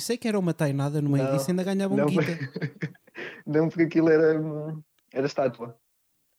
[0.00, 2.22] sei que era uma tainada no meio Não, disso ainda ganhavam não, guita.
[3.44, 4.40] Não, porque aquilo era,
[5.12, 5.76] era estátua.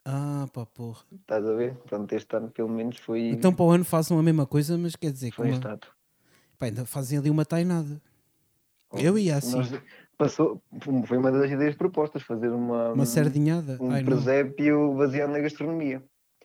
[0.05, 1.03] Ah, pá, porra.
[1.11, 1.75] Estás a ver?
[1.79, 4.95] Pronto, este ano pelo menos foi, Então para o ano façam a mesma coisa, mas
[4.95, 5.55] quer dizer que foi a uma...
[5.57, 5.91] estátua.
[6.57, 8.01] Pá, ainda fazem ali uma tainada.
[8.93, 9.81] Eu ia assim, Nós-
[10.17, 10.61] passou,
[11.05, 13.77] foi uma das ideias propostas, fazer uma, uma sardinhada.
[13.81, 14.05] um Ai, não.
[14.05, 16.03] presépio baseado na gastronomia.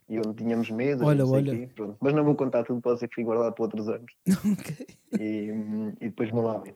[0.09, 1.67] E onde tínhamos mesas, Olha, olha.
[1.75, 1.97] pronto.
[2.01, 4.13] Mas não vou contar tudo, pode ser que fique guardado para outros anos.
[4.53, 4.87] Ok.
[5.19, 5.49] E,
[6.01, 6.75] e depois ver.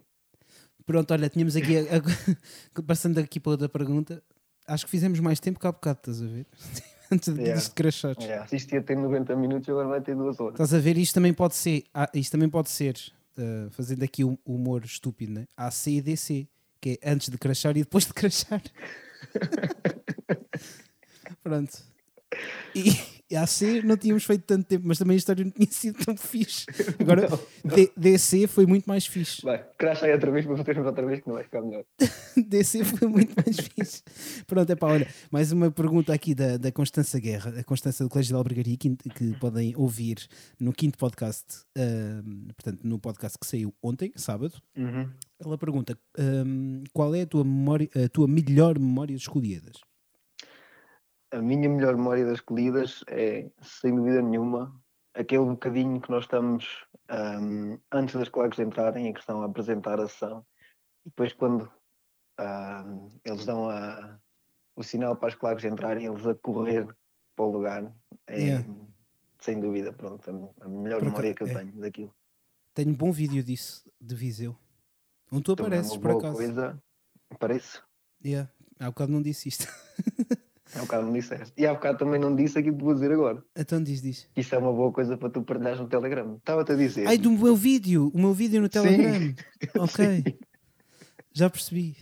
[0.86, 4.22] Pronto, olha, tínhamos aqui, a, a- passando aqui para outra pergunta,
[4.66, 6.46] acho que fizemos mais tempo que há bocado, estás a ver?
[7.12, 7.58] Antes de Yeah.
[7.60, 8.14] isto crashar.
[8.20, 10.54] É, se isto ia ter 90 minutos, agora vai ter duas horas.
[10.54, 10.96] Estás a ver?
[10.98, 12.96] Isto também pode ser, ah, isto também pode ser,
[13.38, 15.46] ah, fazendo aqui o o humor estúpido, né?
[15.56, 16.46] AC e DC,
[16.80, 18.62] que é antes de crashar e depois de crashar.
[21.42, 21.78] Pronto.
[22.74, 22.92] E,
[23.30, 26.16] e AC não tínhamos feito tanto tempo, mas também a história não tinha sido tão
[26.16, 26.64] fixe.
[26.98, 27.28] Agora,
[27.64, 29.42] D- DC foi muito mais fixe.
[29.42, 31.84] Vai, cracha aí outra vez para metermos outra vez que não vai ficar melhor.
[32.48, 34.02] DC foi muito mais fixe.
[34.46, 38.08] Pronto, é pá, olha, mais uma pergunta aqui da, da Constança Guerra, a Constança do
[38.10, 40.16] Colégio de Albergaria, que, que podem ouvir
[40.58, 41.44] no quinto podcast,
[42.56, 44.54] portanto, no podcast que saiu ontem, sábado.
[44.76, 45.08] Uhum.
[45.44, 49.76] Ela pergunta ahm, qual é a tua, memória, a tua melhor memória de escolhidas?
[51.30, 54.74] A minha melhor memória das colhidas é, sem dúvida nenhuma,
[55.14, 60.00] aquele bocadinho que nós estamos ahm, antes das colegas entrarem, em que estão a apresentar
[60.00, 60.44] a sessão,
[61.04, 61.70] e depois quando
[62.38, 64.18] ahm, eles dão a-
[64.74, 66.86] o sinal para as colegas entrarem, eles a correr
[67.36, 67.92] para o lugar,
[68.26, 68.68] é Yeah.
[69.40, 70.28] sem dúvida, pronto,
[70.60, 71.54] a, melhor Por memória que eu é.
[71.54, 72.14] tenho daquilo.
[72.72, 74.56] Tenho um bom vídeo disso, de Viseu.
[75.30, 76.36] Onde tu Também é apareces, uma por acaso.
[76.36, 76.82] coisa,
[77.38, 77.82] parece.
[78.24, 78.50] Yeah.
[78.80, 79.66] Há bocado não disse isto.
[80.74, 81.52] Há bocado não disseste.
[81.56, 83.42] E há bocado também não disse aquilo que vou dizer agora.
[83.56, 84.28] então diz, diz.
[84.36, 86.36] Isto é uma boa coisa para tu partilhares no Telegram.
[86.36, 87.06] Estava-te a dizer.
[87.06, 89.34] Ai, do meu vídeo, o meu vídeo no Telegram.
[89.78, 90.04] Ok.
[90.26, 90.38] Sim.
[91.32, 91.96] Já percebi.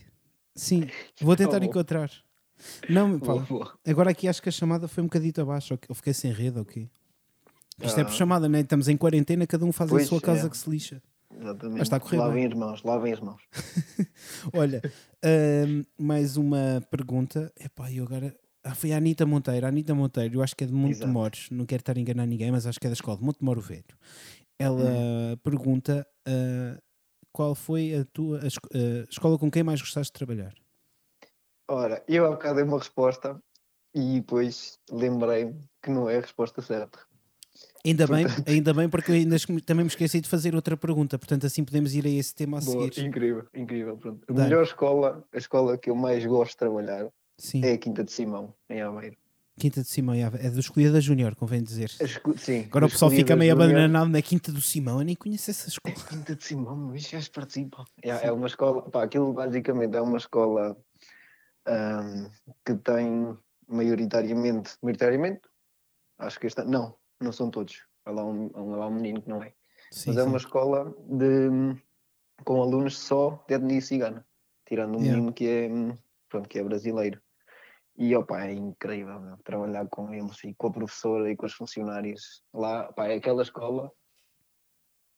[0.55, 0.89] Sim,
[1.21, 2.11] vou tentar encontrar.
[2.89, 3.35] Não, pá,
[3.87, 5.79] agora aqui acho que a chamada foi um bocadito abaixo.
[5.89, 6.89] Eu fiquei sem rede, ok?
[7.83, 8.14] Isto é por Ah.
[8.17, 8.61] chamada, né?
[8.61, 10.51] Estamos em quarentena, cada um faz a Pois, sua casa é.
[10.51, 11.03] que se lixa.
[11.39, 11.73] Exatamente.
[11.79, 12.53] Mas está a correr lavem bem.
[12.53, 13.43] as mãos, lavem as mãos.
[14.55, 14.81] Olha,
[15.23, 17.53] ahm, mais uma pergunta.
[17.61, 18.35] Epá, eu agora.
[18.69, 19.64] Ah, foi a Anitta Monteiro.
[19.64, 20.73] A Anitta Monteiro, eu acho que é de.
[20.73, 21.49] Montemores.
[21.51, 23.61] Não quero estar a enganar ninguém, mas acho que é da escola de Montemor o
[23.61, 23.85] Velho.
[24.59, 24.83] Ela
[25.33, 25.37] Hum.
[25.45, 26.79] pergunta ah,
[27.33, 30.55] qual foi a tua a esco- a escola com quem mais gostaste de trabalhar?
[31.69, 33.39] Ora, eu há bocado dei uma resposta
[33.95, 36.99] e depois lembrei-me que não é a resposta certa.
[37.85, 41.47] Ainda bem, ainda bem, porque eu ainda também me esqueci de fazer outra pergunta, portanto
[41.47, 43.07] assim podemos ir a esse tema a Boa, seguir.
[43.07, 43.97] incrível, incrível.
[43.97, 44.25] Pronto.
[44.29, 44.45] A Dá.
[44.45, 47.09] melhor escola, a escola que eu mais gosto de trabalhar
[47.39, 49.16] Sim, é a Quinta de Simão, em Aveiro.
[49.59, 51.91] Quinta de Simão, é do Escolhida da Júnior, convém dizer.
[52.01, 55.51] Esco- Sim, Agora o pessoal fica meio abandonado na Quinta do Simão, eu nem conheço
[55.51, 55.95] essa escola.
[56.09, 57.84] Quinta de Simão, mas já participam.
[58.03, 60.76] É, é uma escola, pá, aquilo basicamente é uma escola
[61.66, 62.28] ahm,
[62.64, 63.37] que tem
[63.68, 65.41] maioritariamente, maioritariamente,
[66.18, 67.82] acho que esta, não, não são todos.
[68.05, 69.53] Há lá um, há lá um menino que não é.
[69.91, 70.28] Sim, mas é sim.
[70.28, 71.49] uma escola de,
[72.45, 74.26] com alunos só de etnia cigana,
[74.66, 75.16] tirando um Yeah.
[75.16, 75.68] menino que é,
[76.28, 77.20] pronto, que é brasileiro.
[77.99, 81.53] E opa, é incrível meu, trabalhar com eles e com a professora e com os
[81.55, 82.88] funcionários lá.
[82.90, 83.90] Opá, é aquela escola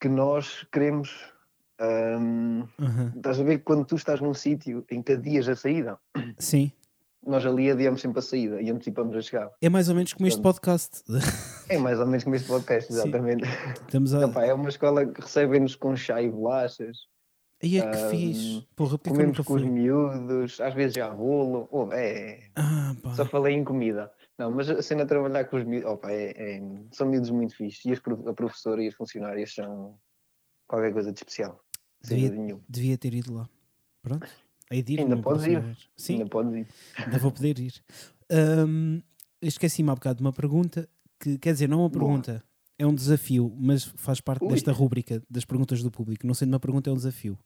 [0.00, 1.32] que nós queremos
[1.80, 3.12] Ahm, Aham.
[3.16, 5.96] estás a ver que quando tu estás num sítio em que adias a saída,
[6.36, 6.72] Sim.
[7.24, 9.52] nós ali adiamos sempre a saída e antecipamos a chegada.
[9.60, 11.04] É mais ou menos como este podcast.
[11.68, 12.98] É mais ou menos como este podcast, Sim.
[12.98, 13.44] exatamente.
[13.86, 14.24] Estamos a.
[14.24, 17.06] Epá, é uma escola que recebem-nos com chá e bolachas,
[17.62, 18.60] Aí é que Ahm, fiz.
[18.76, 21.68] Porra, porque comemos com os miúdos, às vezes já bolo.
[21.72, 22.94] Oh, é, Ah.
[23.16, 24.10] Só falei em comida.
[24.38, 27.56] Não, mas a cena de trabalhar com os miúdos, opa, é, é- são miúdos muito
[27.56, 27.84] fixes.
[27.84, 29.98] E as a professora e as funcionárias são
[30.68, 31.60] qualquer coisa de especial.
[32.00, 32.62] Devia- nenhuma.
[32.68, 33.48] Devia ter ido lá.
[34.02, 34.26] Pronto.
[34.70, 35.76] Aí de ir, Ainda podes ir.
[35.96, 36.66] Sim, Ainda podes ir.
[36.96, 37.74] ainda vou poder ir.
[38.30, 39.00] Ahm,
[39.40, 40.88] Esqueci-me há bocado de uma pergunta
[41.20, 42.04] que, quer dizer, não é uma Boa.
[42.04, 42.44] pergunta,
[42.76, 44.50] é um desafio, mas faz parte Ui.
[44.50, 46.26] desta rúbrica das perguntas do público.
[46.26, 47.38] Não sendo uma pergunta, é um desafio.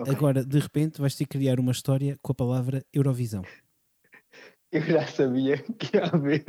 [0.00, 0.14] Ok.
[0.14, 3.42] Agora, de repente, vais ter que criar uma história com a palavra Eurovisão.
[4.72, 6.44] Eu já sabia que ia haver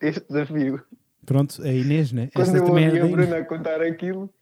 [0.00, 0.82] este desafio.
[1.24, 2.28] Pronto, a Inês, né?
[2.34, 3.06] Quando Esta eu também ouvi é a.
[3.06, 4.32] Bruna contar aquilo,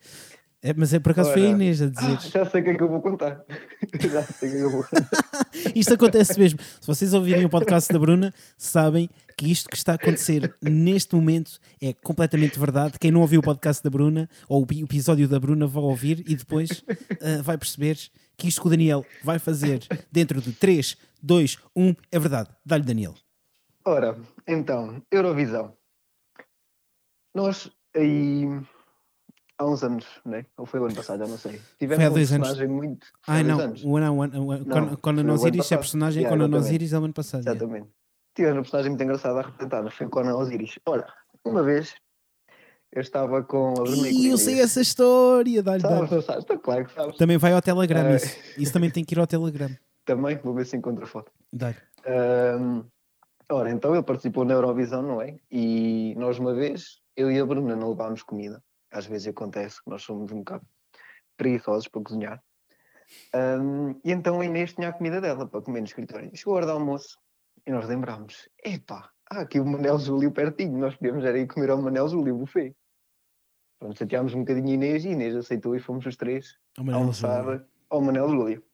[0.64, 1.54] É, mas é por acaso foi a Ora.
[1.54, 2.30] Inês a ah, dizer.
[2.30, 3.44] já sei o que é que eu vou contar.
[4.00, 5.10] já sei o que é que eu vou contar.
[5.74, 6.60] Isto acontece mesmo.
[6.80, 11.16] Se vocês ouvirem o podcast da Bruna, sabem que isto que está a acontecer neste
[11.16, 12.96] momento é completamente verdade.
[12.98, 15.82] Quem não ouviu o podcast da Bruna ou o pi- o episódio da Bruna vai
[15.82, 17.98] ouvir e depois ah, vai perceber
[18.36, 19.80] que isto que o Daniel vai fazer
[20.12, 22.50] dentro de 3, 2, 1 é verdade.
[22.64, 23.14] Dá-lhe, Daniel.
[23.84, 25.76] Ora, então, Eurovisão.
[27.34, 28.46] Nós aí
[29.62, 30.44] há uns anos, né?
[30.56, 31.60] Ou foi o ano passado, já não sei.
[31.78, 32.48] Tivemos Foi há um dois anos.
[32.48, 33.06] personagem muito.
[33.26, 33.84] Ai não, anos.
[33.84, 36.56] o ano, o ano, o ano, Não, Conan- ano Osiris é personagem, Yeah, Conan.
[36.58, 37.40] Osiris é o ano passado.
[37.42, 37.56] yeah.
[37.58, 37.90] Exatamente.
[38.34, 40.78] Tivemos um personagem muito engraçado a representar, foi Conan Osiris.
[40.86, 41.06] Ora,
[41.44, 41.94] uma vez
[42.92, 45.62] eu estava com a Bruna Ih, eu sei essa história.
[45.62, 46.42] Dá-lhe, Sabes, sabes?
[46.44, 47.16] Está claro que sabes.
[47.16, 48.16] Também vai ao Telegram Ah.
[48.16, 48.36] isso.
[48.58, 49.68] Isso também tem que ir ao Telegram.
[50.04, 51.30] Também, vou ver se encontro a foto.
[51.52, 51.76] Dá-lhe.
[52.04, 52.82] Ahm,
[53.50, 55.36] ora, então ele participou na Eurovisão, não é?
[55.50, 58.60] E nós uma vez, eu e a Bruna não levámos comida.
[58.92, 60.66] Às vezes acontece que nós somos um bocado
[61.36, 62.42] preguiçosos para cozinhar.
[63.34, 66.30] Ahm, e então a Inês tinha a comida dela para comer no escritório.
[66.34, 67.18] Chegou a hora do almoço
[67.66, 71.80] e nós lembrámos: epá, há aqui o Manel Júlio pertinho, nós podíamos ir comer ao
[71.80, 72.74] Manel Júlio, o buffet.
[73.78, 77.00] Pronto, chateámos um bocadinho a Inês e a Inês aceitou e fomos os três Manel
[77.00, 77.66] almoçar Júlio.
[77.90, 78.64] ao Manel Júlio.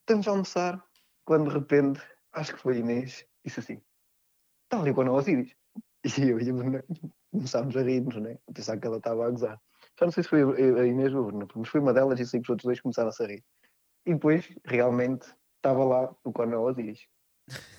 [0.00, 0.84] Estamos a almoçar
[1.24, 2.00] quando de repente,
[2.32, 3.82] acho que foi a Inês, disse assim:
[4.64, 5.54] está ali o Conan Osiris.
[6.18, 6.84] E eu e a Bruna
[7.30, 8.38] começámos a rir-nos, né?
[8.48, 9.60] a pensar que ela estava a gozar.
[9.98, 12.26] Já não sei se foi a Inês ou a Bruna, mas foi uma delas e
[12.26, 13.44] sei que os outros dois começaram-se a rir.
[14.04, 17.06] E depois, realmente, estava lá o Conan Osiris.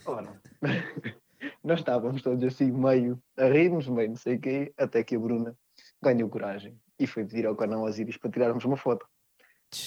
[0.05, 0.41] Ora,
[1.63, 5.19] nós estávamos todos assim, meio a rir-nos, meio não sei o quê, até que a
[5.19, 5.55] Bruna
[6.01, 9.07] ganhou coragem e foi pedir ao Conan Osiris para tirarmos uma foto.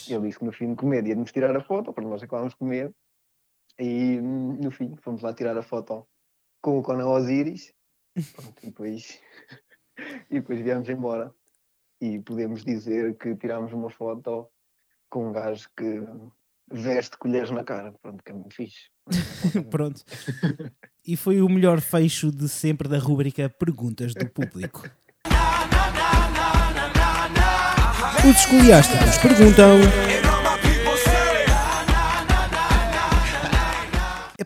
[0.08, 2.58] Ele disse que no fim de comer ia-nos tirar a foto, para nós acabámos de
[2.58, 2.94] comer.
[3.78, 6.06] E hum, no fim fomos lá tirar a foto
[6.60, 7.72] com o Conan Osiris.
[8.36, 9.20] Pronto, e, depois,
[10.30, 11.32] e depois viemos embora.
[12.00, 14.48] E podemos dizer que tirámos uma foto
[15.10, 16.02] com um gajo que
[16.72, 17.92] veste colheres na cara.
[18.00, 18.88] Pronto, que é muito fixe.
[19.70, 20.02] Pronto.
[21.06, 24.88] E foi o melhor fecho de sempre da rúbrica Perguntas do Público.
[28.24, 30.19] Os escoliásticos perguntam.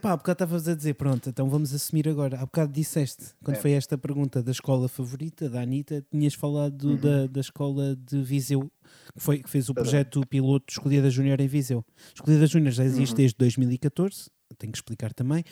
[0.05, 2.37] Epá, há bocado estavas a dizer, pronto, então vamos assumir agora.
[2.37, 3.61] Há bocado disseste, quando É.
[3.61, 6.97] foi esta pergunta da escola favorita da Anitta, tinhas falado Uhum.
[6.99, 8.71] da, da escola de Viseu,
[9.15, 9.91] que, foi, que fez o Verdade.
[9.91, 11.83] projeto piloto Escolhida Júnior em Viseu.
[12.15, 13.17] Escolhida Júnior já existe Uhum.
[13.17, 14.29] desde 2014,
[14.59, 15.43] tenho que explicar também,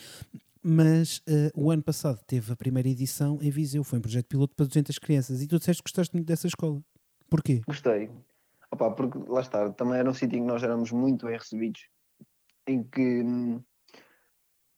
[0.63, 4.55] mas eh, o ano passado teve a primeira edição em Viseu, foi um projeto piloto
[4.55, 6.79] para 200 crianças e tu disseste que gostaste muito dessa escola.
[7.31, 7.63] Porquê?
[7.67, 8.11] Gostei.
[8.71, 11.87] Opa, porque lá está, também era um sítio em que nós éramos muito bem recebidos,
[12.67, 13.61] em que hum,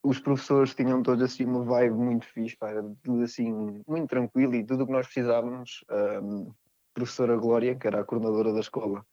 [0.05, 2.71] os professores tinham todos assim uma vibe muito fixe, pá,
[3.03, 3.51] tudo assim,
[3.89, 5.85] muito tranquilo e tudo o que nós precisávamos.
[5.89, 6.21] a
[6.93, 9.05] professora Glória, que era a coordenadora da escola,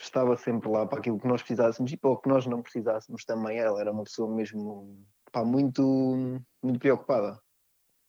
[0.00, 3.24] estava sempre lá para aquilo que nós precisássemos e para o que nós não precisássemos
[3.24, 3.58] também.
[3.58, 7.40] Ela era uma pessoa mesmo pá, muito, muito preocupada,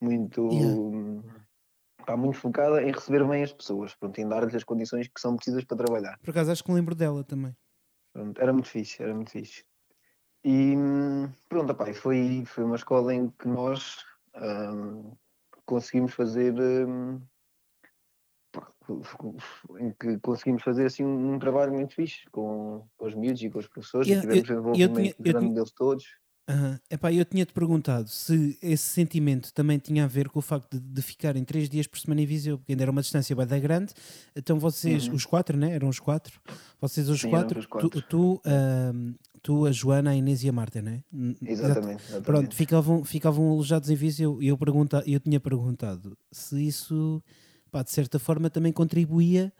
[0.01, 0.49] muito.
[0.51, 1.45] Yeah.
[1.99, 5.35] Está muito focada em receber bem as pessoas, pronto, em dar-lhes as condições que são
[5.35, 6.19] precisas para trabalhar.
[6.19, 7.55] Por acaso acho que lembro dela também.
[8.13, 9.65] Pronto, era muito fixe, era muito fixe.
[10.47, 10.75] E
[11.49, 15.11] pronto, opá, e foi, foi uma escola em que nós hum,
[15.65, 16.53] conseguimos fazer
[18.51, 18.71] pá,
[19.79, 23.49] em que conseguimos fazer assim um, um trabalho muito fixe com, com os miúdos e
[23.49, 26.05] com os professores Yeah, e tivemos eu- eu envolvimento tinha- eu grande tinha- deles todos.
[26.47, 26.79] Aham.
[26.91, 30.79] Epá, eu tinha-te perguntado se esse sentimento também tinha a ver com o facto de,
[30.79, 33.57] de ficarem três dias por semana em Viseu, porque ainda era uma distância bem da
[33.57, 33.95] grande.
[34.35, 35.15] Então vocês, Uhum.
[35.15, 35.71] os quatro, né?
[35.73, 36.39] Eram os quatro.
[36.79, 38.01] Vocês os Sim, quatro, os tu, quatro.
[38.03, 39.15] tu, ahm,
[39.45, 41.03] tu, a Joana, a Inês e a Marta, né?
[41.13, 42.01] N- Exatamente.
[42.03, 42.23] exatamente.
[42.25, 47.21] Pronto, ficavam, ficavam alojados em Viseu e eu, pergunta, eu tinha perguntado se isso,
[47.71, 49.53] pá, de certa forma, também contribuía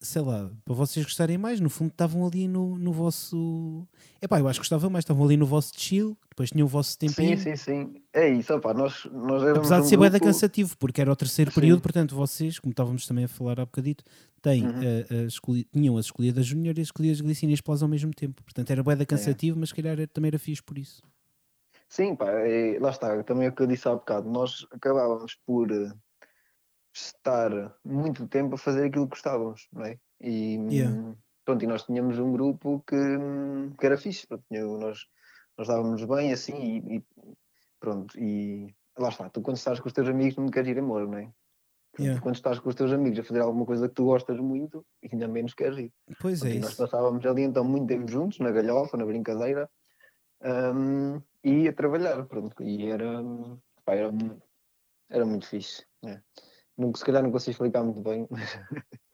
[0.00, 3.86] sei lá, para vocês gostarem mais, no fundo estavam ali no, no vosso.
[4.22, 6.96] Epá, eu acho que gostava mais, estavam ali no vosso chill, depois tinham o vosso
[6.98, 7.36] tempinho.
[7.36, 8.02] Sim, sim, sim.
[8.12, 11.50] É isso, opá, nós, nós éramos Apesar de ser grupo- cansativo, porque era o terceiro
[11.50, 11.54] Sim.
[11.60, 14.04] período, portanto vocês, como estávamos também a falar há bocadito,
[14.40, 14.82] têm, Uhum.
[14.82, 18.42] eh, a escolhi- tinham as escolhidas júnior e as escolhidas glicínias pós ao mesmo tempo.
[18.44, 21.02] Portanto era bué da cansativo, mas se calhar também era fixe por isso.
[21.88, 25.34] Sim, pá, é- lá está, também é o que eu disse há bocado, nós acabávamos
[25.46, 25.90] por eh,
[27.06, 29.98] estar muito tempo a fazer aquilo que gostávamos, não é?
[30.20, 31.14] E, Yeah.
[31.44, 32.96] pronto, e nós tínhamos um grupo que,
[33.78, 34.98] que era fixe, pronto, nós,
[35.56, 37.04] nós dávamos bem assim e, e
[37.80, 41.06] pronto, e lá está, tu quando estás com os teus amigos não queres ir embora,
[41.06, 41.32] não é?
[41.98, 42.20] Yeah.
[42.20, 45.26] Quando estás com os teus amigos a fazer alguma coisa que tu gostas muito, ainda
[45.26, 45.92] menos queres ir.
[46.20, 46.82] Pois é Pronto, e nós isso.
[46.82, 49.68] passávamos ali então muito tempo juntos, na galhofa, na brincadeira,
[50.74, 53.20] hum, e a trabalhar, pronto, e era,
[53.84, 54.12] pá, era,
[55.10, 55.84] era muito fixe.
[56.02, 56.22] né?
[56.78, 58.58] Nunca, se calhar não consigo explicar muito bem, mas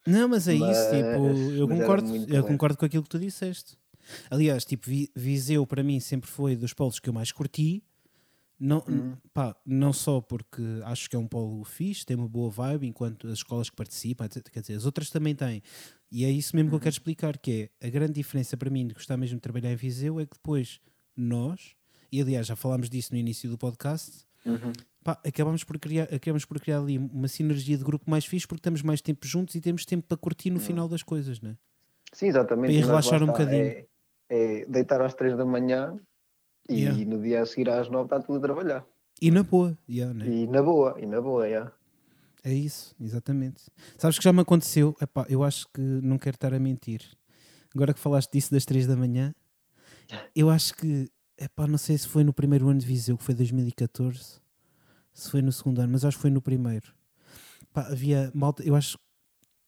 [0.07, 2.43] Não, mas é isso, Mas- tipo, eu concordo, eu bem.
[2.43, 3.77] concordo com aquilo que tu disseste.
[4.31, 7.83] Aliás, tipo, Vi- Viseu para mim sempre foi dos polos que eu mais curti.
[8.61, 9.17] Não, Uhum.
[9.33, 13.27] pá, não só porque acho que é um polo fixe, tem uma boa vibe, enquanto
[13.27, 15.63] as escolas que participam, quer dizer, as outras também têm.
[16.13, 16.83] E é isso mesmo que eu Uhum.
[16.83, 19.77] quero explicar, que é a grande diferença para mim de gostar mesmo de trabalhar em
[19.77, 20.81] Viseu é que depois
[21.17, 21.75] nós,
[22.13, 24.73] e aliás já falámos disso no início do podcast, Uhum.
[25.03, 28.61] pá, acabamos por criar, acabamos por criar ali uma sinergia de grupo mais fixe porque
[28.61, 31.57] estamos mais tempo juntos e temos tempo para curtir no final das coisas, né?
[32.13, 32.79] sim, exatamente.
[32.79, 33.63] Para relaxar um bocadinho.
[33.63, 33.87] É,
[34.29, 35.97] é deitar às três da manhã
[36.69, 37.05] e Yeah.
[37.05, 38.87] no dia a seguir às nove está tudo a trabalhar.
[39.21, 40.27] E na boa, yeah, né?
[40.27, 41.71] E na boa, e na boa, yeah.
[42.43, 43.65] é isso, exatamente.
[43.99, 47.03] Sabes que já me aconteceu, epá, eu acho que não quero estar a mentir.
[47.75, 49.35] Agora que falaste disso das 3 da manhã,
[50.35, 51.09] eu acho que,
[51.45, 54.41] epá, não sei se foi no primeiro ano de Viseu, que foi 2014,
[55.13, 56.93] se foi no segundo ano, mas acho que foi no primeiro.
[57.73, 58.99] Pá, havia malta, eu acho,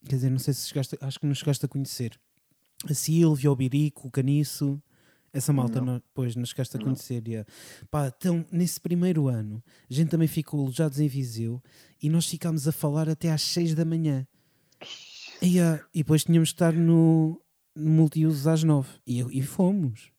[0.05, 2.19] quer dizer, não sei se chegaste, acho que não chegaste a conhecer.
[2.89, 4.81] A Silvia, o Birico, o Caniço,
[5.33, 5.93] essa malta, Não.
[5.95, 6.85] não, pois, não chegaste a Não.
[6.85, 7.27] conhecer.
[7.27, 7.47] yeah.
[7.91, 11.61] Pá, então, nesse primeiro ano, a gente também ficou alojados em Viseu
[12.01, 14.27] e nós ficámos a falar até às 6 da manhã.
[15.41, 17.41] E, ah, e depois tínhamos de estar no,
[17.75, 20.11] no multiusos às 9 e, e fomos.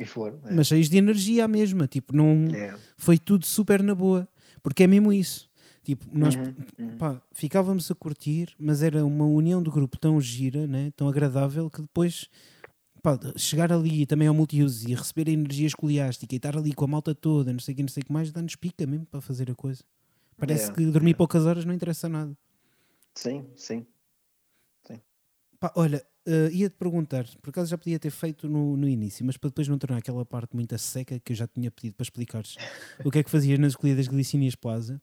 [0.00, 0.40] E for.
[0.46, 0.54] é.
[0.54, 2.74] Mas cheios de energia à mesma, tipo, não É.
[2.96, 4.26] foi tudo super na boa,
[4.62, 5.48] porque é mesmo isso.
[5.84, 6.96] Tipo, nós Uhum, uhum.
[6.98, 10.90] pá, ficávamos a curtir, mas era uma união de grupo tão gira, né?
[10.96, 12.28] tão agradável, que depois
[13.02, 16.84] pá, chegar ali também ao multiuso e receber a energia escoliástica e estar ali com
[16.84, 19.06] a malta toda, não sei o que, não sei o que mais, dá-nos pica mesmo
[19.06, 19.82] para fazer a coisa.
[20.36, 22.36] Parece Yeah, que dormir poucas horas não interessa nada.
[23.14, 23.86] Sim, sim.
[25.58, 29.36] Pá, olha, eh, ia-te perguntar, por acaso já podia ter feito no, no início, mas
[29.36, 32.04] para depois não tornar aquela parte muito a seca que eu já tinha pedido para
[32.04, 32.56] explicares
[33.04, 35.00] o que é que fazias nas escolhidas Glicínias Plaza.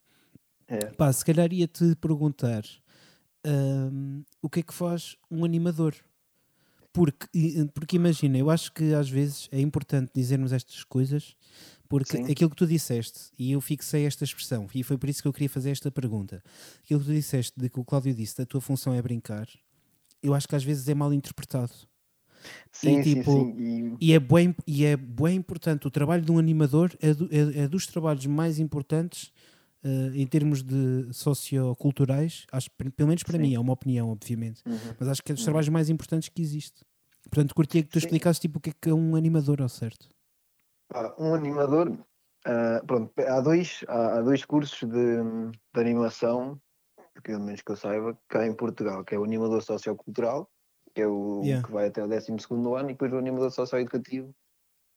[0.68, 0.86] É.
[0.91, 2.63] Pá, se calhar ia-te perguntar
[3.43, 5.95] ahm, o que é que faz um animador?
[6.93, 7.28] Porque,
[7.74, 11.36] porque imagina, eu acho que às vezes é importante dizermos estas coisas,
[11.88, 12.32] porque Sim.
[12.32, 15.34] aquilo que tu disseste, e eu fixei esta expressão, e foi por isso que eu
[15.34, 16.43] queria fazer esta pergunta.
[16.84, 19.47] Aquilo que tu disseste, de que o Cláudio disse, da tua função é brincar,
[20.22, 21.72] eu acho que às vezes é mal interpretado.
[22.72, 23.55] Sim, sim, tipo, sim.
[23.99, 25.88] E, E é bem, e é bem importante.
[25.88, 29.32] O trabalho de um animador é, do- é- é dos trabalhos mais importantes
[29.84, 32.45] eh, em termos de socioculturais.
[32.51, 33.41] Acho, pe- pelo menos para Sim.
[33.41, 34.61] mim, é uma opinião, obviamente.
[34.65, 34.78] Uhum.
[34.99, 35.45] Mas acho que é dos Uhum.
[35.45, 36.84] trabalhos mais importantes que existe.
[37.30, 38.05] Portanto, curtia que tu Sim.
[38.05, 40.09] explicasses tipo, o que é que é um animador ao certo.
[40.89, 41.97] Pá, um animador,
[42.45, 45.18] ah, pronto, há dois, há, há dois cursos de,
[45.74, 46.59] de animação,
[47.22, 50.49] pelo menos que eu saiba, cá em Portugal, que é o animador sociocultural,
[50.95, 51.63] que é o Yeah.
[51.63, 54.34] que vai até o 12 ano, e depois o animador socioeducativo,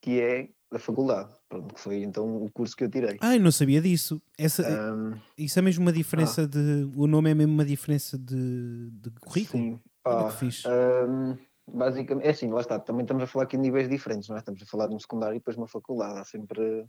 [0.02, 3.20] que é da faculdade, pronto, que foi então o curso que eu tirei.
[3.20, 4.22] Ai, não sabia disso.
[4.38, 6.84] Essa, Ahm, isso é mesmo uma diferença de.
[6.96, 9.66] O nome é mesmo uma diferença de, de currículo.
[9.66, 10.66] sim, pá, que fixe.
[10.66, 11.36] ahm,
[11.68, 14.40] basicamente, é assim, lá está, também estamos a falar aqui de níveis diferentes, não é?
[14.40, 16.86] Estamos a falar de um secundário e depois uma faculdade, há sempre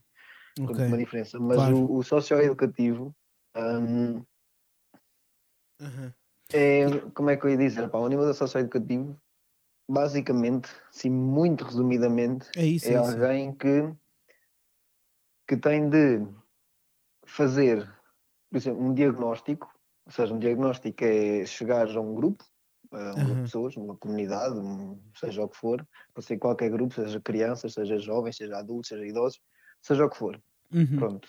[0.66, 0.80] pronto, Ok.
[0.88, 1.68] uma diferença, mas Claro.
[1.68, 3.16] o, o socioeducativo
[3.56, 4.24] ahm,
[5.82, 6.14] Aham.
[6.54, 9.20] é, como é que eu ia dizer, pá, o animador socioeducativo,
[9.90, 12.94] basicamente, sim, muito resumidamente, É isso.
[12.94, 13.18] é É isso.
[13.18, 13.96] alguém que,
[15.48, 16.26] que tem de
[17.26, 17.88] fazer,
[18.50, 19.72] por exemplo, um diagnóstico,
[20.06, 22.44] ou seja, um diagnóstico é chegar a um grupo,
[22.92, 23.36] a um grupo Aham.
[23.38, 24.56] de pessoas, uma comunidade,
[25.16, 29.06] seja o que for, pode ser qualquer grupo, seja crianças, seja jovens, seja adultos, seja
[29.06, 29.40] idosos,
[29.82, 30.42] seja o que for.
[30.74, 30.98] Uhum.
[30.98, 31.28] Pronto.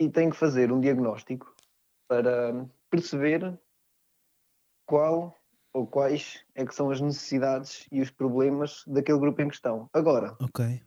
[0.00, 1.54] E tem que fazer um diagnóstico
[2.08, 3.58] para perceber
[4.92, 5.34] qual
[5.72, 9.88] ou quais é que são as necessidades e os problemas daquele grupo em questão.
[9.90, 10.82] Agora, Ok.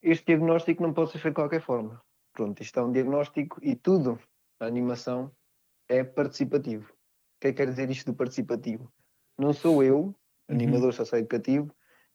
[0.00, 2.00] este diagnóstico não pode ser feito de qualquer forma.
[2.32, 4.18] Pronto, isto é um diagnóstico e tudo,
[4.58, 5.30] a animação,
[5.90, 6.90] é participativo.
[6.90, 8.90] O que é que quer dizer isto do participativo?
[9.38, 10.14] não sou eu, Uhum.
[10.48, 11.70] animador socioeducativo,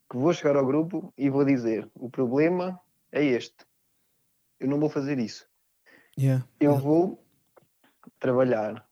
[0.10, 3.64] que vou chegar ao grupo e vou dizer: o problema é este.
[4.60, 5.48] Eu não vou fazer isso.
[6.18, 6.44] Yeah.
[6.60, 7.24] Eu vou
[8.20, 8.84] trabalhar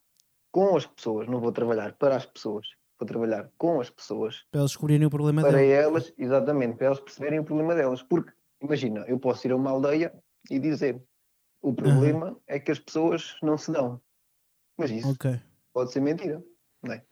[0.52, 2.68] com as pessoas, não vou trabalhar para as pessoas,
[3.00, 5.62] vou trabalhar com as pessoas Para eles descobrirem o problema para dela.
[5.62, 8.02] elas, exatamente, para elas perceberem o problema delas.
[8.02, 8.32] Porque,
[8.62, 10.12] imagina, eu posso ir a uma aldeia
[10.50, 11.02] e dizer:
[11.62, 14.00] o problema é que as pessoas não se dão.
[14.78, 15.26] Mas isso Ok.
[15.74, 16.42] pode ser mentira,
[16.82, 17.04] não é?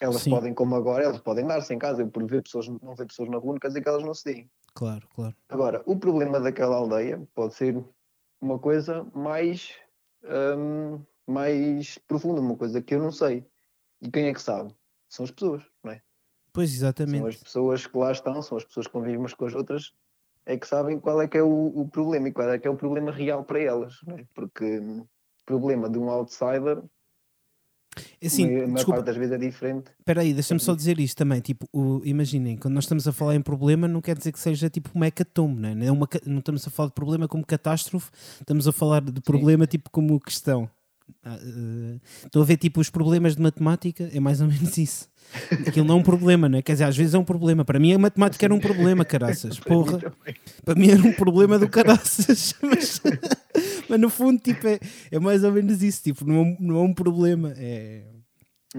[0.00, 0.30] Elas Sim.
[0.30, 2.02] podem, como agora, elas podem dar-se em casa.
[2.02, 4.14] Eu, por ver pessoas, não ver pessoas na rua, não quer dizer que elas não
[4.14, 4.50] se deem.
[4.74, 5.36] Claro, claro.
[5.48, 7.82] Agora, o problema daquela aldeia pode ser
[8.40, 9.74] uma coisa mais,
[10.24, 13.46] hum, mais profunda, uma coisa que eu não sei.
[14.00, 14.74] E quem é que sabe?
[15.08, 16.02] São as pessoas, não é?
[16.52, 17.44] Pois, São as exatamente.
[17.44, 19.92] pessoas que lá estão, são as pessoas que convivem umas com as outras,
[20.46, 22.70] é que sabem qual é que é o, o problema e qual é que é
[22.70, 24.24] o problema real para elas, não é?
[24.34, 26.82] Porque hum, o problema de um outsider,
[28.24, 29.90] Assim, a maior desculpa, parte das vezes é diferente.
[29.98, 31.40] espera aí, deixa-me só Pode dizer isto também.
[31.40, 34.68] Tipo, o- imaginem, quando nós estamos a falar em problema, não quer dizer que seja
[34.68, 35.86] tipo uma hecatombe, não é?
[35.86, 38.10] É uma não estamos a falar de problema como catástrofe,
[38.40, 40.68] estamos a falar de problema tipo como questão.
[41.24, 45.08] Ah, eh, Estou a ver tipo os problemas de matemática, é mais ou menos isso.
[45.66, 46.62] Aquilo não é um problema, não é?
[46.62, 47.64] Quer dizer, às vezes é um problema.
[47.64, 49.58] Para mim a matemática era um problema, caraças.
[49.60, 50.14] Para mim Porra.
[50.64, 52.54] Para mim era um problema do caraças.
[52.62, 53.00] Mas,
[53.88, 54.78] mas no fundo, tipo, é,
[55.10, 56.02] é mais ou menos isso.
[56.02, 57.52] Tipo, não, é um- não é um problema.
[57.56, 58.04] É,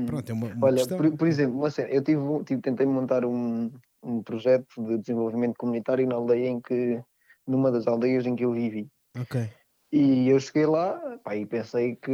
[0.06, 3.26] pronto, é uma, uma Olha, por, por exemplo, uma cena, eu tive, tive- tentei montar
[3.26, 3.72] um,
[4.04, 7.02] um projeto de desenvolvimento comunitário na aldeia em que,
[7.48, 8.88] numa das aldeias em que eu vivi.
[9.20, 9.50] Ok.
[9.92, 12.12] E eu cheguei lá pá, e pensei que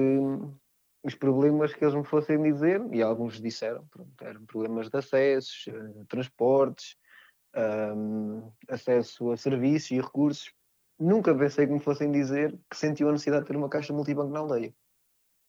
[1.04, 5.66] os problemas que eles me fossem dizer, e alguns disseram, pronto, eram problemas de acessos,
[5.68, 6.98] eh, transportes,
[7.54, 10.52] ahm, acesso a serviços e recursos.
[10.98, 14.32] Nunca pensei que me fossem dizer que sentiam a necessidade de ter uma caixa multibanco
[14.32, 14.74] na aldeia.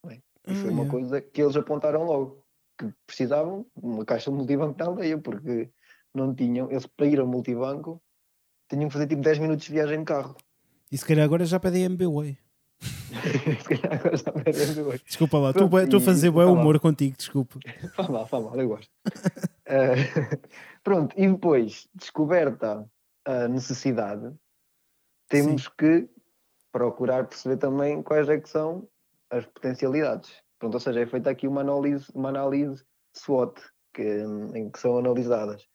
[0.04, 0.20] não é?
[0.48, 0.90] E foi uma yeah.
[0.90, 2.44] coisa que eles apontaram logo,
[2.78, 5.70] que precisavam de uma caixa multibanco na aldeia, porque
[6.14, 8.02] não tinham, eles para ir ao multibanco
[8.68, 10.36] tinham que fazer tipo 10 minutos de viagem de carro.
[10.90, 12.38] E se calhar agora já pedem MBWay.
[13.62, 15.04] Se calhar agora já.
[15.04, 16.46] Desculpa lá, estou a fazer lá.
[16.46, 17.58] humor contigo, desculpa.
[17.96, 18.90] Faz mal, eu gosto.
[19.68, 19.96] Eh,
[20.84, 22.88] pronto, e depois, descoberta
[23.24, 24.32] a necessidade,
[25.28, 26.08] temos que
[26.70, 28.88] procurar perceber também quais é que são
[29.28, 30.30] as potencialidades.
[30.60, 33.60] Pronto, ou seja, é feita aqui uma análise, uma análise SWOT,
[33.92, 34.22] que,
[34.54, 35.66] em que são analisadas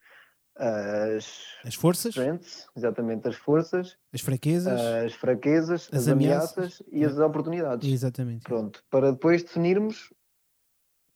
[0.62, 1.26] as
[1.64, 4.80] As forças, strengths, exatamente as forças, as fraquezas.
[4.80, 6.56] as fraquezas, As as, ameaças.
[6.56, 7.88] ameaças, e as oportunidades.
[7.90, 8.44] Exatamente.
[8.44, 10.12] Pronto, para depois definirmos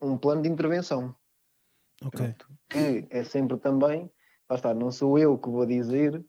[0.01, 1.14] um plano de intervenção.
[2.05, 2.18] Ok.
[2.20, 4.11] Pronto, que é sempre também,
[4.51, 6.22] lá está, não sou eu que vou dizer,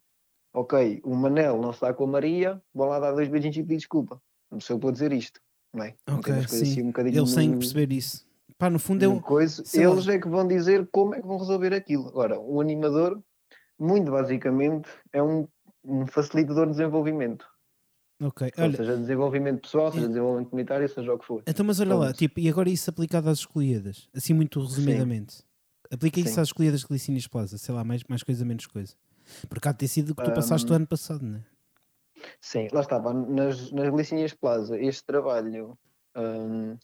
[0.53, 3.77] ok, o Manel não está com a Maria, vou lá dar dois beijinhos e pedir
[3.77, 4.21] desculpa.
[4.51, 5.41] Não sou eu que vou dizer isto,
[5.73, 5.95] não é?
[6.07, 6.71] Não Ok, coisas sim.
[6.71, 8.26] assim um que no- perceber isso.
[8.57, 9.19] Pá, no fundo é um.
[9.19, 9.93] coisa, sei lá.
[9.93, 12.07] eles é que vão dizer como é que vão resolver aquilo.
[12.07, 13.21] Agora, o animador,
[13.79, 15.47] muito basicamente, é um,
[15.83, 17.45] um facilitador de desenvolvimento.
[18.19, 18.51] Ok.
[18.57, 21.43] Olha, seja, desenvolvimento pessoal, seja desenvolvimento comunitário, seja o que for.
[21.45, 24.09] então, mas olha lá, tipo, e agora isso aplicado às escolhidas?
[24.15, 25.43] Assim, muito resumidamente.
[25.91, 26.41] Aplica isso Sim.
[26.41, 28.95] às escolhidas de Glicínias Plaza, sei lá, mais, mais coisa, menos coisa.
[29.47, 31.43] Porque há de ter sido o que tu passaste o ano passado, não é?
[32.41, 33.13] Sim, lá estava.
[33.13, 35.77] Nas, nas Glicinhas Plaza, este trabalho
[36.15, 36.77] hum,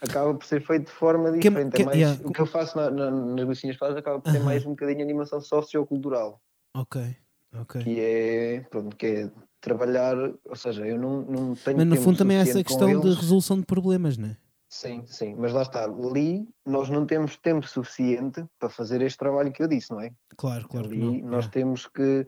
[0.00, 1.72] acaba por ser feito de forma Que- diferente.
[1.74, 2.20] que- é mais, yeah.
[2.24, 4.44] O que eu faço na- na- nas Glicinhas Plaza acaba por ser Aham.
[4.44, 6.40] mais um bocadinho animação sociocultural,
[6.74, 7.16] Ok,
[7.54, 7.82] ok.
[7.82, 9.30] que é, pronto, que é
[9.60, 13.08] trabalhar, ou seja, eu não, não tenho Mas no fundo também há essa questão de
[13.14, 14.36] resolução de problemas, não é?
[14.68, 19.52] Sim, sim, mas lá está, ali nós não temos tempo suficiente para fazer este trabalho
[19.52, 20.10] que eu disse, não é?
[20.36, 21.30] Claro, claro que Ali não.
[21.30, 21.50] nós yeah.
[21.50, 22.26] temos que,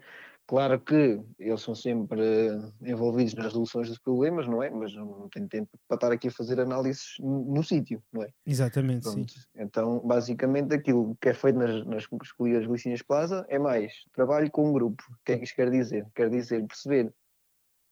[0.49, 4.71] claro que eles são sempre eh, envolvidos nas resoluções dos problemas, não é?
[4.71, 8.31] Mas não tenho tempo para estar aqui a fazer análises no, sítio, não é?
[8.47, 9.15] Exatamente, sim.
[9.15, 9.35] Pronto.
[9.55, 14.71] Então, basicamente, aquilo que é feito nas, nas escolhidas Glicinhas Plaza é mais trabalho com
[14.71, 15.05] um grupo.
[15.11, 16.07] O que é que isto quer dizer?
[16.15, 17.13] Quer dizer perceber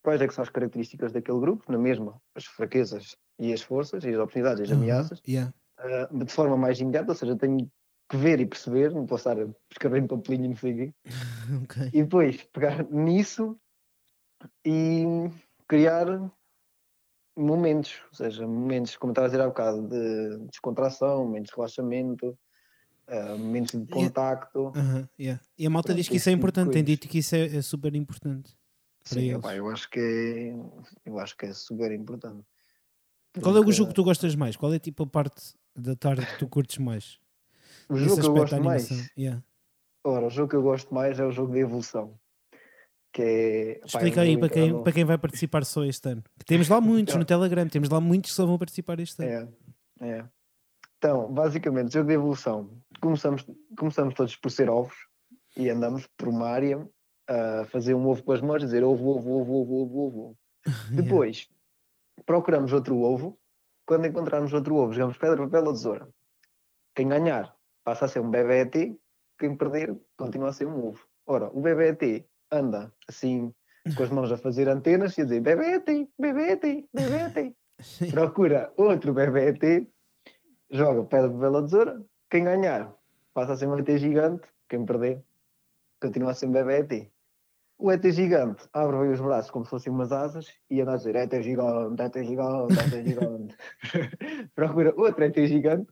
[0.02, 4.02] quais é que são as características daquele grupo, na mesma, as fraquezas e as forças,
[4.02, 5.52] e as oportunidades e as ameaças, yeah.
[5.76, 7.70] ah, de forma mais imediata, ou seja, tenho
[8.08, 10.76] que ver e perceber, não posso estar a escrever em papelinho e não sei o
[10.76, 10.94] quê,
[11.64, 11.86] Ok.
[11.92, 13.58] e depois pegar nisso
[14.64, 15.04] e
[15.66, 16.06] criar
[17.36, 22.38] momentos, ou seja, momentos, como estava a dizer há bocado, de descontração, momentos de relaxamento,
[23.08, 24.72] ah, momentos de contacto.
[24.74, 25.42] Aham, yeah.
[25.58, 27.56] E a malta Pronto, diz que isso é tipo importante, tem dito que isso é,
[27.56, 28.56] é super importante
[29.06, 32.44] Sim, opá, eu acho que é, eu acho que é super importante.
[33.40, 34.56] Qual é o Porque jogo que tu gostas mais?
[34.56, 37.20] Qual é tipo a parte da tarde que tu curtes mais?
[37.88, 39.10] O jogo que eu gosto mais.
[39.16, 39.42] Yeah.
[40.04, 42.18] ora, o jogo que eu gosto mais é o jogo de evolução.
[43.12, 46.22] Que é, pá, é Explica aí para quem, para quem vai participar só este ano.
[46.44, 47.20] Temos lá muitos Então.
[47.20, 49.52] no Telegram, temos lá muitos que só vão participar este ano.
[50.00, 50.24] É, é.
[50.98, 52.70] Então, basicamente, jogo de evolução.
[53.00, 53.46] começamos,
[53.78, 54.94] começamos todos por ser ovos
[55.56, 56.86] e andamos por uma área
[57.28, 60.38] a fazer um ovo com as mãos, dizer ovo, ovo, ovo, ovo, ovo, ovo.
[60.90, 61.48] Depois
[62.24, 63.38] procuramos outro ovo.
[63.86, 66.08] Quando encontrarmos outro ovo, jogamos pedra, papel ou tesoura.
[66.94, 67.55] Quem ganhar
[67.86, 68.98] passa a ser um BBET,
[69.38, 71.06] quem perder continua a ser um ovo.
[71.24, 73.54] Ora, o BBET anda assim
[73.96, 77.56] com as mãos a fazer antenas e a dizer BBET, BBET, BBET.
[78.10, 79.88] Procura outro BBET,
[80.68, 82.04] joga pedra, ou tesoura.
[82.28, 82.92] Quem ganhar
[83.32, 85.22] passa a ser um ET gigante, quem perder
[86.00, 87.08] continua a ser um BBET.
[87.78, 90.96] O ET gigante abre bem os braços como se fossem umas asas e anda a
[90.96, 93.56] dizer ET gigante, ET gigante, ET gigante.
[94.56, 95.86] Procura outro ET gigante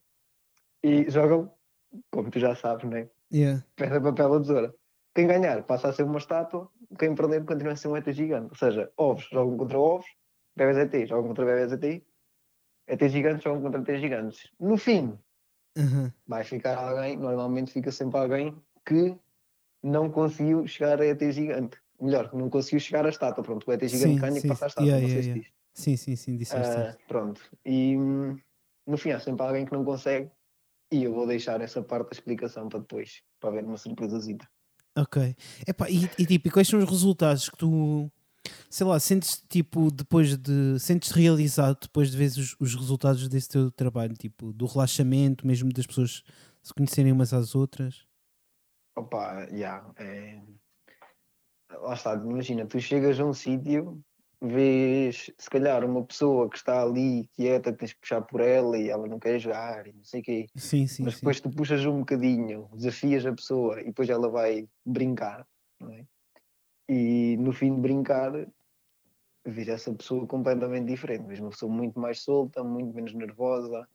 [0.85, 1.51] e jogam,
[2.11, 3.09] como tu já sabes, né?
[3.33, 3.65] Yeah.
[3.77, 4.75] Pedra, papel ou tesoura.
[5.15, 8.51] Quem ganhar passa a ser uma estátua, quem perder continua a ser um ET gigante.
[8.51, 10.07] Ou seja, ovos jogam contra ovos,
[10.57, 12.05] bebês ET jogam contra bebês ET,
[12.89, 14.51] ET gigantes jogam contra ET gigantes.
[14.61, 15.19] No fim,
[15.77, 16.13] Uhum.
[16.27, 18.57] vai ficar alguém, normalmente fica sempre alguém
[18.87, 19.17] que
[19.83, 21.79] não conseguiu chegar a ET gigante.
[22.01, 23.45] Melhor, não conseguiu chegar à estátua.
[23.45, 24.87] Pronto, o ET gigante Sim, ganha sim, que passa à estátua.
[24.89, 25.49] yeah, não sei yeah, se yeah.
[25.49, 25.55] diz.
[25.75, 26.77] Sim, sim, sim, disseste.
[26.77, 27.41] Ah, pronto.
[27.65, 28.39] E hum,
[28.87, 30.31] no fim há sempre alguém que não consegue.
[30.95, 34.49] E eu vou deixar essa parte da explicação para depois, para ver uma surpresazita.
[34.97, 35.35] Ok.
[35.67, 38.09] Epá, e, e tipo, quais são os resultados que tu,
[38.71, 43.49] sei lá, sentes tipo depois de, sentes realizado depois de ver os, os resultados desse
[43.49, 46.23] teu trabalho, tipo, do relaxamento, mesmo das pessoas
[46.63, 48.07] se conhecerem umas às outras?
[48.97, 49.85] Opa, já.
[49.97, 50.41] é...
[51.73, 54.01] Lá está, imagina, tu chegas a um sítio,
[54.41, 58.89] vês se calhar uma pessoa que está ali quieta, tens que puxar por ela e
[58.89, 60.47] ela não quer jogar e não sei o quê.
[60.57, 61.21] Sim, sim, Mas sim.
[61.21, 65.47] depois tu puxas um bocadinho, desafias a pessoa e depois ela vai brincar,
[65.91, 66.05] é?
[66.89, 68.33] E no fim de brincar,
[69.47, 71.27] vês essa pessoa completamente diferente.
[71.27, 73.89] Vês uma pessoa muito mais solta, muito menos nervosa,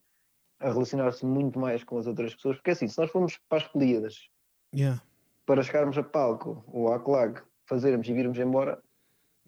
[0.60, 2.57] a relacionar-se muito mais com as outras pessoas.
[2.57, 4.30] Porque assim, se nós formos para as colhidas
[4.72, 5.02] Yeah.
[5.48, 8.80] para chegarmos a palco ou à clag, fazermos e virmos embora,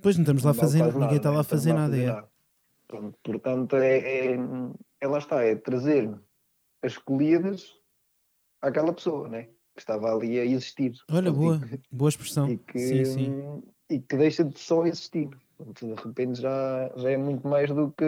[0.02, 0.52] Depois não estamos lá
[1.00, 1.96] ninguém está lá a fazer nada.
[1.96, 2.24] é.
[2.88, 4.38] Pronto, portanto, é, é,
[5.00, 6.12] é lá está, é trazer
[6.82, 7.76] as colhidas
[8.60, 9.44] àquela pessoa, né?
[9.76, 10.94] Que estava ali a existir.
[11.10, 12.50] Olha, boa, E, boa expressão.
[12.50, 13.64] e que, Sim, sim.
[13.92, 15.30] e que deixa de só existir.
[15.80, 18.06] De repente já, já é muito mais do que,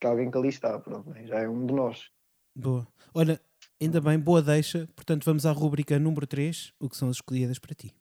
[0.00, 1.26] que alguém que ali está, pronto, né?
[1.26, 2.10] já é um de nós.
[2.54, 2.88] Boa.
[3.12, 3.38] Olha,
[3.78, 4.88] ainda bem, boa deixa.
[4.96, 7.92] Portanto, vamos à rubrica número 3, o que são as escolhidas para ti.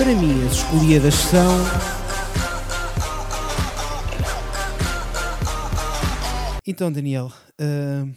[0.00, 1.58] Para mim, as escolhidas são.
[6.66, 7.28] Então, Daniel,
[7.60, 8.08] ah,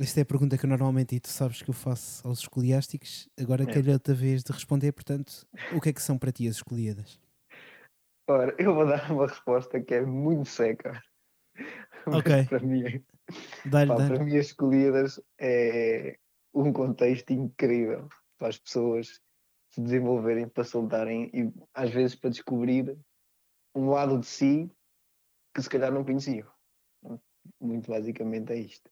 [0.00, 3.28] esta é a pergunta que eu normalmente e tu sabes que eu faço aos escoliásticos.
[3.40, 3.66] Agora É.
[3.66, 7.20] calhou outra vez de responder, portanto, o que é que são para ti as escolhidas?
[8.28, 11.00] Ora, eu vou dar uma resposta que é muito seca.
[12.06, 12.46] Ok.
[12.46, 12.82] para mim,
[13.64, 14.14] Dá-lhe, pá, dá-lhe.
[14.16, 16.18] para mim as escolhidas é
[16.52, 18.08] um contexto incrível
[18.38, 19.20] para as pessoas
[19.70, 22.96] se desenvolverem, para soltarem e às vezes para descobrir
[23.74, 24.70] um lado de si
[25.54, 26.46] que se calhar não conheciam.
[27.60, 28.90] Muito basicamente é isto.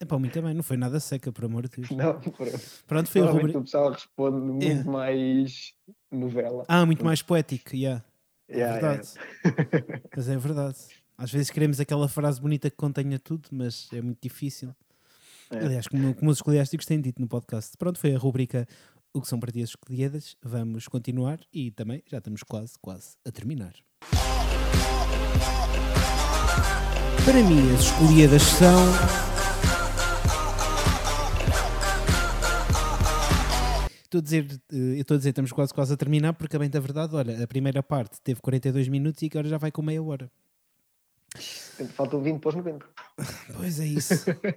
[0.00, 1.90] Epá, muito bem, não foi nada seca, por amor de Deus.
[1.90, 2.60] Não, pronto.
[2.86, 3.58] Pronto, foi a rubrica.
[3.58, 4.84] o pessoal responde muito É.
[4.84, 5.74] mais
[6.10, 6.64] novela.
[6.68, 8.04] Ah, muito mais poético, yeah.
[8.48, 9.02] É Yeah, yeah.
[9.02, 10.00] verdade.
[10.16, 10.78] Mas é verdade.
[11.18, 14.74] Às vezes queremos aquela frase bonita que contenha tudo, mas é muito difícil.
[15.50, 15.58] É.
[15.58, 17.76] Aliás, como, como os escolhiásticos têm dito no podcast.
[17.76, 18.66] Pronto, foi a rubrica
[19.12, 20.36] O que são para ti as escolhidas.
[20.42, 23.74] Vamos continuar e também já estamos quase, quase a terminar.
[27.24, 29.18] Para mim, as escolhidas são.
[34.04, 36.58] Estou a dizer, eh, eu estou a dizer, estamos quase quase a terminar, porque a
[36.58, 39.82] bem da verdade, olha, a primeira parte teve 42 minutos e agora já vai com
[39.82, 40.30] meia hora.
[41.94, 42.86] Faltam 20 para os 90.
[43.56, 44.14] Pois é isso.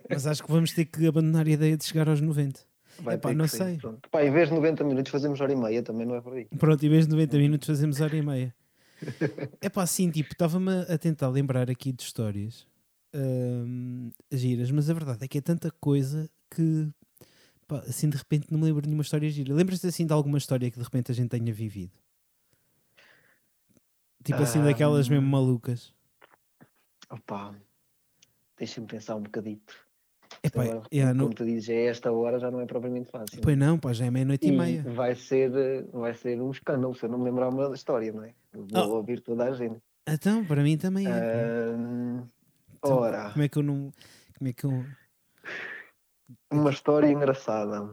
[0.10, 2.71] Mas acho que vamos ter que abandonar a ideia de chegar aos 90.
[3.02, 3.78] Vai Epá, não sei.
[3.78, 4.10] Pronto.
[4.10, 6.46] Pá, em vez de 90 minutos fazemos hora e meia, também não é por aí.
[6.46, 8.56] Pronto, em vez de 90 minutos fazemos hora e meia.
[9.62, 12.68] É pá, assim, tipo, estava-me a tentar lembrar aqui de histórias
[13.14, 16.88] hum, giras, mas a verdade é que é tanta coisa que,
[17.68, 19.54] pá, assim, de repente não me lembro de nenhuma história gira.
[19.54, 21.94] Lembras-te assim de alguma história que de repente a gente tenha vivido?
[24.24, 25.94] Tipo assim, Ah, daquelas mesmo malucas.
[27.10, 27.56] Opa,
[28.56, 29.76] deixa-me pensar um bocadito.
[30.44, 33.40] Epá, Agora, yeah, como não- tu dizes, é esta hora já não é propriamente fácil.
[33.42, 34.82] Pois não, pá, já é meia-noite e, E meia.
[34.84, 38.24] vai ser, eh, vai ser um escândalo se eu não me lembrar uma história, não
[38.24, 38.34] é?
[38.52, 38.96] Vou Oh.
[38.96, 39.78] ouvir toda a gente.
[40.10, 41.12] Então, para mim também é.
[41.12, 42.24] Ahm,
[42.74, 43.92] Então, ora, Como é que eu não.
[44.40, 44.84] Como é que eu.
[46.52, 47.88] uma história engraçada.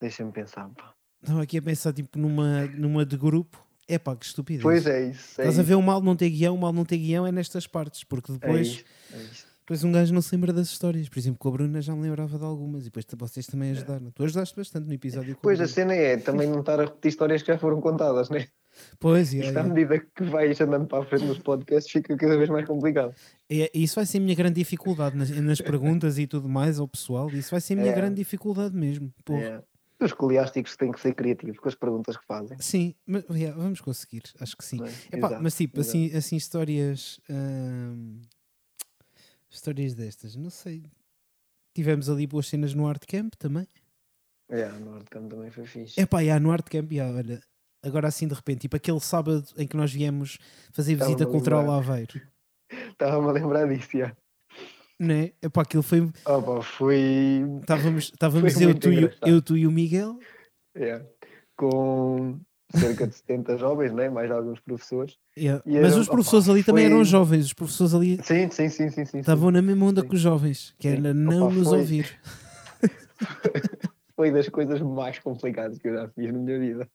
[0.00, 0.68] Deixa-me pensar.
[0.70, 0.92] Pá.
[1.22, 3.64] Estava aqui a pensar tipo numa, numa de grupo.
[3.88, 4.64] É pá, que estupidez.
[4.64, 5.40] Pois é isso.
[5.40, 7.24] É Estás a isso, ver o mal não ter guião, o mal não ter guião
[7.24, 9.45] é nestas partes, porque é depois isto, é isto.
[9.66, 11.08] Depois um gajo não se lembra das histórias.
[11.08, 14.12] Por exemplo, com a Bruna já me lembrava de algumas e depois vocês também ajudaram.
[14.12, 15.34] Tu ajudaste bastante no episódio.
[15.34, 15.74] a Pois a Bruna.
[15.74, 18.46] cena é também não estar a repetir histórias que já foram contadas, né?
[19.00, 19.64] Pois, é, Isto à é.
[19.64, 23.12] medida que vais andando para a frente nos podcasts fica cada vez mais complicado.
[23.50, 26.86] É, isso vai ser a minha grande dificuldade nas, nas perguntas e tudo mais ao
[26.86, 27.28] pessoal.
[27.30, 27.94] Isso vai ser a minha É.
[27.94, 29.12] grande dificuldade mesmo.
[29.24, 29.40] Porra.
[29.40, 29.62] É.
[29.98, 32.56] Os escoliásticos têm que ser criativos com as perguntas que fazem.
[32.60, 34.78] Sim, mas, yeah, vamos conseguir, acho que sim.
[35.10, 35.16] é?
[35.16, 35.96] Epá, mas tipo, exato.
[35.96, 37.18] assim, assim histórias.
[37.30, 38.20] hum,
[39.56, 40.84] histórias destas, não sei.
[41.74, 43.66] Tivemos ali boas cenas no Art Camp também.
[44.48, 46.00] É, no Nordcam também foi fixe.
[46.00, 47.42] Epá, yeah, no Art Camp, yeah, olha.
[47.84, 50.38] Agora assim de repente, tipo aquele sábado em que nós viemos
[50.72, 52.20] fazer visita cultural a Aveiro.
[52.70, 54.16] Estava-me a lembrar disso, já.
[54.98, 55.32] Né?
[55.42, 56.00] Epá, aquilo foi.
[56.24, 60.18] Opa, foi Estávamos, estávamos Foi eu, tu e, eu, tu e o Miguel.
[60.74, 61.04] é,
[61.56, 62.40] com
[62.74, 64.08] cerca de 70 jovens, né?
[64.08, 65.16] mais alguns professores.
[65.36, 65.62] Yeah.
[65.66, 67.46] Mas os professores opa, ali também foi- eram jovens.
[67.46, 69.04] Os professores ali Sim, sim, sim, sim.
[69.04, 70.08] sim, estavam na mesma onda Sim.
[70.08, 72.20] que os jovens, que era não Opa, nos foi- ouvir.
[74.16, 76.88] Foi das coisas mais complicadas que eu já fiz na minha vida.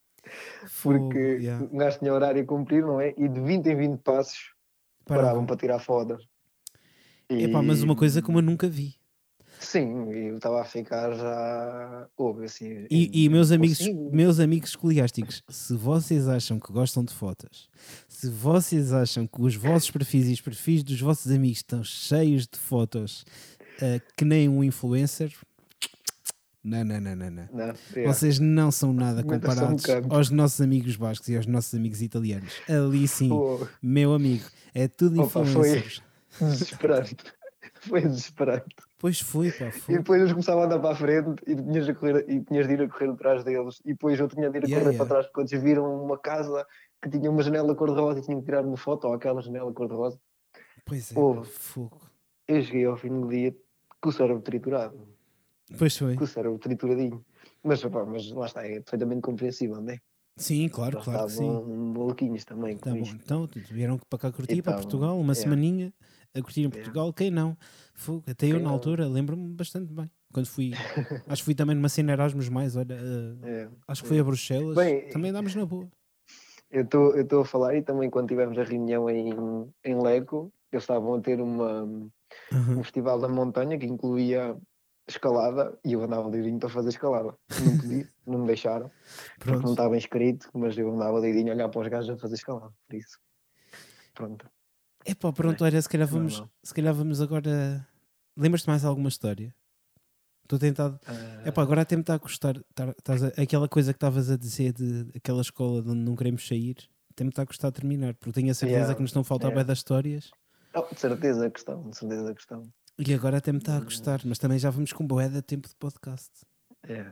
[0.82, 1.64] Porque yeah.
[1.72, 3.14] um gajo tinha horário a cumprir, não é?
[3.18, 4.54] E de 20 em 20 passos
[5.06, 6.28] paravam para tirar fotos.
[7.30, 8.96] E- Epá, mas uma coisa como eu nunca vi.
[9.62, 12.08] Sim, eu estava a ficar já.
[12.18, 12.88] Houve assim.
[12.90, 14.10] E, e meus amigos, consigo.
[14.12, 17.70] meus amigos escoliásticos, se vocês acham que gostam de fotos,
[18.10, 22.48] se vocês acham que os vossos perfis e os perfis dos vossos amigos estão cheios
[22.48, 23.24] de fotos
[23.80, 25.32] eh, que nem um influencer,
[26.64, 27.50] não, não, não, não, não.
[27.52, 28.04] Não, é.
[28.08, 30.14] Vocês não são nada um comparados canto.
[30.14, 32.54] aos nossos amigos bascos e aos nossos amigos italianos.
[32.68, 35.84] Ali sim, Pô, meu amigo, é tudo Opa, foi-
[36.40, 37.16] desesperante.
[37.88, 38.76] Foi desesperante.
[39.00, 39.98] Pois foi, pá, E foi.
[39.98, 42.74] depois eles começavam a andar para a frente e tinhas, a correr, e tinhas de
[42.74, 43.82] ir a correr atrás deles.
[43.84, 44.98] E depois eu tinha de ir a Yeah, correr yeah.
[44.98, 46.66] para trás porque eles viram uma casa
[47.02, 50.20] que tinha uma janela cor-de-rosa e tinham que tirar uma foto ou aquela janela cor-de-rosa.
[50.86, 52.02] Pois é, pá, fogo.
[52.48, 53.56] Eu cheguei ao fim do dia
[54.00, 55.08] com o cérebro triturado.
[55.78, 56.16] Pois foi.
[56.16, 57.26] Com o cérebro trituradinho.
[57.64, 59.98] Mas, opá, mas lá está, é perfeitamente compreensível, não é?
[60.38, 61.44] Sim, claro, claro que sim.
[61.50, 63.16] estavam maluquinhos também Tá bom, isto.
[63.16, 65.36] então vieram para cá curtir, para Então, Portugal, uma é.
[65.36, 65.94] semaninha
[66.34, 66.70] a curtir em É.
[66.70, 67.58] Portugal, quem não?
[68.28, 68.74] Até eu Quem na não?
[68.74, 70.10] altura lembro-me bastante bem.
[70.34, 70.72] Quando fui,
[71.28, 72.98] acho que fui também numa cena Erasmus mais, olha,
[73.44, 73.70] É.
[73.88, 75.90] acho que foi a Bruxelas, Bem, também andámos na boa.
[76.70, 79.30] Eu estou eu a falar e também quando tivemos a reunião em,
[79.84, 81.84] em Leco, eles estavam a ter uma,
[82.52, 82.78] Aham.
[82.78, 84.58] um festival da montanha que incluía
[85.08, 87.36] escalada e eu andava lirinho para fazer escalada.
[87.58, 88.92] Não podia, não me deixaram,
[89.46, 89.74] porque não Pronto.
[89.74, 92.96] estava inscrito, mas eu andava lirinho a olhar para os gajos a fazer escalada, por
[92.98, 93.20] isso.
[94.14, 94.50] Pronto.
[95.06, 96.50] Epá, pronto, olha, se calhar Não, vamos, não.
[96.64, 97.88] se calhar vamos agora.
[98.38, 99.54] Lembras-te mais alguma história?
[100.44, 101.00] Estou tentado.
[101.08, 102.56] Ah, Epá, agora até me está a gostar.
[102.76, 102.94] tá-
[103.42, 106.76] aquela coisa que estavas a dizer de aquela escola de onde não queremos sair,
[107.10, 109.22] até me está a gostar de terminar, porque tenho a certeza Yeah, que nos estão
[109.22, 109.62] a faltar yeah.
[109.64, 110.30] bem das histórias.
[110.74, 112.64] oh, de certeza que estão, de certeza que estão.
[113.00, 115.68] E agora até me está a gostar, mas também já vamos com boé de tempo
[115.68, 116.30] de podcast.
[116.84, 117.12] É,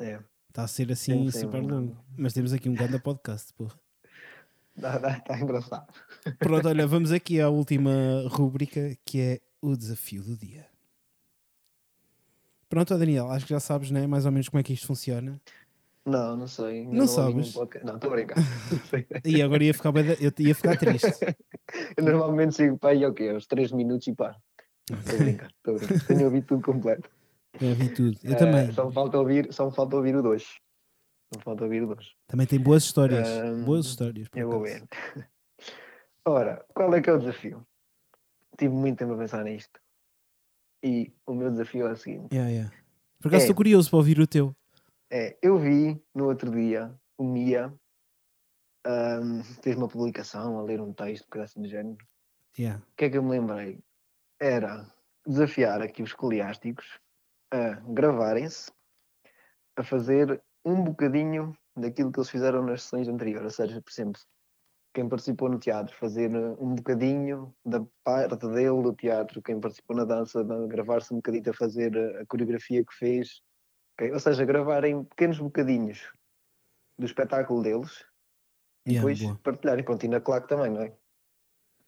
[0.00, 0.20] é.
[0.48, 1.68] Está a ser assim Sim, sim, super não.
[1.80, 2.04] longo.
[2.16, 3.78] Mas temos aqui um grande podcast, porra.
[4.86, 5.86] Está engraçado.
[6.38, 7.90] Pronto, olha, vamos aqui à última
[8.28, 10.66] rúbrica que é o desafio do dia.
[12.68, 14.06] Pronto, Daniel, acho que já sabes, né?
[14.06, 15.40] Mais ou menos como é que isto funciona.
[16.06, 16.84] Não, não sei.
[16.86, 17.54] Não ouvi nenhum sabes?
[17.84, 18.36] Não, estou a brincar.
[18.38, 19.20] Não.
[19.32, 21.36] E agora ia ficar, eu ia ficar triste.
[21.96, 24.36] Eu normalmente sigo para aí, ok, aos 3 minutos e paro.
[24.90, 26.06] Estou a brincar, estou a brincar.
[26.06, 27.10] Tenho ouvido tudo completo.
[27.60, 28.16] Já vi tudo.
[28.24, 28.72] Eu Eh, também.
[28.72, 30.44] Só me falta ouvir, só me falta ouvir o 2.
[31.34, 32.14] Me falta ouvir o 2.
[32.26, 33.28] Também tem boas histórias.
[33.28, 34.28] Ahm, boas histórias.
[34.34, 34.82] Eu vou ver.
[36.26, 37.66] Ora, qual é que é o desafio?
[38.58, 39.80] Tive muito tempo a pensar nisto.
[40.82, 42.32] E o meu desafio é o seguinte.
[42.34, 42.76] Yeah, yeah.
[43.20, 43.44] Por acaso É.
[43.44, 44.54] estou curioso para ouvir o teu.
[45.10, 47.72] É, eu vi no outro dia o Mia
[48.84, 51.98] ahm, fez uma publicação a ler um texto, coisa assim do género.
[52.58, 52.82] Yeah.
[52.82, 53.78] O que é que eu me lembrei?
[54.40, 54.86] Era
[55.26, 56.98] desafiar aqui os escoliásticos
[57.52, 58.72] a gravarem-se
[59.76, 63.58] a fazer um bocadinho daquilo que eles fizeram nas sessões anteriores.
[63.58, 64.20] Ou seja, por exemplo,
[64.92, 70.04] quem participou no teatro, fazer um bocadinho da parte dele do teatro, quem participou na
[70.04, 73.40] dança, gravar-se um bocadinho a fazer a, coreografia que fez.
[74.12, 76.12] Ou seja, gravarem pequenos bocadinhos
[76.98, 78.04] do espetáculo deles
[78.86, 79.40] e Yeah, depois boa.
[79.42, 79.84] partilharem.
[79.84, 80.96] Pronto, e na claque também, não é?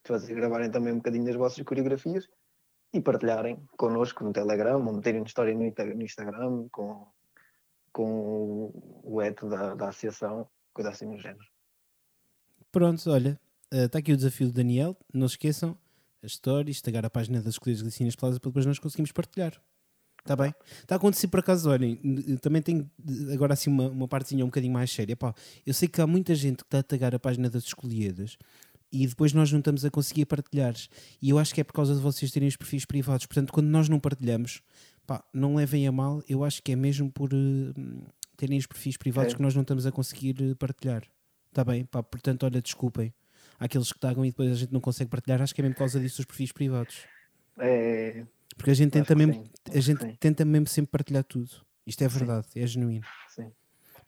[0.04, 2.28] Fazer, gravarem também um bocadinho das vossas coreografias
[2.92, 7.10] e partilharem connosco no Telegram, ou meterem história no Instagram com,
[7.92, 8.72] com
[9.04, 11.44] o- eto da, da associação, coisa assim no género.
[12.70, 13.38] Pronto, olha,
[13.70, 14.96] está aqui o desafio do Daniel.
[15.12, 15.76] Não se esqueçam,
[16.22, 19.60] as stories, tagar a página das Escolhas Glicinas Plaza para depois nós conseguimos partilhar.
[20.20, 20.54] Está bem?
[20.80, 21.96] Está a acontecer por acaso, olhem,
[22.40, 22.88] também tenho
[23.28, 25.16] eh, agora assim uma, uma partezinha um bocadinho mais séria.
[25.16, 25.34] Pá,
[25.66, 28.38] eu sei que há muita gente que está a tagar a página das escolhidas
[28.92, 30.74] e depois nós não estamos a conseguir partilhar.
[31.20, 33.26] E eu acho que é por causa de vocês terem os perfis privados.
[33.26, 34.62] Portanto, quando nós não partilhamos,
[35.06, 38.06] pá, não levem a mal, eu acho que é mesmo por uh,
[38.36, 39.36] terem os perfis privados É.
[39.36, 41.02] que nós não estamos a conseguir uh, partilhar.
[41.48, 41.84] Está bem?
[41.84, 43.12] Pá, portanto, olha, desculpem.
[43.58, 45.40] Há aqueles que tagam e depois a gente não consegue partilhar.
[45.42, 47.04] Acho que é mesmo por causa disso os perfis privados.
[47.58, 48.24] É,
[48.56, 50.16] Porque a gente Acho tenta mesmo, sim, a gente sim.
[50.18, 51.50] tenta mesmo sempre partilhar tudo.
[51.86, 53.04] Isto é verdade, é genuíno.
[53.28, 53.52] sim.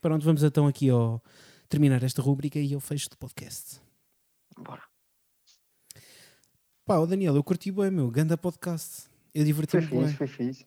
[0.01, 1.23] Pronto, vamos então aqui ao
[1.69, 3.81] terminar esta rúbrica e ao fecho do podcast.
[4.57, 4.83] Bora.
[6.85, 9.05] Pá, o Daniel, eu curti bem, meu, ganda podcast.
[9.35, 9.91] Eu diverti-me bem.
[9.91, 10.67] foi fixe, foi fixe.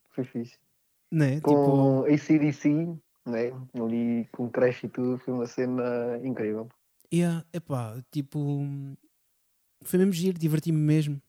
[1.11, 1.35] Né?
[1.35, 2.69] Tipo, Com ACDC,
[3.26, 3.52] né?
[3.81, 6.68] ali com crash e tudo, foi uma cena incrível.
[7.14, 8.65] yeah, epá, tipo,
[9.84, 11.22] foi mesmo giro, diverti-me mesmo.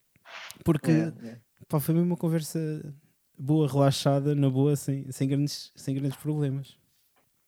[0.64, 1.38] Porque, É, é.
[1.68, 2.58] pá, foi mesmo uma conversa
[3.38, 6.76] boa, relaxada, na boa, sem, sem, grandes, sem grandes problemas.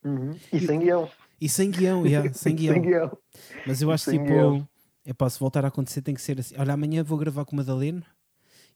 [0.04, 0.30] Uhum.
[0.52, 1.10] E sem guião.
[1.40, 2.74] E sem guião, yeah, sem guião.
[2.74, 3.18] Sem guião.
[3.66, 4.68] Mas eu acho Sem tipo, guião.
[5.04, 6.54] é pá, se voltar a acontecer tem que ser assim.
[6.58, 8.02] Olha, amanhã vou gravar com o Madaleno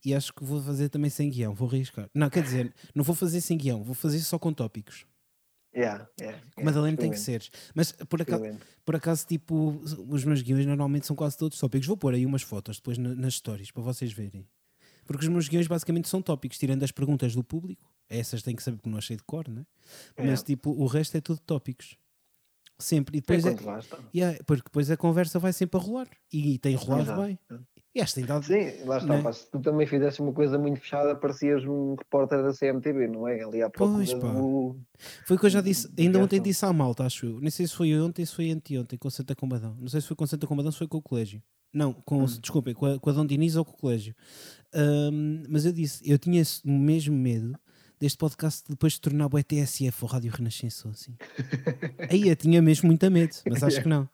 [0.05, 2.09] e acho que vou fazer também sem guião, vou arriscar.
[2.14, 5.06] Não, quer dizer, não vou fazer sem guião, vou fazer só com tópicos.
[5.76, 7.48] Yeah, yeah, yeah, Madaleno tem que ser.
[7.74, 8.44] Mas por acaso,
[8.85, 11.86] por acaso, tipo, os meus guiões normalmente são quase todos tópicos.
[11.89, 14.47] Vou pôr aí umas fotos depois na- nas stories para vocês verem.
[15.05, 17.93] Porque os meus guiões basicamente são tópicos, tirando as perguntas do público.
[18.09, 19.66] Essas têm que saber porque não achei de cor, né?
[20.16, 20.44] Mas É.
[20.44, 21.97] tipo, o resto é tudo tópicos.
[22.78, 23.16] Sempre.
[23.16, 23.98] E É depois, é, basta.
[24.14, 26.09] Yeah, porque depois a conversa vai sempre a rolar.
[26.32, 27.39] E, tem rolado bem.
[27.95, 28.45] E esta dado.
[28.45, 29.23] Sim, lá está.
[29.23, 29.33] Né?
[29.33, 33.43] se tu também fizesses uma coisa muito fechada, parecias um repórter da CMTV, não é?
[33.45, 34.33] Ali à Pois, pá.
[34.33, 34.77] do.
[35.25, 35.89] Foi o que eu já disse.
[35.97, 37.41] Ainda ontem disse à malta, acho eu.
[37.41, 39.77] Nem sei se foi ontem, se foi anteontem, com Santa Combadão.
[39.81, 41.41] Não sei se foi com Santa Combadão, se foi com o colégio.
[41.73, 42.27] Não, com, Hum.
[42.41, 44.15] desculpem, com a, com a Dom Diniz ou com o colégio.
[44.73, 47.57] Ahm, mas eu disse, eu tinha o mesmo medo
[48.01, 50.89] deste podcast depois de tornar o ETSF ou Rádio Renascença.
[50.89, 51.15] Assim.
[52.11, 54.09] Aí eu tinha mesmo muito medo, mas acho que não.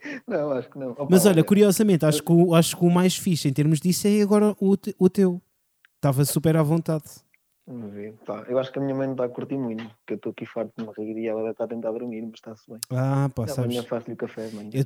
[0.26, 0.90] Não, acho que não.
[0.90, 4.06] Opa, Mas olha, curiosamente, acho que, o, acho que o mais fixe em termos disso
[4.08, 5.40] é agora o, te- o teu.
[5.96, 7.04] Estava super à vontade.
[7.66, 8.14] Vamos ver.
[8.24, 10.30] Pá, eu acho que a minha mãe não está a curtir muito, porque eu estou
[10.30, 12.78] aqui farto de me rir e ela deve estar a tentar dormir, mas está-se bem.
[12.90, 13.84] Ah, pá, Amanhã sabes.
[13.86, 14.70] faço-lhe o café, mãe.
[14.72, 14.82] Eu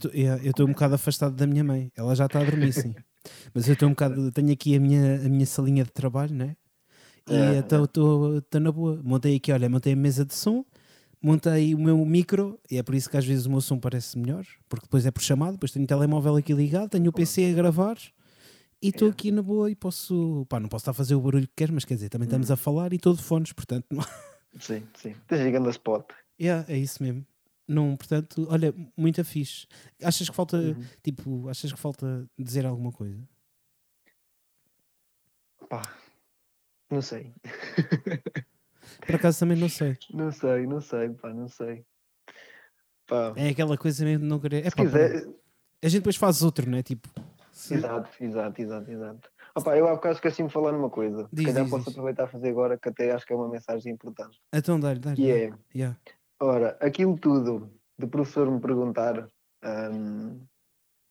[0.50, 1.92] estou um bocado afastado da minha mãe.
[1.96, 2.94] Ela já está a dormir, sim.
[3.52, 4.32] Mas eu estou um bocado.
[4.32, 6.56] Tenho aqui a minha, a minha salinha de trabalho, né?
[7.28, 8.98] E É, estou na boa.
[9.04, 10.64] Montei aqui, olha, montei a mesa de som,
[11.22, 14.18] montei o meu micro, e é por isso que às vezes o meu som parece
[14.18, 17.50] melhor, porque depois é por chamado, depois tenho o telemóvel aqui ligado, tenho o PC
[17.50, 17.96] a gravar.
[18.82, 19.10] E estou É.
[19.10, 20.46] aqui na boa e posso.
[20.48, 22.30] Pá, não posso estar a fazer o barulho que quero, mas quer dizer, também Hum.
[22.30, 23.84] estamos a falar e estou de fones, portanto.
[23.90, 24.02] Não...
[24.58, 25.14] Sim, sim.
[25.28, 26.06] Tens gigante a spot.
[26.40, 27.24] Yeah, é isso mesmo.
[27.68, 29.66] Não, portanto, olha, muito fixe.
[30.02, 30.84] Achas que falta, Uhum.
[31.04, 33.22] tipo, achas que falta dizer alguma coisa?
[35.68, 35.82] Pá,
[36.90, 37.32] não sei.
[39.06, 39.96] Por acaso também não sei.
[40.12, 41.84] Não sei, não sei, pá, não sei.
[43.06, 44.66] Pá, É aquela coisa mesmo de não querer.
[44.66, 45.26] É se pá, quiser.
[45.82, 46.82] A gente depois faz outro, não é?
[46.82, 47.08] Tipo,
[47.70, 49.30] Exato, exato, exato, exato.
[49.54, 51.28] Opa, eu há bocado esqueci-me de falar numa coisa.
[51.32, 51.92] Diz, Se calhar diz, posso diz.
[51.92, 54.38] aproveitar a fazer agora, que até acho que é uma mensagem importante.
[54.52, 55.16] então dá-lhe, dá-lhe.
[55.16, 55.98] Que é, Yeah.
[56.40, 59.28] ora, aquilo tudo de professor me perguntar
[59.92, 60.40] hum,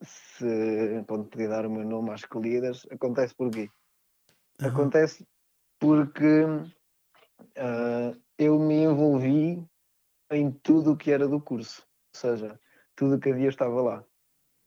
[0.03, 3.69] se pode podia dar o meu nome às escolhidas, acontece porquê?
[4.61, 4.71] Aham.
[4.71, 5.25] Acontece
[5.79, 6.45] porque
[7.57, 9.65] ah, eu me envolvi
[10.31, 11.81] em tudo o que era do curso,
[12.13, 12.59] ou seja,
[12.95, 14.05] tudo o que havia estava lá.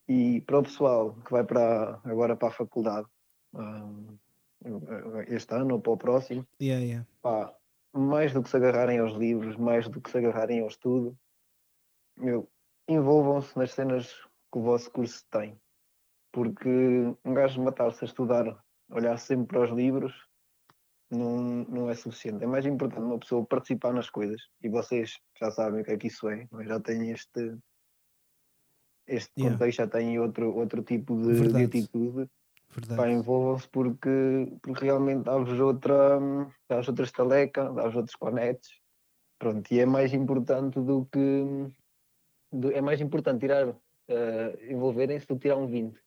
[0.09, 3.07] E para o pessoal que vai para, agora para a faculdade,
[3.55, 3.89] ah,
[5.29, 7.07] este ano ou para o próximo, Yeah, yeah.
[7.21, 7.55] pá,
[7.93, 11.17] mais do que se agarrarem aos livros, mais do que se agarrarem ao estudo,
[12.17, 12.49] meu,
[12.89, 14.13] envolvam-se nas cenas
[14.53, 15.61] que o vosso curso tem.
[16.33, 16.69] Porque
[17.25, 20.15] um gajo matar-se a estudar, olhar sempre para os livros,
[21.13, 22.43] não, não é suficiente.
[22.43, 24.41] É mais importante uma pessoa participar nas coisas.
[24.63, 26.67] E vocês já sabem o que é que isso é, não é?
[26.67, 27.57] já têm este,
[29.07, 29.59] este Yeah.
[29.59, 31.65] contexto, já têm outro, outro tipo de, de Verdade.
[31.65, 32.31] atitude
[32.97, 34.09] pá, envolvam-se porque,
[34.63, 36.19] porque realmente dá-vos outra,
[36.69, 38.71] dá-vos outra estaleca, dá-vos outros conetes.
[39.39, 41.45] Pronto, e é mais importante do que.
[42.53, 43.75] do- é mais importante tirar,
[44.09, 45.99] eh, envolverem-se do que tirar um 20.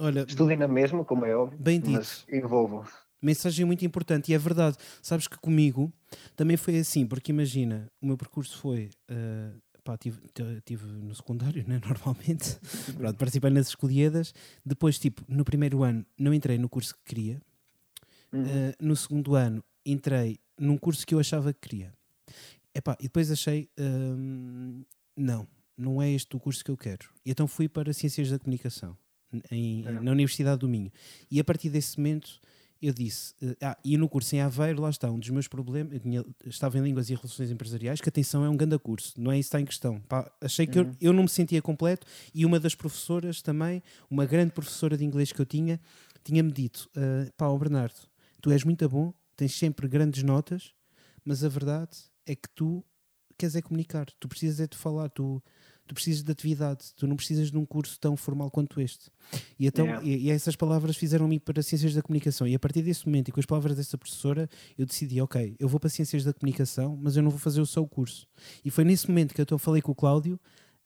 [0.00, 2.94] Olha, Estudem na mesma, como é óbvio, Bem mas envolvam-se.
[3.20, 4.76] Mensagem muito importante e é verdade.
[5.02, 5.92] Sabes que comigo
[6.36, 8.90] também foi assim, porque imagina, o meu percurso foi.
[9.08, 9.50] eh,
[9.84, 10.18] pá, tive,
[10.64, 12.58] tive no secundário, né, normalmente.
[12.96, 14.34] Pronto, participei nas escolhidas.
[14.64, 17.40] Depois, tipo, no primeiro ano não entrei no curso que queria.
[18.32, 18.42] Uhum.
[18.42, 21.94] Uh, no segundo ano entrei num curso que eu achava que queria.
[22.74, 24.84] Epá, e depois achei, hum,
[25.16, 27.08] não, não é este o curso que eu quero.
[27.24, 28.94] E então fui para Ciências da Comunicação,
[29.50, 29.92] em- É.
[29.92, 30.92] na Universidade do Minho.
[31.30, 32.38] E a partir desse momento
[32.80, 35.92] eu disse, eh, ah, e no curso em Aveiro, lá está, um dos meus problemas,
[35.92, 39.32] eu tinha, estava em Línguas e Relações Empresariais, que atenção, é um grande curso, não
[39.32, 40.00] é isso que está em questão.
[40.08, 40.86] Pá, achei que Uhum.
[41.00, 45.04] eu, eu não me sentia completo e uma das professoras também, uma grande professora de
[45.04, 45.80] inglês que eu tinha,
[46.24, 47.96] tinha-me dito, ah, pá, ó Bernardo,
[48.40, 50.72] tu és muito bom, tens sempre grandes notas,
[51.24, 51.96] mas a verdade
[52.26, 52.84] é que tu
[53.36, 55.42] queres é comunicar, tu precisas é de falar, tu,
[55.88, 59.10] tu precisas de atividade, tu não precisas de um curso tão formal quanto este.
[59.58, 60.06] E, então, Yeah.
[60.06, 62.46] e, e essas palavras fizeram-me para Ciências da Comunicação.
[62.46, 65.68] E a partir desse momento e com as palavras dessa professora, eu decidi, ok, eu
[65.68, 68.28] vou para Ciências da Comunicação, mas eu não vou fazer só o curso.
[68.64, 70.38] E foi nesse momento que eu então falei com o Cláudio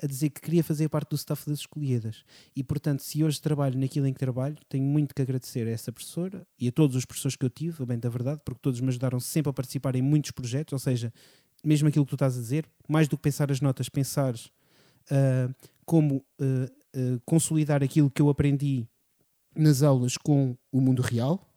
[0.03, 2.24] a dizer que queria fazer parte do staff das escolhidas.
[2.57, 5.93] E portanto, se hoje trabalho naquilo em que trabalho, tenho muito que agradecer a essa
[5.93, 8.89] professora e a todos os professores que eu tive, bem da verdade, porque todos me
[8.89, 11.12] ajudaram sempre a participar em muitos projetos, ou seja,
[11.65, 14.51] mesmo aquilo que tu estás a dizer, mais do que pensar as notas, pensares
[15.11, 15.49] ah,
[15.85, 16.70] como ah,
[17.24, 18.87] consolidar aquilo que eu aprendi
[19.57, 21.49] nas aulas com o mundo real,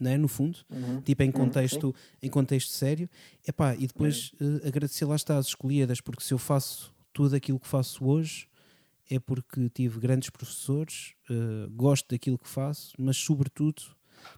[0.00, 1.00] né, no fundo, Uhum.
[1.02, 3.08] tipo em Uhum, contexto, em contexto sério,
[3.46, 7.60] Epá, e depois eh, agradecer lá está as escolhidas, porque se eu faço tudo aquilo
[7.60, 8.48] que faço hoje
[9.10, 11.14] é porque tive grandes professores,
[11.72, 13.82] gosto daquilo que faço, mas sobretudo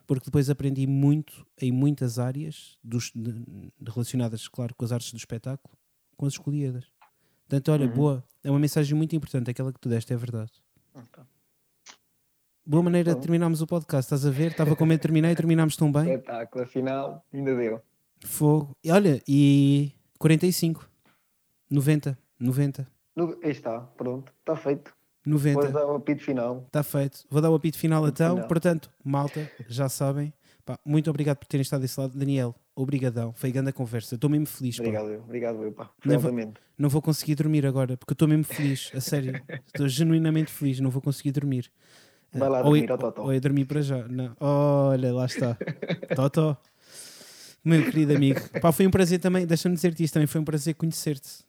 [0.06, 5.16] porque depois aprendi muito em muitas áreas dos, de- relacionadas, claro, com as artes do
[5.18, 5.76] espetáculo,
[6.16, 6.84] com as escolhidas.
[7.48, 7.92] Portanto, olha, Uhum.
[7.92, 10.50] boa, é uma mensagem muito importante, aquela que tu deste, é verdade.
[10.94, 11.22] Ok.
[12.66, 13.20] Boa maneira de Bom.
[13.20, 14.52] terminarmos o podcast, estás a ver?
[14.52, 16.14] Estava com medo de terminar e terminámos tão bem.
[16.14, 17.80] Espetáculo, afinal, ainda deu.
[18.24, 18.74] Fogo.
[18.82, 20.88] E olha, e 45,
[21.70, 24.92] 90, 90, No- Aí está, pronto, está feito.
[25.26, 25.60] 90.
[25.60, 26.64] Depois dá o apito final.
[26.66, 27.24] Está feito.
[27.30, 28.42] Vou dar o apito final então.
[28.48, 30.32] Portanto, malta, já sabem.
[30.64, 32.18] Pá, muito obrigado por terem estado desse lado.
[32.18, 33.32] Daniel, obrigadão.
[33.34, 34.14] Foi grande a conversa.
[34.14, 34.76] Estou mesmo feliz.
[34.76, 34.82] pá.
[34.82, 35.20] Obrigado, eu.
[35.20, 35.90] obrigado, eu, pá.
[36.04, 36.52] Não vou-.
[36.76, 38.90] Não vou conseguir dormir agora, porque estou mesmo feliz.
[38.94, 39.40] A sério.
[39.66, 40.80] Estou genuinamente feliz.
[40.80, 41.70] Não vou conseguir dormir.
[42.32, 43.22] Vai lá ou dormir é- ao Totó.
[43.22, 44.08] Ou é dormir para já.
[44.08, 44.36] Não.
[44.40, 45.56] Olha, lá está.
[46.16, 46.56] Totó.
[47.64, 48.40] Meu querido amigo.
[48.60, 49.46] Pá, foi um prazer também.
[49.46, 50.26] Deixa-me dizer-te isto também.
[50.26, 51.44] Foi um prazer conhecer-te.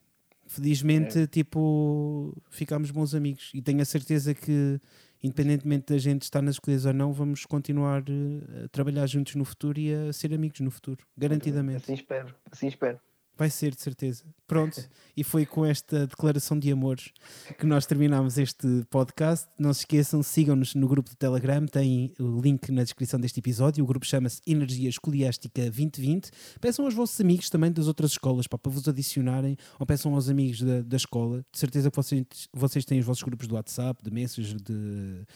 [0.46, 1.26] Felizmente, É.
[1.26, 3.50] tipo, ficámos bons amigos.
[3.52, 4.80] E tenho a certeza que,
[5.26, 9.44] independentemente da gente estar nas escolhas ou não, vamos continuar eh, a trabalhar juntos no
[9.44, 11.04] futuro e a ser amigos no futuro.
[11.16, 11.84] Garantidamente.
[11.84, 13.00] Assim espero, assim espero.
[13.36, 14.24] Vai ser, de certeza.
[14.46, 14.80] Pronto,
[15.14, 17.10] e foi com esta declaração de amores
[17.58, 19.46] que nós terminamos este podcast.
[19.58, 23.84] Não se esqueçam, sigam-nos no grupo do Telegram, tem o link na descrição deste episódio.
[23.84, 26.30] O grupo chama-se Energia Escoliástica 2020.
[26.60, 30.30] Peçam aos vossos amigos também das outras escolas pá, para vos adicionarem, ou peçam aos
[30.30, 31.44] amigos da, da escola.
[31.52, 35.26] De certeza que vocês, vocês têm os vossos grupos do WhatsApp, de Messenger, de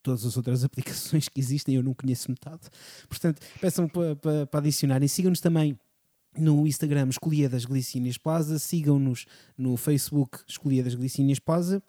[0.00, 2.68] todas as outras aplicações que existem, eu não conheço metade.
[3.08, 5.08] Portanto, peçam para, para, para adicionarem.
[5.08, 5.76] Sigam-nos também
[6.36, 9.26] no Instagram Escolhidas Glicínias Plaza, sigam-nos
[9.56, 11.82] no Facebook Escolhidas Glicínias Plaza.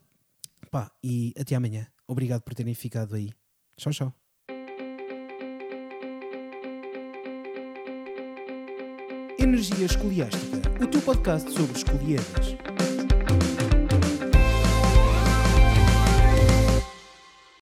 [0.72, 1.88] Pá, e até amanhã.
[2.07, 3.32] Obrigado por terem ficado aí.
[3.78, 4.14] Tchau, tchau.
[9.38, 12.69] Energia Escoliástica, o teu podcast sobre escolhidas.